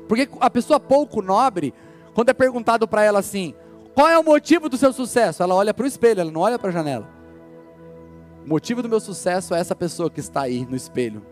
Porque 0.08 0.28
a 0.40 0.48
pessoa 0.48 0.80
pouco 0.80 1.20
nobre, 1.20 1.74
quando 2.14 2.30
é 2.30 2.34
perguntado 2.34 2.88
para 2.88 3.02
ela 3.02 3.18
assim: 3.18 3.54
qual 3.94 4.08
é 4.08 4.18
o 4.18 4.24
motivo 4.24 4.68
do 4.68 4.76
seu 4.76 4.92
sucesso? 4.92 5.42
Ela 5.42 5.54
olha 5.54 5.74
para 5.74 5.84
o 5.84 5.86
espelho, 5.86 6.20
ela 6.20 6.30
não 6.30 6.40
olha 6.40 6.58
para 6.58 6.70
a 6.70 6.72
janela. 6.72 7.08
O 8.44 8.48
motivo 8.48 8.82
do 8.82 8.88
meu 8.88 9.00
sucesso 9.00 9.54
é 9.54 9.60
essa 9.60 9.74
pessoa 9.74 10.08
que 10.08 10.20
está 10.20 10.42
aí 10.42 10.64
no 10.64 10.76
espelho. 10.76 11.22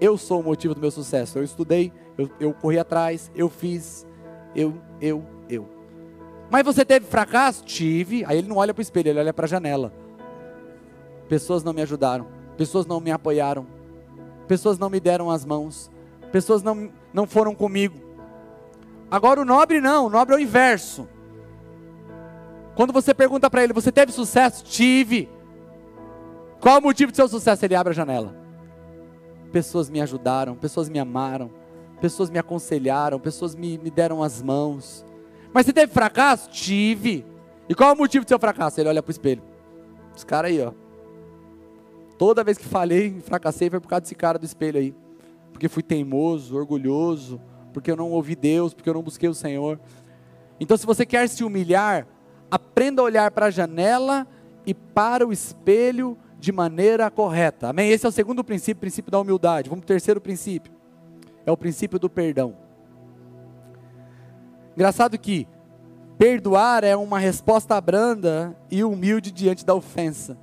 Eu 0.00 0.16
sou 0.18 0.40
o 0.40 0.44
motivo 0.44 0.74
do 0.74 0.80
meu 0.80 0.90
sucesso. 0.90 1.38
Eu 1.38 1.42
estudei, 1.42 1.92
eu, 2.16 2.30
eu 2.38 2.52
corri 2.52 2.78
atrás, 2.78 3.30
eu 3.34 3.48
fiz, 3.48 4.06
eu, 4.54 4.74
eu, 5.00 5.24
eu. 5.48 5.68
Mas 6.50 6.64
você 6.64 6.84
teve 6.84 7.06
fracasso? 7.06 7.64
Tive. 7.64 8.24
Aí 8.26 8.38
ele 8.38 8.48
não 8.48 8.56
olha 8.56 8.72
para 8.72 8.80
o 8.80 8.82
espelho, 8.82 9.08
ele 9.08 9.18
olha 9.18 9.32
para 9.32 9.46
a 9.46 9.48
janela. 9.48 9.92
Pessoas 11.28 11.64
não 11.64 11.72
me 11.72 11.82
ajudaram, 11.82 12.28
pessoas 12.56 12.86
não 12.86 13.00
me 13.00 13.10
apoiaram, 13.10 13.66
pessoas 14.46 14.78
não 14.78 14.90
me 14.90 15.00
deram 15.00 15.30
as 15.30 15.44
mãos, 15.44 15.90
pessoas 16.32 16.62
não, 16.62 16.90
não 17.12 17.26
foram 17.26 17.54
comigo. 17.54 17.98
Agora 19.10 19.40
o 19.40 19.44
nobre 19.44 19.80
não, 19.80 20.06
o 20.06 20.10
nobre 20.10 20.34
é 20.34 20.38
o 20.38 20.40
inverso. 20.40 21.08
Quando 22.74 22.92
você 22.92 23.14
pergunta 23.14 23.48
para 23.48 23.62
ele, 23.62 23.72
você 23.72 23.92
teve 23.92 24.10
sucesso? 24.12 24.64
Tive. 24.64 25.28
Qual 26.60 26.78
o 26.78 26.82
motivo 26.82 27.12
do 27.12 27.16
seu 27.16 27.28
sucesso? 27.28 27.64
Ele 27.64 27.74
abre 27.74 27.92
a 27.92 27.94
janela 27.94 28.44
pessoas 29.54 29.88
me 29.88 30.00
ajudaram, 30.00 30.56
pessoas 30.56 30.88
me 30.88 30.98
amaram, 30.98 31.48
pessoas 32.00 32.28
me 32.28 32.40
aconselharam, 32.40 33.20
pessoas 33.20 33.54
me, 33.54 33.78
me 33.78 33.88
deram 33.88 34.20
as 34.20 34.42
mãos. 34.42 35.06
Mas 35.52 35.64
você 35.64 35.72
teve 35.72 35.92
fracasso? 35.92 36.50
Tive. 36.50 37.24
E 37.68 37.74
qual 37.74 37.94
o 37.94 37.96
motivo 37.96 38.24
do 38.24 38.28
seu 38.28 38.38
fracasso? 38.38 38.80
Ele 38.80 38.88
olha 38.88 39.00
para 39.00 39.10
o 39.10 39.12
espelho. 39.12 39.40
Esse 40.14 40.26
cara 40.26 40.48
aí, 40.48 40.60
ó. 40.60 40.72
Toda 42.18 42.44
vez 42.44 42.56
que 42.56 42.64
falhei, 42.64 43.20
fracassei, 43.20 43.68
foi 43.68 43.80
por 43.80 43.88
causa 43.88 44.02
desse 44.02 44.14
cara 44.14 44.38
do 44.38 44.44
espelho 44.44 44.78
aí. 44.78 44.94
Porque 45.52 45.68
fui 45.68 45.82
teimoso, 45.82 46.56
orgulhoso, 46.56 47.40
porque 47.72 47.90
eu 47.90 47.96
não 47.96 48.10
ouvi 48.10 48.36
Deus, 48.36 48.72
porque 48.72 48.88
eu 48.88 48.94
não 48.94 49.02
busquei 49.02 49.28
o 49.28 49.34
Senhor. 49.34 49.80
Então, 50.60 50.76
se 50.76 50.86
você 50.86 51.04
quer 51.04 51.28
se 51.28 51.42
humilhar, 51.42 52.06
aprenda 52.50 53.02
a 53.02 53.04
olhar 53.04 53.30
para 53.30 53.46
a 53.46 53.50
janela 53.50 54.26
e 54.64 54.72
para 54.72 55.26
o 55.26 55.32
espelho 55.32 56.16
de 56.38 56.52
maneira 56.52 57.10
correta. 57.10 57.68
Amém? 57.68 57.90
Esse 57.90 58.06
é 58.06 58.08
o 58.08 58.12
segundo 58.12 58.44
princípio, 58.44 58.78
o 58.78 58.80
princípio 58.80 59.10
da 59.10 59.18
humildade. 59.18 59.68
Vamos 59.68 59.84
para 59.84 59.92
o 59.92 59.94
terceiro 59.94 60.20
princípio. 60.20 60.72
É 61.44 61.50
o 61.50 61.56
princípio 61.56 61.98
do 61.98 62.08
perdão. 62.08 62.56
Engraçado 64.74 65.18
que 65.18 65.46
perdoar 66.18 66.84
é 66.84 66.96
uma 66.96 67.18
resposta 67.18 67.80
branda 67.80 68.56
e 68.70 68.84
humilde 68.84 69.30
diante 69.30 69.64
da 69.64 69.74
ofensa. 69.74 70.36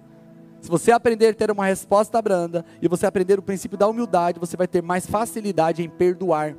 Se 0.61 0.69
você 0.69 0.91
aprender 0.91 1.29
a 1.29 1.33
ter 1.33 1.49
uma 1.49 1.65
resposta 1.65 2.21
branda 2.21 2.63
e 2.79 2.87
você 2.87 3.07
aprender 3.07 3.39
o 3.39 3.41
princípio 3.41 3.77
da 3.77 3.87
humildade, 3.87 4.39
você 4.39 4.55
vai 4.55 4.67
ter 4.67 4.81
mais 4.81 5.07
facilidade 5.07 5.83
em 5.83 5.89
perdoar. 5.89 6.55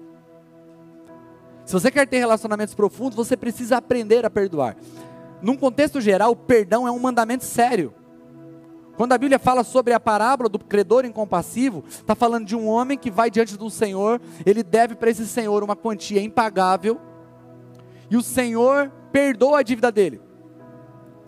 Se 1.65 1.73
você 1.73 1.89
quer 1.89 2.09
ter 2.09 2.19
relacionamentos 2.19 2.75
profundos, 2.75 3.15
você 3.15 3.37
precisa 3.37 3.77
aprender 3.77 4.27
a 4.27 4.31
perdoar. 4.31 4.77
Num 5.41 5.57
contexto 5.57 6.01
geral, 6.01 6.33
o 6.33 6.37
perdão 6.37 6.87
é 6.87 6.91
um 6.91 6.99
mandamento 6.99 7.45
sério. 7.45 7.95
Quando 8.97 9.13
a 9.13 9.19
Bíblia 9.19 9.39
fala 9.39 9.63
sobre 9.63 9.93
a 9.93 10.01
parábola 10.01 10.49
do 10.49 10.59
credor 10.59 11.05
incompassivo, 11.05 11.85
está 11.89 12.17
falando 12.17 12.45
de 12.45 12.57
um 12.57 12.67
homem 12.67 12.99
que 12.99 13.11
vai 13.11 13.31
diante 13.31 13.57
do 13.57 13.71
Senhor, 13.71 14.21
ele 14.45 14.65
deve 14.65 14.97
para 14.97 15.11
esse 15.11 15.27
Senhor 15.27 15.63
uma 15.63 15.77
quantia 15.77 16.21
impagável, 16.21 17.01
e 18.11 18.17
o 18.17 18.23
Senhor 18.23 18.91
perdoa 19.13 19.61
a 19.61 19.63
dívida 19.63 19.93
dele. 19.93 20.21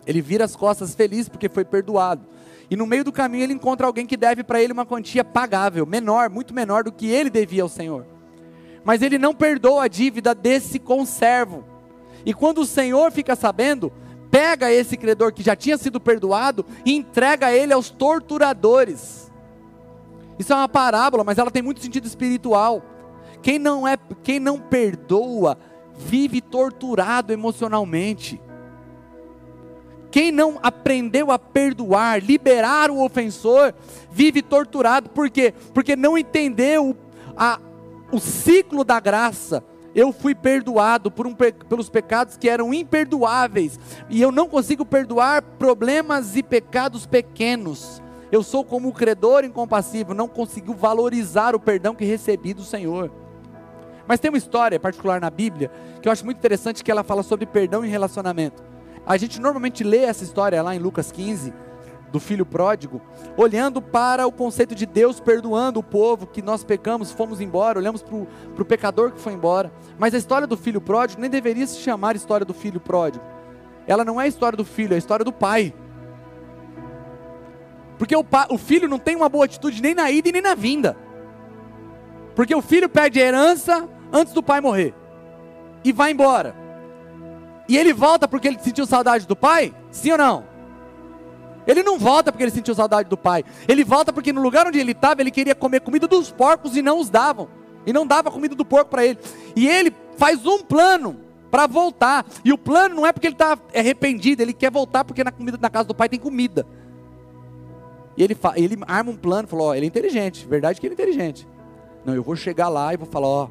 Ele 0.06 0.20
vira 0.20 0.44
as 0.44 0.54
costas 0.54 0.94
feliz 0.94 1.28
porque 1.28 1.48
foi 1.48 1.64
perdoado. 1.64 2.33
E 2.70 2.76
no 2.76 2.86
meio 2.86 3.04
do 3.04 3.12
caminho 3.12 3.44
ele 3.44 3.52
encontra 3.52 3.86
alguém 3.86 4.06
que 4.06 4.16
deve 4.16 4.42
para 4.42 4.62
ele 4.62 4.72
uma 4.72 4.86
quantia 4.86 5.24
pagável, 5.24 5.84
menor, 5.86 6.30
muito 6.30 6.54
menor 6.54 6.84
do 6.84 6.92
que 6.92 7.06
ele 7.06 7.30
devia 7.30 7.62
ao 7.62 7.68
Senhor. 7.68 8.06
Mas 8.84 9.02
ele 9.02 9.18
não 9.18 9.34
perdoa 9.34 9.84
a 9.84 9.88
dívida 9.88 10.34
desse 10.34 10.78
conservo. 10.78 11.64
E 12.24 12.32
quando 12.32 12.58
o 12.58 12.66
Senhor 12.66 13.12
fica 13.12 13.36
sabendo, 13.36 13.92
pega 14.30 14.72
esse 14.72 14.96
credor 14.96 15.32
que 15.32 15.42
já 15.42 15.54
tinha 15.54 15.78
sido 15.78 16.00
perdoado 16.00 16.64
e 16.84 16.94
entrega 16.94 17.52
ele 17.52 17.72
aos 17.72 17.90
torturadores. 17.90 19.32
Isso 20.38 20.52
é 20.52 20.56
uma 20.56 20.68
parábola, 20.68 21.22
mas 21.22 21.38
ela 21.38 21.50
tem 21.50 21.62
muito 21.62 21.80
sentido 21.80 22.06
espiritual. 22.06 22.82
Quem 23.42 23.58
não 23.58 23.86
é, 23.86 23.96
quem 24.22 24.40
não 24.40 24.58
perdoa, 24.58 25.56
vive 25.96 26.40
torturado 26.40 27.32
emocionalmente. 27.32 28.40
Quem 30.14 30.30
não 30.30 30.60
aprendeu 30.62 31.32
a 31.32 31.38
perdoar, 31.40 32.22
liberar 32.22 32.88
o 32.88 33.04
ofensor, 33.04 33.74
vive 34.12 34.42
torturado. 34.42 35.10
Por 35.10 35.28
quê? 35.28 35.52
Porque 35.74 35.96
não 35.96 36.16
entendeu 36.16 36.96
a, 37.36 37.58
o 38.12 38.20
ciclo 38.20 38.84
da 38.84 39.00
graça 39.00 39.64
eu 39.92 40.12
fui 40.12 40.32
perdoado 40.32 41.10
por 41.10 41.26
um, 41.26 41.34
pelos 41.34 41.88
pecados 41.88 42.36
que 42.36 42.48
eram 42.48 42.72
imperdoáveis, 42.72 43.76
e 44.08 44.22
eu 44.22 44.30
não 44.30 44.48
consigo 44.48 44.86
perdoar 44.86 45.42
problemas 45.42 46.36
e 46.36 46.44
pecados 46.44 47.06
pequenos. 47.06 48.00
Eu 48.30 48.44
sou 48.44 48.64
como 48.64 48.90
o 48.90 48.92
credor 48.92 49.42
incompassivo, 49.44 50.14
não 50.14 50.28
consigo 50.28 50.74
valorizar 50.74 51.56
o 51.56 51.60
perdão 51.60 51.92
que 51.92 52.04
recebi 52.04 52.54
do 52.54 52.62
Senhor. 52.62 53.10
Mas 54.06 54.20
tem 54.20 54.30
uma 54.30 54.38
história 54.38 54.78
particular 54.78 55.20
na 55.20 55.30
Bíblia 55.30 55.72
que 56.00 56.06
eu 56.06 56.12
acho 56.12 56.24
muito 56.24 56.38
interessante 56.38 56.84
que 56.84 56.90
ela 56.92 57.02
fala 57.02 57.24
sobre 57.24 57.46
perdão 57.46 57.84
e 57.84 57.88
relacionamento. 57.88 58.73
A 59.06 59.16
gente 59.16 59.40
normalmente 59.40 59.84
lê 59.84 59.98
essa 59.98 60.24
história 60.24 60.62
lá 60.62 60.74
em 60.74 60.78
Lucas 60.78 61.12
15, 61.12 61.52
do 62.14 62.20
filho 62.20 62.46
pródigo, 62.46 63.02
olhando 63.36 63.82
para 63.82 64.24
o 64.24 64.30
conceito 64.30 64.72
de 64.72 64.86
Deus 64.86 65.18
perdoando 65.18 65.80
o 65.80 65.82
povo 65.82 66.28
que 66.28 66.40
nós 66.40 66.62
pecamos, 66.62 67.10
fomos 67.10 67.40
embora, 67.40 67.78
olhamos 67.78 68.04
para 68.04 68.14
o 68.62 68.64
pecador 68.64 69.10
que 69.10 69.20
foi 69.20 69.32
embora. 69.32 69.72
Mas 69.98 70.14
a 70.14 70.18
história 70.18 70.46
do 70.46 70.56
filho 70.56 70.80
pródigo 70.80 71.20
nem 71.20 71.28
deveria 71.28 71.66
se 71.66 71.80
chamar 71.80 72.14
história 72.14 72.46
do 72.46 72.54
filho 72.54 72.78
pródigo. 72.78 73.24
Ela 73.84 74.04
não 74.04 74.20
é 74.20 74.24
a 74.24 74.28
história 74.28 74.56
do 74.56 74.64
filho, 74.64 74.92
é 74.92 74.94
a 74.94 74.98
história 74.98 75.24
do 75.24 75.32
pai. 75.32 75.74
Porque 77.98 78.14
o, 78.14 78.24
o 78.50 78.58
filho 78.58 78.88
não 78.88 78.98
tem 78.98 79.16
uma 79.16 79.28
boa 79.28 79.44
atitude 79.44 79.82
nem 79.82 79.94
na 79.94 80.08
ida 80.08 80.28
e 80.28 80.32
nem 80.32 80.42
na 80.42 80.54
vinda. 80.54 80.96
Porque 82.36 82.54
o 82.54 82.62
filho 82.62 82.88
pede 82.88 83.18
herança 83.18 83.88
antes 84.12 84.32
do 84.32 84.42
pai 84.42 84.60
morrer. 84.60 84.94
E 85.82 85.92
vai 85.92 86.12
embora. 86.12 86.63
E 87.68 87.76
ele 87.76 87.92
volta 87.92 88.28
porque 88.28 88.48
ele 88.48 88.58
sentiu 88.58 88.86
saudade 88.86 89.26
do 89.26 89.36
pai? 89.36 89.74
Sim 89.90 90.12
ou 90.12 90.18
não? 90.18 90.44
Ele 91.66 91.82
não 91.82 91.98
volta 91.98 92.30
porque 92.30 92.44
ele 92.44 92.50
sentiu 92.50 92.74
saudade 92.74 93.08
do 93.08 93.16
pai. 93.16 93.44
Ele 93.66 93.84
volta 93.84 94.12
porque 94.12 94.32
no 94.32 94.42
lugar 94.42 94.66
onde 94.66 94.78
ele 94.78 94.92
estava, 94.92 95.22
ele 95.22 95.30
queria 95.30 95.54
comer 95.54 95.80
comida 95.80 96.06
dos 96.06 96.30
porcos 96.30 96.76
e 96.76 96.82
não 96.82 96.98
os 96.98 97.08
davam. 97.08 97.48
E 97.86 97.92
não 97.92 98.06
dava 98.06 98.30
comida 98.30 98.54
do 98.54 98.64
porco 98.64 98.90
para 98.90 99.04
ele. 99.04 99.18
E 99.56 99.66
ele 99.66 99.92
faz 100.16 100.44
um 100.46 100.58
plano 100.58 101.20
para 101.50 101.66
voltar. 101.66 102.26
E 102.44 102.52
o 102.52 102.58
plano 102.58 102.96
não 102.96 103.06
é 103.06 103.12
porque 103.12 103.26
ele 103.26 103.34
está 103.34 103.58
arrependido, 103.74 104.42
ele 104.42 104.52
quer 104.52 104.70
voltar 104.70 105.04
porque 105.04 105.24
na 105.24 105.30
comida 105.30 105.58
na 105.60 105.70
casa 105.70 105.88
do 105.88 105.94
pai 105.94 106.08
tem 106.08 106.18
comida. 106.18 106.66
E 108.16 108.22
ele, 108.22 108.36
ele 108.56 108.78
arma 108.86 109.10
um 109.10 109.16
plano, 109.16 109.48
falou: 109.48 109.68
ó, 109.68 109.74
ele 109.74 109.86
é 109.86 109.88
inteligente, 109.88 110.46
verdade 110.46 110.80
que 110.80 110.86
ele 110.86 110.94
é 110.94 110.96
inteligente. 110.96 111.48
Não, 112.04 112.14
eu 112.14 112.22
vou 112.22 112.36
chegar 112.36 112.68
lá 112.68 112.92
e 112.92 112.96
vou 112.96 113.06
falar: 113.06 113.28
ó, 113.28 113.48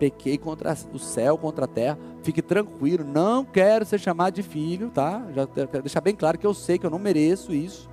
pequei 0.00 0.38
contra 0.38 0.74
o 0.94 0.98
céu, 0.98 1.36
contra 1.36 1.66
a 1.66 1.68
terra, 1.68 1.98
fique 2.22 2.40
tranquilo, 2.40 3.04
não 3.04 3.44
quero 3.44 3.84
ser 3.84 4.00
chamado 4.00 4.32
de 4.32 4.42
filho, 4.42 4.88
tá? 4.88 5.22
Já 5.34 5.46
quero 5.46 5.82
deixar 5.82 6.00
bem 6.00 6.16
claro 6.16 6.38
que 6.38 6.46
eu 6.46 6.54
sei 6.54 6.78
que 6.78 6.86
eu 6.86 6.90
não 6.90 6.98
mereço 6.98 7.52
isso. 7.52 7.88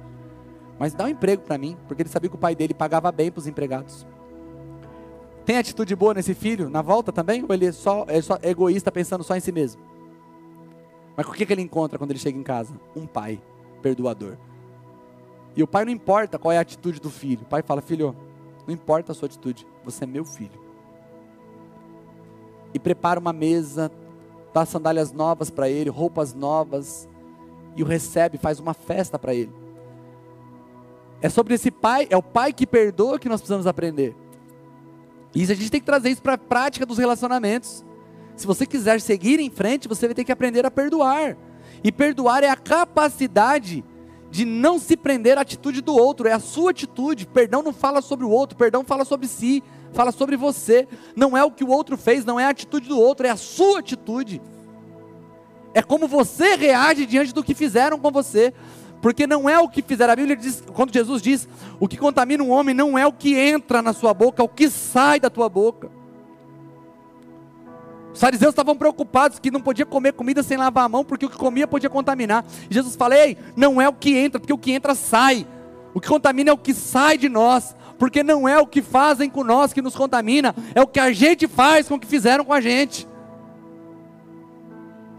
Mas 0.79 0.93
dá 0.93 1.03
um 1.03 1.09
emprego 1.09 1.43
para 1.43 1.57
mim, 1.57 1.75
porque 1.85 2.03
ele 2.03 2.09
sabia 2.09 2.29
que 2.29 2.35
o 2.37 2.39
pai 2.39 2.55
dele 2.55 2.73
pagava 2.73 3.11
bem 3.11 3.29
para 3.29 3.39
os 3.39 3.47
empregados. 3.47 4.07
Tem 5.45 5.57
atitude 5.57 5.93
boa 5.97 6.13
nesse 6.13 6.33
filho 6.33 6.69
na 6.69 6.81
volta 6.81 7.11
também? 7.11 7.43
Ou 7.43 7.53
ele 7.53 7.65
é 7.65 7.71
só, 7.73 8.05
é 8.07 8.21
só 8.21 8.39
egoísta 8.41 8.89
pensando 8.89 9.23
só 9.23 9.35
em 9.35 9.41
si 9.41 9.51
mesmo? 9.51 9.81
Mas 11.15 11.27
o 11.27 11.31
que, 11.31 11.45
que 11.45 11.51
ele 11.51 11.61
encontra 11.61 11.97
quando 11.97 12.11
ele 12.11 12.19
chega 12.19 12.37
em 12.37 12.43
casa? 12.43 12.73
Um 12.95 13.05
pai 13.05 13.41
perdoador. 13.81 14.37
E 15.55 15.63
o 15.63 15.67
pai 15.67 15.83
não 15.83 15.91
importa 15.91 16.39
qual 16.39 16.53
é 16.53 16.57
a 16.57 16.61
atitude 16.61 17.01
do 17.01 17.09
filho. 17.09 17.41
O 17.41 17.49
pai 17.49 17.63
fala: 17.63 17.81
Filho, 17.81 18.15
não 18.65 18.73
importa 18.73 19.11
a 19.11 19.15
sua 19.15 19.25
atitude, 19.25 19.65
você 19.83 20.03
é 20.03 20.07
meu 20.07 20.23
filho. 20.23 20.66
E 22.77 22.79
prepara 22.79 23.19
uma 23.19 23.33
mesa, 23.33 23.91
dá 24.53 24.63
sandálias 24.63 25.11
novas 25.11 25.49
para 25.49 25.67
ele, 25.67 25.89
roupas 25.89 26.35
novas, 26.35 27.09
e 27.75 27.81
o 27.81 27.85
recebe, 27.87 28.37
faz 28.37 28.59
uma 28.59 28.75
festa 28.75 29.17
para 29.17 29.33
ele. 29.33 29.51
É 31.19 31.27
sobre 31.27 31.55
esse 31.55 31.71
pai, 31.71 32.05
é 32.11 32.15
o 32.15 32.21
pai 32.21 32.53
que 32.53 32.67
perdoa 32.67 33.17
que 33.17 33.27
nós 33.27 33.41
precisamos 33.41 33.65
aprender. 33.65 34.15
E 35.33 35.41
a 35.41 35.55
gente 35.55 35.71
tem 35.71 35.79
que 35.79 35.87
trazer 35.87 36.09
isso 36.09 36.21
para 36.21 36.33
a 36.33 36.37
prática 36.37 36.85
dos 36.85 36.99
relacionamentos. 36.99 37.83
Se 38.35 38.45
você 38.45 38.63
quiser 38.63 39.01
seguir 39.01 39.39
em 39.39 39.49
frente, 39.49 39.87
você 39.87 40.05
vai 40.05 40.13
ter 40.13 40.23
que 40.23 40.31
aprender 40.31 40.63
a 40.63 40.69
perdoar. 40.69 41.35
E 41.83 41.91
perdoar 41.91 42.43
é 42.43 42.49
a 42.49 42.55
capacidade 42.55 43.83
de 44.29 44.45
não 44.45 44.77
se 44.77 44.95
prender 44.95 45.39
à 45.39 45.41
atitude 45.41 45.81
do 45.81 45.95
outro, 45.95 46.27
é 46.27 46.31
a 46.31 46.39
sua 46.39 46.69
atitude. 46.69 47.25
Perdão 47.25 47.63
não 47.63 47.73
fala 47.73 48.03
sobre 48.03 48.23
o 48.23 48.29
outro, 48.29 48.55
perdão 48.55 48.83
fala 48.83 49.03
sobre 49.03 49.27
si, 49.27 49.63
fala 49.97 50.11
sobre 50.11 50.37
você. 50.37 50.87
Não 51.15 51.35
é 51.35 51.43
o 51.43 51.49
que 51.49 51.63
o 51.63 51.69
outro 51.69 51.97
fez, 51.97 52.23
não 52.23 52.39
é 52.39 52.45
a 52.45 52.49
atitude 52.49 52.87
do 52.87 52.99
outro, 52.99 53.25
é 53.25 53.31
a 53.31 53.35
sua 53.35 53.79
atitude. 53.79 54.39
É 55.73 55.81
como 55.81 56.07
você 56.07 56.55
reage 56.55 57.05
diante 57.07 57.33
do 57.33 57.43
que 57.43 57.55
fizeram 57.55 57.97
com 57.99 58.11
você. 58.11 58.53
Porque 59.01 59.25
não 59.27 59.49
é 59.49 59.59
o 59.59 59.67
que 59.67 59.81
fizeram. 59.81 60.13
A 60.13 60.15
Bíblia 60.15 60.35
diz, 60.35 60.63
quando 60.73 60.93
Jesus 60.93 61.21
diz: 61.21 61.47
o 61.79 61.87
que 61.87 61.97
contamina 61.97 62.43
um 62.43 62.51
homem 62.51 62.73
não 62.73 62.97
é 62.97 63.05
o 63.05 63.13
que 63.13 63.35
entra 63.35 63.81
na 63.81 63.93
sua 63.93 64.13
boca, 64.13 64.41
é 64.41 64.45
o 64.45 64.49
que 64.49 64.69
sai 64.69 65.19
da 65.19 65.29
tua 65.29 65.49
boca. 65.49 65.89
Os 68.11 68.19
fariseus 68.19 68.49
estavam 68.49 68.75
preocupados 68.75 69.37
que 69.37 69.51
não 69.51 69.61
podia 69.61 69.85
comer 69.85 70.13
comida 70.13 70.41
sem 70.41 70.57
lavar 70.57 70.85
a 70.85 70.89
mão, 70.89 71.05
porque 71.05 71.27
o 71.27 71.29
que 71.29 71.37
comia 71.37 71.67
podia 71.67 71.89
contaminar. 71.89 72.43
E 72.69 72.73
Jesus 72.73 72.95
falou: 72.95 73.15
Ei, 73.15 73.37
não 73.55 73.79
é 73.79 73.87
o 73.87 73.93
que 73.93 74.15
entra, 74.17 74.39
porque 74.39 74.53
o 74.53 74.57
que 74.57 74.71
entra 74.71 74.95
sai. 74.95 75.45
O 75.93 76.01
que 76.01 76.07
contamina 76.07 76.49
é 76.49 76.53
o 76.53 76.57
que 76.57 76.73
sai 76.73 77.17
de 77.19 77.29
nós, 77.29 77.75
porque 77.97 78.23
não 78.23 78.47
é 78.47 78.59
o 78.59 78.67
que 78.67 78.81
fazem 78.81 79.29
com 79.29 79.43
nós 79.43 79.73
que 79.73 79.81
nos 79.81 79.95
contamina, 79.95 80.55
é 80.73 80.81
o 80.81 80.87
que 80.87 80.99
a 80.99 81.11
gente 81.11 81.47
faz 81.47 81.87
com 81.87 81.95
o 81.95 81.99
que 81.99 82.07
fizeram 82.07 82.45
com 82.45 82.53
a 82.53 82.61
gente. 82.61 83.07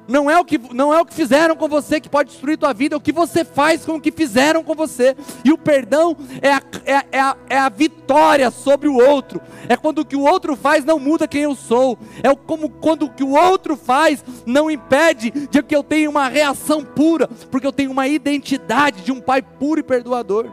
Não 0.09 0.31
é, 0.31 0.41
o 0.41 0.45
que, 0.45 0.59
não 0.73 0.93
é 0.93 0.99
o 0.99 1.05
que 1.05 1.13
fizeram 1.13 1.55
com 1.55 1.69
você 1.69 2.01
que 2.01 2.09
pode 2.09 2.31
destruir 2.31 2.57
tua 2.57 2.73
vida, 2.73 2.95
é 2.95 2.97
o 2.97 3.01
que 3.01 3.13
você 3.13 3.45
faz 3.45 3.85
com 3.85 3.97
o 3.97 4.01
que 4.01 4.11
fizeram 4.11 4.65
com 4.65 4.75
você. 4.75 5.15
E 5.45 5.53
o 5.53 5.59
perdão 5.59 6.17
é 6.41 6.51
a, 6.51 6.63
é, 6.87 7.05
é, 7.13 7.21
a, 7.21 7.37
é 7.51 7.59
a 7.59 7.69
vitória 7.69 8.51
sobre 8.51 8.89
o 8.89 8.95
outro. 8.95 9.39
É 9.69 9.77
quando 9.77 9.99
o 9.99 10.07
que 10.07 10.17
o 10.17 10.23
outro 10.23 10.57
faz 10.57 10.83
não 10.83 10.99
muda 10.99 11.29
quem 11.29 11.43
eu 11.43 11.55
sou. 11.55 11.99
É 12.23 12.35
como 12.35 12.71
quando 12.71 13.05
o 13.05 13.11
que 13.11 13.23
o 13.23 13.33
outro 13.33 13.77
faz 13.77 14.25
não 14.47 14.71
impede 14.71 15.31
de 15.31 15.63
que 15.63 15.77
eu 15.77 15.83
tenha 15.83 16.09
uma 16.09 16.27
reação 16.27 16.83
pura, 16.83 17.29
porque 17.51 17.67
eu 17.67 17.73
tenho 17.73 17.91
uma 17.91 18.09
identidade 18.09 19.03
de 19.03 19.13
um 19.13 19.21
pai 19.21 19.43
puro 19.43 19.81
e 19.81 19.83
perdoador. 19.83 20.51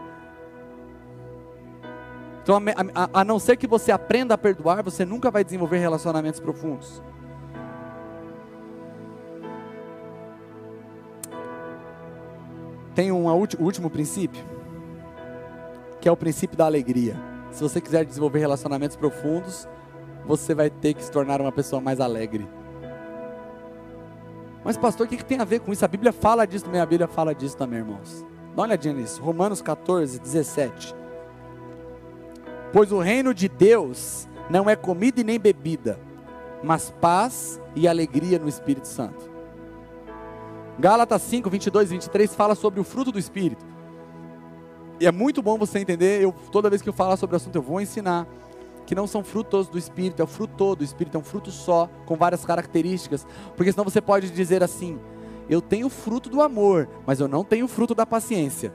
Então, 2.45 2.57
a, 2.57 3.03
a, 3.03 3.21
a 3.21 3.23
não 3.25 3.39
ser 3.39 3.57
que 3.57 3.65
você 3.65 3.91
aprenda 3.91 4.35
a 4.35 4.37
perdoar, 4.37 4.83
você 4.83 5.03
nunca 5.03 5.31
vai 5.31 5.43
desenvolver 5.43 5.79
relacionamentos 5.79 6.39
profundos. 6.39 7.01
tem 12.95 13.11
um 13.11 13.27
último 13.59 13.89
princípio, 13.89 14.41
que 15.99 16.07
é 16.07 16.11
o 16.11 16.15
princípio 16.15 16.57
da 16.57 16.65
alegria. 16.65 17.15
Se 17.51 17.61
você 17.61 17.81
quiser 17.81 18.05
desenvolver 18.05 18.39
relacionamentos 18.39 18.95
profundos, 18.95 19.67
você 20.25 20.55
vai 20.55 20.69
ter 20.69 20.93
que 20.93 21.03
se 21.03 21.11
tornar 21.11 21.41
uma 21.41 21.51
pessoa 21.51 21.81
mais 21.81 21.99
alegre. 21.99 22.47
Mas, 24.63 24.77
pastor, 24.77 25.05
o 25.05 25.09
que, 25.09 25.17
que 25.17 25.25
tem 25.25 25.39
a 25.39 25.45
ver 25.45 25.59
com 25.59 25.71
isso? 25.71 25.85
A 25.85 25.87
Bíblia 25.87 26.11
fala 26.11 26.47
disso 26.47 26.65
também, 26.65 26.81
a 26.81 26.85
Bíblia 26.85 27.07
fala 27.07 27.35
disso 27.35 27.55
também, 27.55 27.79
irmãos. 27.79 28.25
Dá 28.55 28.61
uma 28.61 28.67
olhadinha 28.67 28.93
nisso. 28.93 29.21
Romanos 29.21 29.61
14, 29.61 30.19
17. 30.19 30.95
Pois 32.71 32.91
o 32.91 32.99
reino 32.99 33.33
de 33.33 33.47
Deus 33.47 34.27
não 34.49 34.69
é 34.69 34.75
comida 34.75 35.21
e 35.21 35.23
nem 35.23 35.39
bebida, 35.39 35.99
mas 36.63 36.93
paz 37.01 37.61
e 37.75 37.87
alegria 37.87 38.39
no 38.39 38.47
Espírito 38.47 38.87
Santo. 38.87 39.29
Gálatas 40.77 41.21
5, 41.21 41.49
22 41.49 41.89
e 41.89 41.93
23 41.93 42.35
fala 42.35 42.55
sobre 42.55 42.79
o 42.79 42.83
fruto 42.83 43.11
do 43.11 43.19
Espírito. 43.19 43.65
E 44.99 45.07
é 45.07 45.11
muito 45.11 45.41
bom 45.41 45.57
você 45.57 45.79
entender, 45.79 46.21
eu, 46.21 46.33
toda 46.51 46.69
vez 46.69 46.81
que 46.81 46.89
eu 46.89 46.93
falar 46.93 47.17
sobre 47.17 47.35
o 47.35 47.37
assunto, 47.37 47.55
eu 47.55 47.61
vou 47.61 47.81
ensinar 47.81 48.27
que 48.85 48.95
não 48.95 49.07
são 49.07 49.23
frutos 49.23 49.67
do 49.67 49.77
Espírito, 49.77 50.21
é 50.21 50.23
o 50.23 50.27
fruto 50.27 50.53
todo 50.55 50.79
do 50.79 50.83
Espírito, 50.83 51.17
é 51.17 51.19
um 51.19 51.23
fruto 51.23 51.51
só, 51.51 51.89
com 52.05 52.15
várias 52.15 52.45
características. 52.45 53.25
Porque 53.55 53.71
senão 53.71 53.83
você 53.83 53.99
pode 53.99 54.29
dizer 54.29 54.63
assim: 54.63 54.99
eu 55.49 55.61
tenho 55.61 55.89
fruto 55.89 56.29
do 56.29 56.41
amor, 56.41 56.87
mas 57.05 57.19
eu 57.19 57.27
não 57.27 57.43
tenho 57.43 57.67
fruto 57.67 57.95
da 57.95 58.05
paciência. 58.05 58.73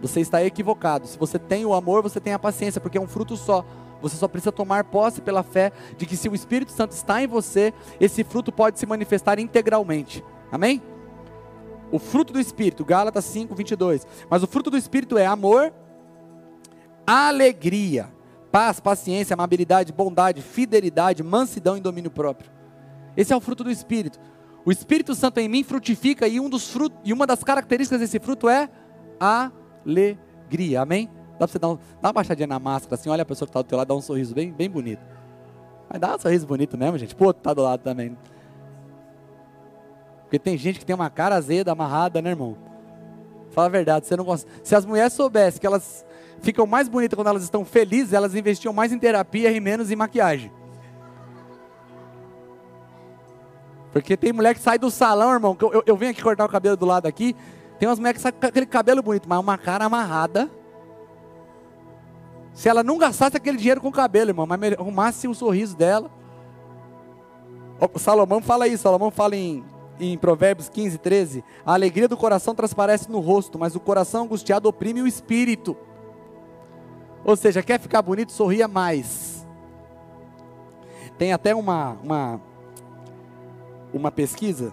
Você 0.00 0.20
está 0.20 0.42
equivocado. 0.44 1.06
Se 1.06 1.18
você 1.18 1.38
tem 1.38 1.64
o 1.64 1.74
amor, 1.74 2.02
você 2.02 2.20
tem 2.20 2.32
a 2.32 2.38
paciência, 2.38 2.80
porque 2.80 2.98
é 2.98 3.00
um 3.00 3.08
fruto 3.08 3.36
só. 3.36 3.64
Você 4.00 4.16
só 4.16 4.28
precisa 4.28 4.52
tomar 4.52 4.84
posse 4.84 5.20
pela 5.20 5.42
fé 5.42 5.72
de 5.96 6.06
que 6.06 6.16
se 6.16 6.28
o 6.28 6.34
Espírito 6.34 6.70
Santo 6.70 6.92
está 6.92 7.22
em 7.22 7.26
você, 7.26 7.74
esse 8.00 8.22
fruto 8.22 8.52
pode 8.52 8.78
se 8.78 8.86
manifestar 8.86 9.38
integralmente. 9.38 10.24
Amém? 10.52 10.80
O 11.90 11.98
fruto 11.98 12.32
do 12.32 12.40
Espírito, 12.40 12.84
Gálatas 12.84 13.24
5, 13.24 13.54
22. 13.54 14.06
Mas 14.30 14.42
o 14.42 14.46
fruto 14.46 14.70
do 14.70 14.76
Espírito 14.76 15.18
é 15.18 15.26
amor, 15.26 15.72
alegria, 17.06 18.12
paz, 18.52 18.78
paciência, 18.78 19.34
amabilidade, 19.34 19.92
bondade, 19.92 20.42
fidelidade, 20.42 21.22
mansidão 21.22 21.76
e 21.76 21.80
domínio 21.80 22.10
próprio. 22.10 22.50
Esse 23.16 23.32
é 23.32 23.36
o 23.36 23.40
fruto 23.40 23.64
do 23.64 23.70
Espírito. 23.70 24.20
O 24.64 24.70
Espírito 24.70 25.14
Santo 25.14 25.38
em 25.40 25.48
mim 25.48 25.64
frutifica 25.64 26.28
e, 26.28 26.38
um 26.38 26.48
dos 26.48 26.70
frutos, 26.70 26.98
e 27.04 27.12
uma 27.12 27.26
das 27.26 27.42
características 27.42 28.00
desse 28.00 28.20
fruto 28.20 28.48
é 28.48 28.68
alegria. 29.88 30.82
Amém? 30.82 31.08
Dá 31.32 31.46
para 31.46 31.48
você 31.48 31.58
dar, 31.58 31.68
um, 31.68 31.78
uma 32.02 32.12
baixadinha 32.12 32.46
na 32.46 32.58
máscara 32.58 32.94
assim, 32.94 33.08
olha 33.08 33.22
a 33.22 33.26
pessoa 33.26 33.46
que 33.46 33.50
está 33.50 33.62
do 33.62 33.68
teu 33.68 33.78
lado, 33.78 33.88
dá 33.88 33.94
um 33.94 34.00
sorriso 34.00 34.34
bem, 34.34 34.52
bem 34.52 34.68
bonito. 34.68 35.02
Mas 35.88 36.00
dá 36.00 36.16
um 36.16 36.18
sorriso 36.18 36.46
bonito 36.46 36.76
mesmo, 36.76 36.98
gente. 36.98 37.14
Pô, 37.14 37.32
tá 37.32 37.54
do 37.54 37.62
lado 37.62 37.80
também. 37.80 38.16
Porque 40.22 40.38
tem 40.38 40.58
gente 40.58 40.78
que 40.78 40.84
tem 40.84 40.94
uma 40.94 41.08
cara 41.08 41.36
azeda, 41.36 41.72
amarrada, 41.72 42.20
né, 42.20 42.30
irmão? 42.30 42.56
Fala 43.50 43.68
a 43.68 43.70
verdade, 43.70 44.06
você 44.06 44.16
não 44.16 44.24
consegue. 44.24 44.52
Se 44.62 44.74
as 44.74 44.84
mulheres 44.84 45.12
soubessem 45.14 45.60
que 45.60 45.66
elas 45.66 46.04
ficam 46.40 46.66
mais 46.66 46.88
bonitas 46.88 47.16
quando 47.16 47.28
elas 47.28 47.42
estão 47.42 47.64
felizes, 47.64 48.12
elas 48.12 48.34
investiam 48.34 48.72
mais 48.72 48.92
em 48.92 48.98
terapia 48.98 49.50
e 49.50 49.58
menos 49.58 49.90
em 49.90 49.96
maquiagem. 49.96 50.52
Porque 53.92 54.16
tem 54.16 54.32
mulher 54.32 54.54
que 54.54 54.60
sai 54.60 54.78
do 54.78 54.90
salão, 54.90 55.32
irmão. 55.32 55.56
Eu, 55.60 55.72
eu, 55.72 55.82
eu 55.86 55.96
venho 55.96 56.10
aqui 56.10 56.22
cortar 56.22 56.44
o 56.44 56.48
cabelo 56.48 56.76
do 56.76 56.84
lado 56.84 57.06
aqui. 57.06 57.34
Tem 57.78 57.88
umas 57.88 57.98
mulheres 57.98 58.22
que 58.22 58.32
com 58.32 58.46
aquele 58.46 58.66
cabelo 58.66 59.02
bonito, 59.02 59.28
mas 59.28 59.38
uma 59.38 59.56
cara 59.56 59.84
amarrada. 59.84 60.50
Se 62.52 62.68
ela 62.68 62.82
não 62.82 62.98
gastasse 62.98 63.36
aquele 63.36 63.56
dinheiro 63.56 63.80
com 63.80 63.88
o 63.88 63.92
cabelo, 63.92 64.30
irmão, 64.30 64.46
mas 64.46 64.72
arrumasse 64.72 65.28
o 65.28 65.34
sorriso 65.34 65.76
dela. 65.76 66.10
O 67.80 67.98
Salomão 67.98 68.42
fala 68.42 68.66
isso, 68.66 68.82
Salomão 68.82 69.10
fala 69.12 69.36
em 69.36 69.64
em 70.00 70.16
Provérbios 70.16 70.68
15, 70.68 70.98
13: 70.98 71.44
A 71.64 71.74
alegria 71.74 72.08
do 72.08 72.16
coração 72.16 72.54
transparece 72.54 73.10
no 73.10 73.20
rosto, 73.20 73.58
mas 73.58 73.74
o 73.74 73.80
coração 73.80 74.24
angustiado 74.24 74.68
oprime 74.68 75.02
o 75.02 75.06
espírito. 75.06 75.76
Ou 77.24 77.36
seja, 77.36 77.62
quer 77.62 77.80
ficar 77.80 78.00
bonito, 78.02 78.32
sorria 78.32 78.68
mais. 78.68 79.46
Tem 81.16 81.32
até 81.32 81.54
uma, 81.54 81.98
uma, 82.02 82.40
uma 83.92 84.10
pesquisa 84.10 84.72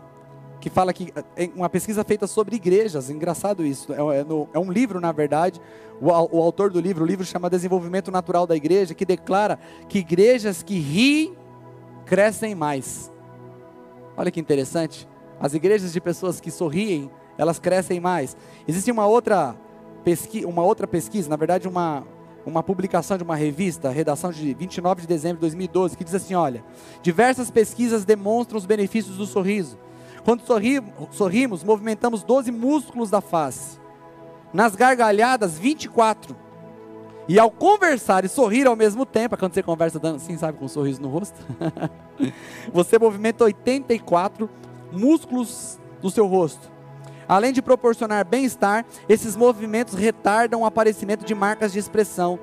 que 0.66 0.70
fala 0.72 0.92
que 0.92 1.14
é 1.38 1.48
uma 1.56 1.70
pesquisa 1.70 2.04
feita 2.04 2.26
sobre 2.26 2.56
igrejas, 2.56 3.12
engraçado 3.12 3.64
isso, 3.64 3.94
é, 3.94 4.22
é, 4.22 4.24
no, 4.24 4.50
é 4.52 4.58
um 4.58 4.72
livro 4.72 5.00
na 5.00 5.12
verdade, 5.12 5.62
o, 6.02 6.08
o, 6.08 6.42
autor 6.42 6.72
do 6.72 6.80
livro, 6.80 7.04
o 7.04 7.08
livro 7.08 7.24
chama 7.24 7.52
Desenvolvimento 7.52 8.10
Natural 8.10 8.48
da 8.48 8.56
Igreja, 8.56 8.96
que 8.96 9.06
declara 9.06 9.60
que 9.88 10.00
igrejas 10.00 10.64
que 10.64 10.80
riem 10.80 11.38
crescem 12.04 12.56
mais. 12.56 13.14
Olha 14.18 14.32
que 14.32 14.40
interessante, 14.40 15.08
as 15.40 15.54
igrejas 15.54 15.94
de 15.94 16.02
pessoas 16.02 16.42
que 16.42 16.50
sorriem, 16.50 17.12
elas 17.38 17.60
crescem 17.60 18.00
mais. 18.00 18.36
Existe 18.68 18.90
uma 18.90 19.06
outra 19.06 19.56
pesquisa, 20.04 20.48
uma 20.48 20.64
outra 20.64 20.88
pesquisa, 20.88 21.30
na 21.30 21.36
verdade 21.36 21.68
uma, 21.68 22.04
uma 22.44 22.64
publicação 22.64 23.18
de 23.18 23.24
uma 23.24 23.36
revista, 23.36 23.92
redação 23.92 24.32
de 24.32 24.52
29 24.56 25.02
de 25.02 25.08
dezembro 25.08 25.38
de 25.38 25.42
2012, 25.42 25.96
que 25.96 26.04
diz 26.04 26.16
assim: 26.16 26.34
olha, 26.34 26.66
diversas 27.04 27.52
pesquisas 27.52 28.04
demonstram 28.04 28.58
os 28.58 28.66
benefícios 28.66 29.16
do 29.18 29.28
sorriso. 29.28 29.78
Quando 30.26 30.42
sorrimos, 31.12 31.64
movimentamos 31.64 32.24
12 32.24 32.52
músculos 32.52 33.12
da 33.12 33.22
face. 33.22 33.80
Nas 34.52 34.76
gargalhadas, 34.76 35.60
24. 35.60 36.36
E 37.28 37.40
ao 37.40 37.52
conversar 37.52 38.26
e 38.26 38.28
sorrir 38.28 38.66
ao 38.66 38.76
mesmo 38.76 39.06
tempo, 39.06 39.38
quando 39.38 39.54
você 39.54 39.62
conversa 39.62 40.00
dando 40.00 40.16
assim, 40.16 40.36
sabe, 40.36 40.58
com 40.58 40.66
um 40.66 40.68
sorriso 40.68 41.00
no 41.00 41.10
rosto, 41.10 41.40
você 42.74 42.98
movimenta 42.98 43.44
84 43.44 44.50
músculos 44.92 45.80
do 46.02 46.10
seu 46.10 46.26
rosto. 46.26 46.72
Além 47.28 47.54
de 47.54 47.62
proporcionar 47.62 48.26
bem-estar, 48.26 48.84
esses 49.08 49.36
movimentos 49.36 49.94
retardam 49.94 50.62
o 50.62 50.66
aparecimento 50.66 51.24
de 51.24 51.36
marcas 51.36 51.72
de 51.72 51.80
expressão, 51.80 52.40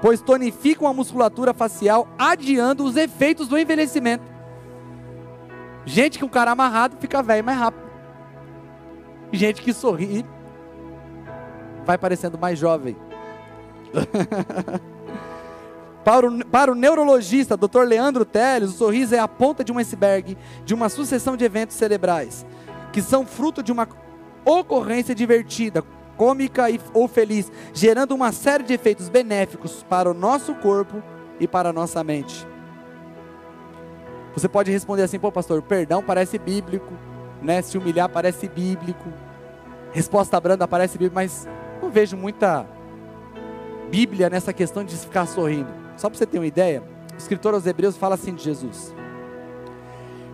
pois 0.00 0.20
tonificam 0.20 0.86
a 0.88 0.94
musculatura 0.94 1.54
facial, 1.54 2.08
adiando 2.18 2.84
os 2.84 2.96
efeitos 2.96 3.46
do 3.46 3.58
envelhecimento. 3.58 4.37
Gente 5.88 6.18
com 6.18 6.26
o 6.26 6.28
cara 6.28 6.50
amarrado 6.50 6.98
fica 7.00 7.22
velho 7.22 7.42
mais 7.42 7.58
rápido. 7.58 7.82
Gente 9.32 9.62
que 9.62 9.72
sorri 9.72 10.22
vai 11.86 11.96
parecendo 11.96 12.38
mais 12.38 12.58
jovem. 12.58 12.94
Para 16.04 16.26
o, 16.26 16.46
para 16.46 16.72
o, 16.72 16.74
neurologista 16.74 17.54
Dr. 17.54 17.82
Leandro 17.82 18.24
Teles, 18.24 18.70
o 18.70 18.72
sorriso 18.72 19.14
é 19.14 19.18
a 19.18 19.28
ponta 19.28 19.62
de 19.62 19.70
um 19.70 19.76
iceberg 19.76 20.38
de 20.64 20.72
uma 20.72 20.88
sucessão 20.88 21.36
de 21.36 21.44
eventos 21.44 21.76
cerebrais 21.76 22.46
que 22.92 23.02
são 23.02 23.26
fruto 23.26 23.62
de 23.62 23.70
uma 23.70 23.86
ocorrência 24.42 25.14
divertida, 25.14 25.84
cômica 26.16 26.70
e, 26.70 26.80
ou 26.94 27.08
feliz, 27.08 27.52
gerando 27.74 28.14
uma 28.14 28.32
série 28.32 28.64
de 28.64 28.72
efeitos 28.72 29.10
benéficos 29.10 29.84
para 29.86 30.10
o 30.10 30.14
nosso 30.14 30.54
corpo 30.54 31.02
e 31.38 31.46
para 31.46 31.68
a 31.68 31.72
nossa 31.74 32.02
mente. 32.02 32.46
Você 34.38 34.48
pode 34.48 34.70
responder 34.70 35.02
assim, 35.02 35.18
pô, 35.18 35.32
pastor, 35.32 35.60
perdão 35.62 36.00
parece 36.00 36.38
bíblico, 36.38 36.94
né? 37.42 37.60
Se 37.60 37.76
humilhar 37.76 38.08
parece 38.08 38.48
bíblico, 38.48 39.12
resposta 39.90 40.40
branda 40.40 40.68
parece 40.68 40.96
bíblico, 40.96 41.16
mas 41.16 41.48
não 41.82 41.90
vejo 41.90 42.16
muita 42.16 42.64
Bíblia 43.90 44.30
nessa 44.30 44.52
questão 44.52 44.84
de 44.84 44.94
ficar 44.96 45.26
sorrindo. 45.26 45.68
Só 45.96 46.08
para 46.08 46.16
você 46.16 46.26
ter 46.26 46.38
uma 46.38 46.46
ideia, 46.46 46.84
o 47.14 47.16
escritor 47.16 47.52
aos 47.52 47.66
Hebreus 47.66 47.96
fala 47.96 48.14
assim 48.14 48.32
de 48.32 48.44
Jesus. 48.44 48.94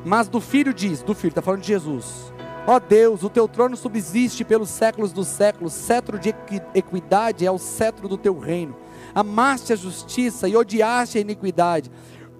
Mas 0.04 0.28
do 0.28 0.38
filho 0.38 0.74
diz, 0.74 1.02
do 1.02 1.14
filho, 1.14 1.30
está 1.30 1.40
falando 1.40 1.62
de 1.62 1.68
Jesus. 1.68 2.30
Ó 2.66 2.78
Deus, 2.78 3.22
o 3.22 3.30
teu 3.30 3.46
trono 3.46 3.76
subsiste 3.76 4.44
pelos 4.44 4.68
séculos 4.68 5.12
dos 5.12 5.28
séculos, 5.28 5.72
cetro 5.72 6.18
de 6.18 6.34
equidade 6.74 7.46
é 7.46 7.50
o 7.50 7.58
cetro 7.58 8.08
do 8.08 8.18
teu 8.18 8.38
reino. 8.38 8.76
Amaste 9.14 9.72
a 9.72 9.76
justiça 9.76 10.48
e 10.48 10.56
odiaste 10.56 11.16
a 11.16 11.20
iniquidade. 11.20 11.90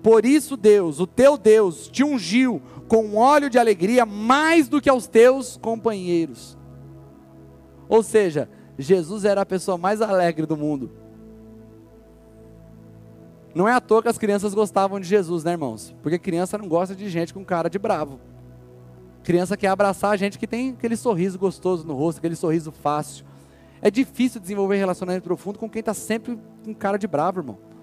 Por 0.04 0.26
isso, 0.26 0.54
Deus, 0.54 1.00
o 1.00 1.06
teu 1.06 1.38
Deus, 1.38 1.88
te 1.88 2.04
ungiu 2.04 2.60
com 2.86 3.16
óleo 3.16 3.48
de 3.48 3.58
alegria 3.58 4.04
mais 4.04 4.68
do 4.68 4.78
que 4.78 4.90
aos 4.90 5.06
teus 5.06 5.56
companheiros. 5.56 6.58
Ou 7.88 8.02
seja, 8.02 8.46
Jesus 8.78 9.24
era 9.24 9.40
a 9.40 9.46
pessoa 9.46 9.78
mais 9.78 10.02
alegre 10.02 10.44
do 10.44 10.58
mundo. 10.58 10.90
Não 13.54 13.66
é 13.66 13.72
à 13.72 13.80
toa 13.80 14.02
que 14.02 14.08
as 14.08 14.18
crianças 14.18 14.52
gostavam 14.52 15.00
de 15.00 15.08
Jesus, 15.08 15.42
né, 15.42 15.52
irmãos? 15.52 15.96
Porque 16.02 16.18
criança 16.18 16.58
não 16.58 16.68
gosta 16.68 16.94
de 16.94 17.08
gente 17.08 17.32
com 17.32 17.42
cara 17.42 17.70
de 17.70 17.78
bravo. 17.78 18.20
Criança 19.22 19.56
quer 19.56 19.68
abraçar 19.68 20.10
a 20.10 20.16
gente 20.18 20.38
que 20.38 20.46
tem 20.46 20.72
aquele 20.72 20.98
sorriso 20.98 21.38
gostoso 21.38 21.86
no 21.86 21.94
rosto, 21.94 22.18
aquele 22.18 22.36
sorriso 22.36 22.70
fácil. 22.70 23.24
É 23.80 23.90
difícil 23.90 24.38
desenvolver 24.38 24.76
relacionamento 24.76 25.24
profundo 25.24 25.58
com 25.58 25.70
quem 25.70 25.80
está 25.80 25.94
sempre 25.94 26.38
com 26.62 26.74
cara 26.74 26.98
de 26.98 27.06
bravo, 27.06 27.40
irmão. 27.40 27.73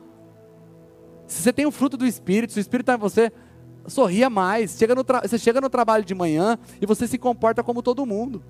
Se 1.31 1.43
você 1.43 1.53
tem 1.53 1.65
o 1.65 1.71
fruto 1.71 1.95
do 1.95 2.05
Espírito, 2.05 2.51
se 2.51 2.59
o 2.59 2.61
Espírito 2.61 2.91
está 2.91 2.95
em 2.95 2.97
você, 2.97 3.31
sorria 3.87 4.29
mais. 4.29 4.77
Chega 4.77 4.93
você 4.93 5.39
chega 5.39 5.61
no 5.61 5.69
trabalho 5.69 6.03
de 6.03 6.13
manhã 6.13 6.59
e 6.81 6.85
você 6.85 7.07
se 7.07 7.17
comporta 7.17 7.63
como 7.63 7.81
todo 7.81 8.05
mundo. 8.05 8.43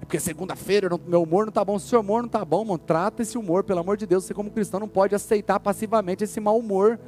É 0.00 0.04
porque 0.04 0.20
segunda-feira 0.20 0.88
meu 1.04 1.24
humor 1.24 1.44
não 1.44 1.48
está 1.48 1.64
bom. 1.64 1.76
Se 1.76 1.86
o 1.86 1.88
seu 1.88 2.00
humor 2.00 2.22
não 2.22 2.28
está 2.28 2.44
bom, 2.44 2.60
irmão, 2.60 2.78
trata 2.78 3.22
esse 3.22 3.36
humor, 3.36 3.64
pelo 3.64 3.80
amor 3.80 3.96
de 3.96 4.06
Deus. 4.06 4.22
Você, 4.22 4.32
como 4.32 4.48
cristão, 4.48 4.78
não 4.78 4.86
pode 4.86 5.12
aceitar 5.12 5.58
passivamente 5.58 6.22
esse 6.22 6.38
mau 6.38 6.56
humor. 6.56 7.00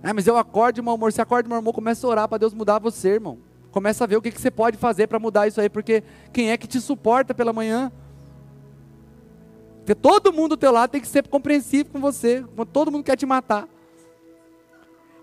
Ah, 0.00 0.14
mas 0.14 0.24
eu 0.28 0.36
acordo 0.36 0.76
de 0.76 0.82
mau 0.82 0.94
humor. 0.94 1.12
Você 1.12 1.20
acorda 1.20 1.42
de 1.42 1.48
mau 1.48 1.58
humor, 1.58 1.74
começa 1.74 2.06
a 2.06 2.10
orar 2.10 2.28
para 2.28 2.38
Deus 2.38 2.54
mudar 2.54 2.78
você, 2.78 3.14
irmão. 3.14 3.38
Começa 3.72 4.04
a 4.04 4.06
ver 4.06 4.16
o 4.16 4.22
que, 4.22 4.30
que 4.30 4.40
você 4.40 4.50
pode 4.50 4.76
fazer 4.76 5.08
para 5.08 5.18
mudar 5.18 5.48
isso 5.48 5.60
aí, 5.60 5.68
porque 5.68 6.04
quem 6.32 6.52
é 6.52 6.56
que 6.56 6.68
te 6.68 6.80
suporta 6.80 7.34
pela 7.34 7.52
manhã? 7.52 7.90
Porque 9.82 9.96
todo 9.96 10.32
mundo 10.32 10.50
do 10.50 10.56
teu 10.56 10.70
lado 10.70 10.90
tem 10.90 11.00
que 11.00 11.08
ser 11.08 11.26
compreensivo 11.26 11.90
com 11.90 12.00
você, 12.00 12.44
todo 12.72 12.90
mundo 12.90 13.02
quer 13.02 13.16
te 13.16 13.26
matar. 13.26 13.68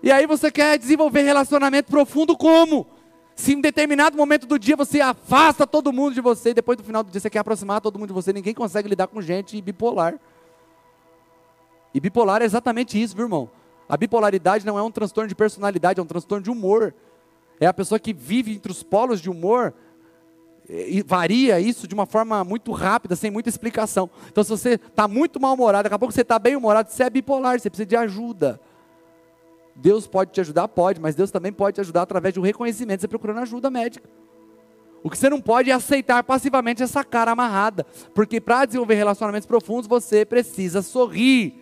E 0.02 0.12
aí 0.12 0.26
você 0.26 0.50
quer 0.50 0.78
desenvolver 0.78 1.22
relacionamento 1.22 1.90
profundo 1.90 2.36
como? 2.36 2.86
Se 3.34 3.54
em 3.54 3.60
determinado 3.60 4.18
momento 4.18 4.46
do 4.46 4.58
dia 4.58 4.76
você 4.76 5.00
afasta 5.00 5.66
todo 5.66 5.90
mundo 5.90 6.12
de 6.12 6.20
você, 6.20 6.50
e 6.50 6.54
depois 6.54 6.76
do 6.76 6.84
final 6.84 7.02
do 7.02 7.10
dia 7.10 7.20
você 7.20 7.30
quer 7.30 7.38
aproximar 7.38 7.80
todo 7.80 7.98
mundo 7.98 8.08
de 8.08 8.14
você, 8.14 8.34
ninguém 8.34 8.52
consegue 8.52 8.86
lidar 8.86 9.06
com 9.06 9.22
gente 9.22 9.60
bipolar. 9.62 10.20
E 11.94 12.00
bipolar 12.00 12.42
é 12.42 12.44
exatamente 12.44 13.00
isso, 13.00 13.16
viu, 13.16 13.24
irmão? 13.24 13.50
A 13.88 13.96
bipolaridade 13.96 14.66
não 14.66 14.78
é 14.78 14.82
um 14.82 14.90
transtorno 14.90 15.26
de 15.26 15.34
personalidade, 15.34 15.98
é 15.98 16.02
um 16.02 16.06
transtorno 16.06 16.44
de 16.44 16.50
humor. 16.50 16.94
É 17.58 17.66
a 17.66 17.72
pessoa 17.72 17.98
que 17.98 18.12
vive 18.12 18.54
entre 18.54 18.70
os 18.70 18.82
polos 18.82 19.20
de 19.22 19.30
humor 19.30 19.74
varia 21.04 21.58
isso 21.58 21.88
de 21.88 21.94
uma 21.94 22.06
forma 22.06 22.44
muito 22.44 22.70
rápida, 22.72 23.16
sem 23.16 23.30
muita 23.30 23.48
explicação. 23.48 24.08
Então, 24.28 24.44
se 24.44 24.50
você 24.50 24.74
está 24.74 25.08
muito 25.08 25.40
mal-humorado, 25.40 25.84
daqui 25.84 25.94
a 25.94 25.98
pouco 25.98 26.14
você 26.14 26.22
está 26.22 26.38
bem 26.38 26.54
humorado, 26.54 26.90
você 26.90 27.02
é 27.02 27.10
bipolar, 27.10 27.58
você 27.58 27.68
precisa 27.68 27.86
de 27.86 27.96
ajuda. 27.96 28.60
Deus 29.74 30.06
pode 30.06 30.30
te 30.30 30.40
ajudar? 30.40 30.68
Pode, 30.68 31.00
mas 31.00 31.14
Deus 31.14 31.30
também 31.30 31.52
pode 31.52 31.76
te 31.76 31.80
ajudar 31.80 32.02
através 32.02 32.34
de 32.34 32.40
um 32.40 32.42
reconhecimento, 32.42 33.00
você 33.00 33.08
procurando 33.08 33.38
ajuda 33.38 33.70
médica. 33.70 34.08
O 35.02 35.08
que 35.08 35.16
você 35.16 35.30
não 35.30 35.40
pode 35.40 35.70
é 35.70 35.72
aceitar 35.72 36.22
passivamente 36.22 36.82
essa 36.82 37.02
cara 37.02 37.32
amarrada, 37.32 37.86
porque 38.14 38.40
para 38.40 38.66
desenvolver 38.66 38.94
relacionamentos 38.94 39.46
profundos 39.46 39.88
você 39.88 40.24
precisa 40.24 40.82
sorrir. 40.82 41.54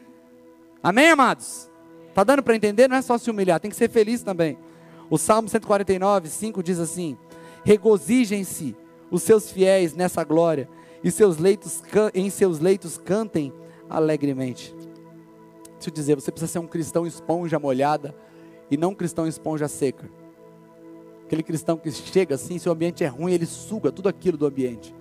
Amém, 0.83 1.11
amados? 1.11 1.71
Está 2.09 2.25
dando 2.25 2.43
para 2.43 2.57
entender? 2.57 2.89
Não 2.89 2.97
é 2.97 3.03
só 3.03 3.17
se 3.17 3.31
humilhar, 3.31 3.61
tem 3.61 3.71
que 3.71 3.77
ser 3.77 3.89
feliz 3.89 4.23
também. 4.23 4.59
O 5.09 5.17
Salmo 5.17 5.49
149, 5.49 6.29
5 6.29 6.63
diz 6.63 6.81
assim: 6.81 7.17
Regozijem-se 7.65 8.77
os 9.11 9.23
seus 9.23 9.51
fiéis 9.51 9.95
nessa 9.95 10.23
glória, 10.25 10.69
e 11.03 11.11
seus 11.11 11.39
leitos, 11.39 11.83
em 12.15 12.29
seus 12.29 12.59
leitos 12.59 12.99
cantem 12.99 13.53
alegremente. 13.89 14.75
Deixa 15.75 15.91
eu 15.91 15.93
dizer, 15.93 16.15
você 16.17 16.33
precisa 16.33 16.53
ser 16.53 16.59
um 16.59 16.67
cristão 16.67 17.07
esponja 17.07 17.59
molhada 17.59 18.15
e 18.71 18.77
não 18.77 18.91
um 18.91 18.95
cristão 18.95 19.27
esponja 19.27 19.69
seca. 19.69 20.11
Aquele 21.25 21.43
cristão 21.43 21.77
que 21.77 21.91
chega 21.91 22.35
assim, 22.35 22.59
se 22.59 22.69
o 22.69 22.73
ambiente 22.73 23.05
é 23.05 23.07
ruim, 23.07 23.33
ele 23.33 23.47
suga 23.47 23.93
tudo 23.93 24.09
aquilo 24.09 24.37
do 24.37 24.47
ambiente. 24.47 24.95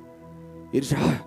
Ele 0.71 0.85
já. 0.85 0.97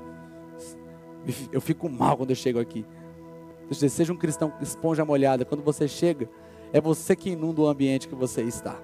Eu 1.53 1.61
fico 1.61 1.89
mal 1.89 2.17
quando 2.17 2.31
eu 2.31 2.37
chego 2.37 2.59
aqui. 2.59 2.83
Deixa 2.83 3.67
eu 3.67 3.71
dizer, 3.71 3.89
seja 3.91 4.13
um 4.13 4.17
cristão 4.17 4.53
esponja 4.61 5.05
molhada. 5.05 5.45
Quando 5.45 5.63
você 5.63 5.87
chega, 5.87 6.31
é 6.73 6.81
você 6.81 7.15
que 7.15 7.31
inunda 7.31 7.61
o 7.61 7.67
ambiente 7.67 8.09
que 8.09 8.15
você 8.15 8.43
está. 8.43 8.81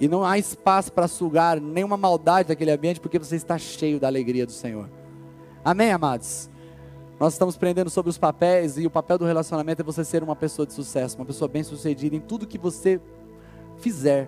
E 0.00 0.08
não 0.08 0.24
há 0.24 0.38
espaço 0.38 0.92
para 0.92 1.06
sugar 1.06 1.60
nenhuma 1.60 1.96
maldade 1.96 2.48
daquele 2.48 2.70
ambiente, 2.70 2.98
porque 2.98 3.18
você 3.18 3.36
está 3.36 3.58
cheio 3.58 4.00
da 4.00 4.06
alegria 4.06 4.46
do 4.46 4.52
Senhor. 4.52 4.90
Amém, 5.62 5.92
amados? 5.92 6.48
Nós 7.18 7.34
estamos 7.34 7.54
aprendendo 7.54 7.90
sobre 7.90 8.08
os 8.08 8.16
papéis 8.16 8.78
e 8.78 8.86
o 8.86 8.90
papel 8.90 9.18
do 9.18 9.26
relacionamento 9.26 9.82
é 9.82 9.84
você 9.84 10.02
ser 10.02 10.22
uma 10.22 10.34
pessoa 10.34 10.66
de 10.66 10.72
sucesso, 10.72 11.16
uma 11.16 11.26
pessoa 11.26 11.48
bem-sucedida 11.48 12.16
em 12.16 12.20
tudo 12.20 12.46
que 12.46 12.56
você 12.56 12.98
fizer. 13.78 14.26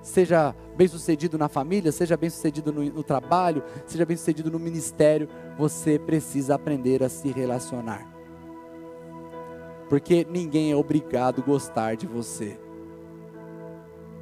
Seja 0.00 0.54
bem-sucedido 0.76 1.36
na 1.36 1.48
família, 1.48 1.90
seja 1.90 2.16
bem-sucedido 2.16 2.72
no, 2.72 2.84
no 2.84 3.02
trabalho, 3.02 3.64
seja 3.86 4.06
bem-sucedido 4.06 4.48
no 4.48 4.60
ministério, 4.60 5.28
você 5.58 5.98
precisa 5.98 6.54
aprender 6.54 7.02
a 7.02 7.08
se 7.08 7.32
relacionar 7.32 8.20
porque 9.90 10.24
ninguém 10.30 10.70
é 10.70 10.76
obrigado 10.76 11.42
a 11.42 11.44
gostar 11.44 11.96
de 11.96 12.06
você. 12.06 12.56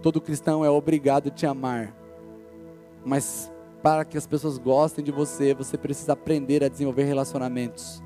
Todo 0.03 0.21
cristão 0.21 0.65
é 0.65 0.71
obrigado 0.71 1.29
a 1.29 1.31
te 1.31 1.47
amar. 1.47 1.95
Mas 3.05 3.51
para 3.83 4.05
que 4.05 4.19
as 4.19 4.27
pessoas 4.27 4.59
gostem 4.59 5.05
de 5.05 5.11
você, 5.11 5.55
você 5.55 5.77
precisa 5.77 6.13
aprender 6.13 6.63
a 6.63 6.69
desenvolver 6.69 7.05
relacionamentos. 7.05 8.03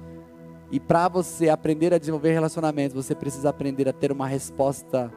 E 0.70 0.80
para 0.80 1.08
você 1.08 1.48
aprender 1.48 1.92
a 1.92 1.98
desenvolver 1.98 2.32
relacionamentos, 2.32 2.94
você 2.94 3.14
precisa 3.14 3.50
aprender 3.50 3.88
a 3.88 3.92
ter 3.92 4.10
uma 4.10 4.26
resposta 4.26 5.12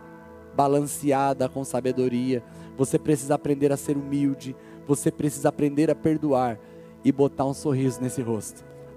balanceada 0.56 1.48
com 1.48 1.64
sabedoria. 1.64 2.44
Você 2.78 3.00
precisa 3.00 3.36
aprender 3.36 3.72
a 3.72 3.78
ser 3.78 3.96
humilde. 3.96 4.56
Você 4.88 5.12
precisa 5.12 5.50
aprender 5.50 5.90
a 5.90 5.96
perdoar 5.96 6.60
e 7.04 7.12
botar 7.12 7.46
um 7.46 7.54
sorriso 7.54 8.02
nesse 8.02 8.22
rosto. 8.22 8.66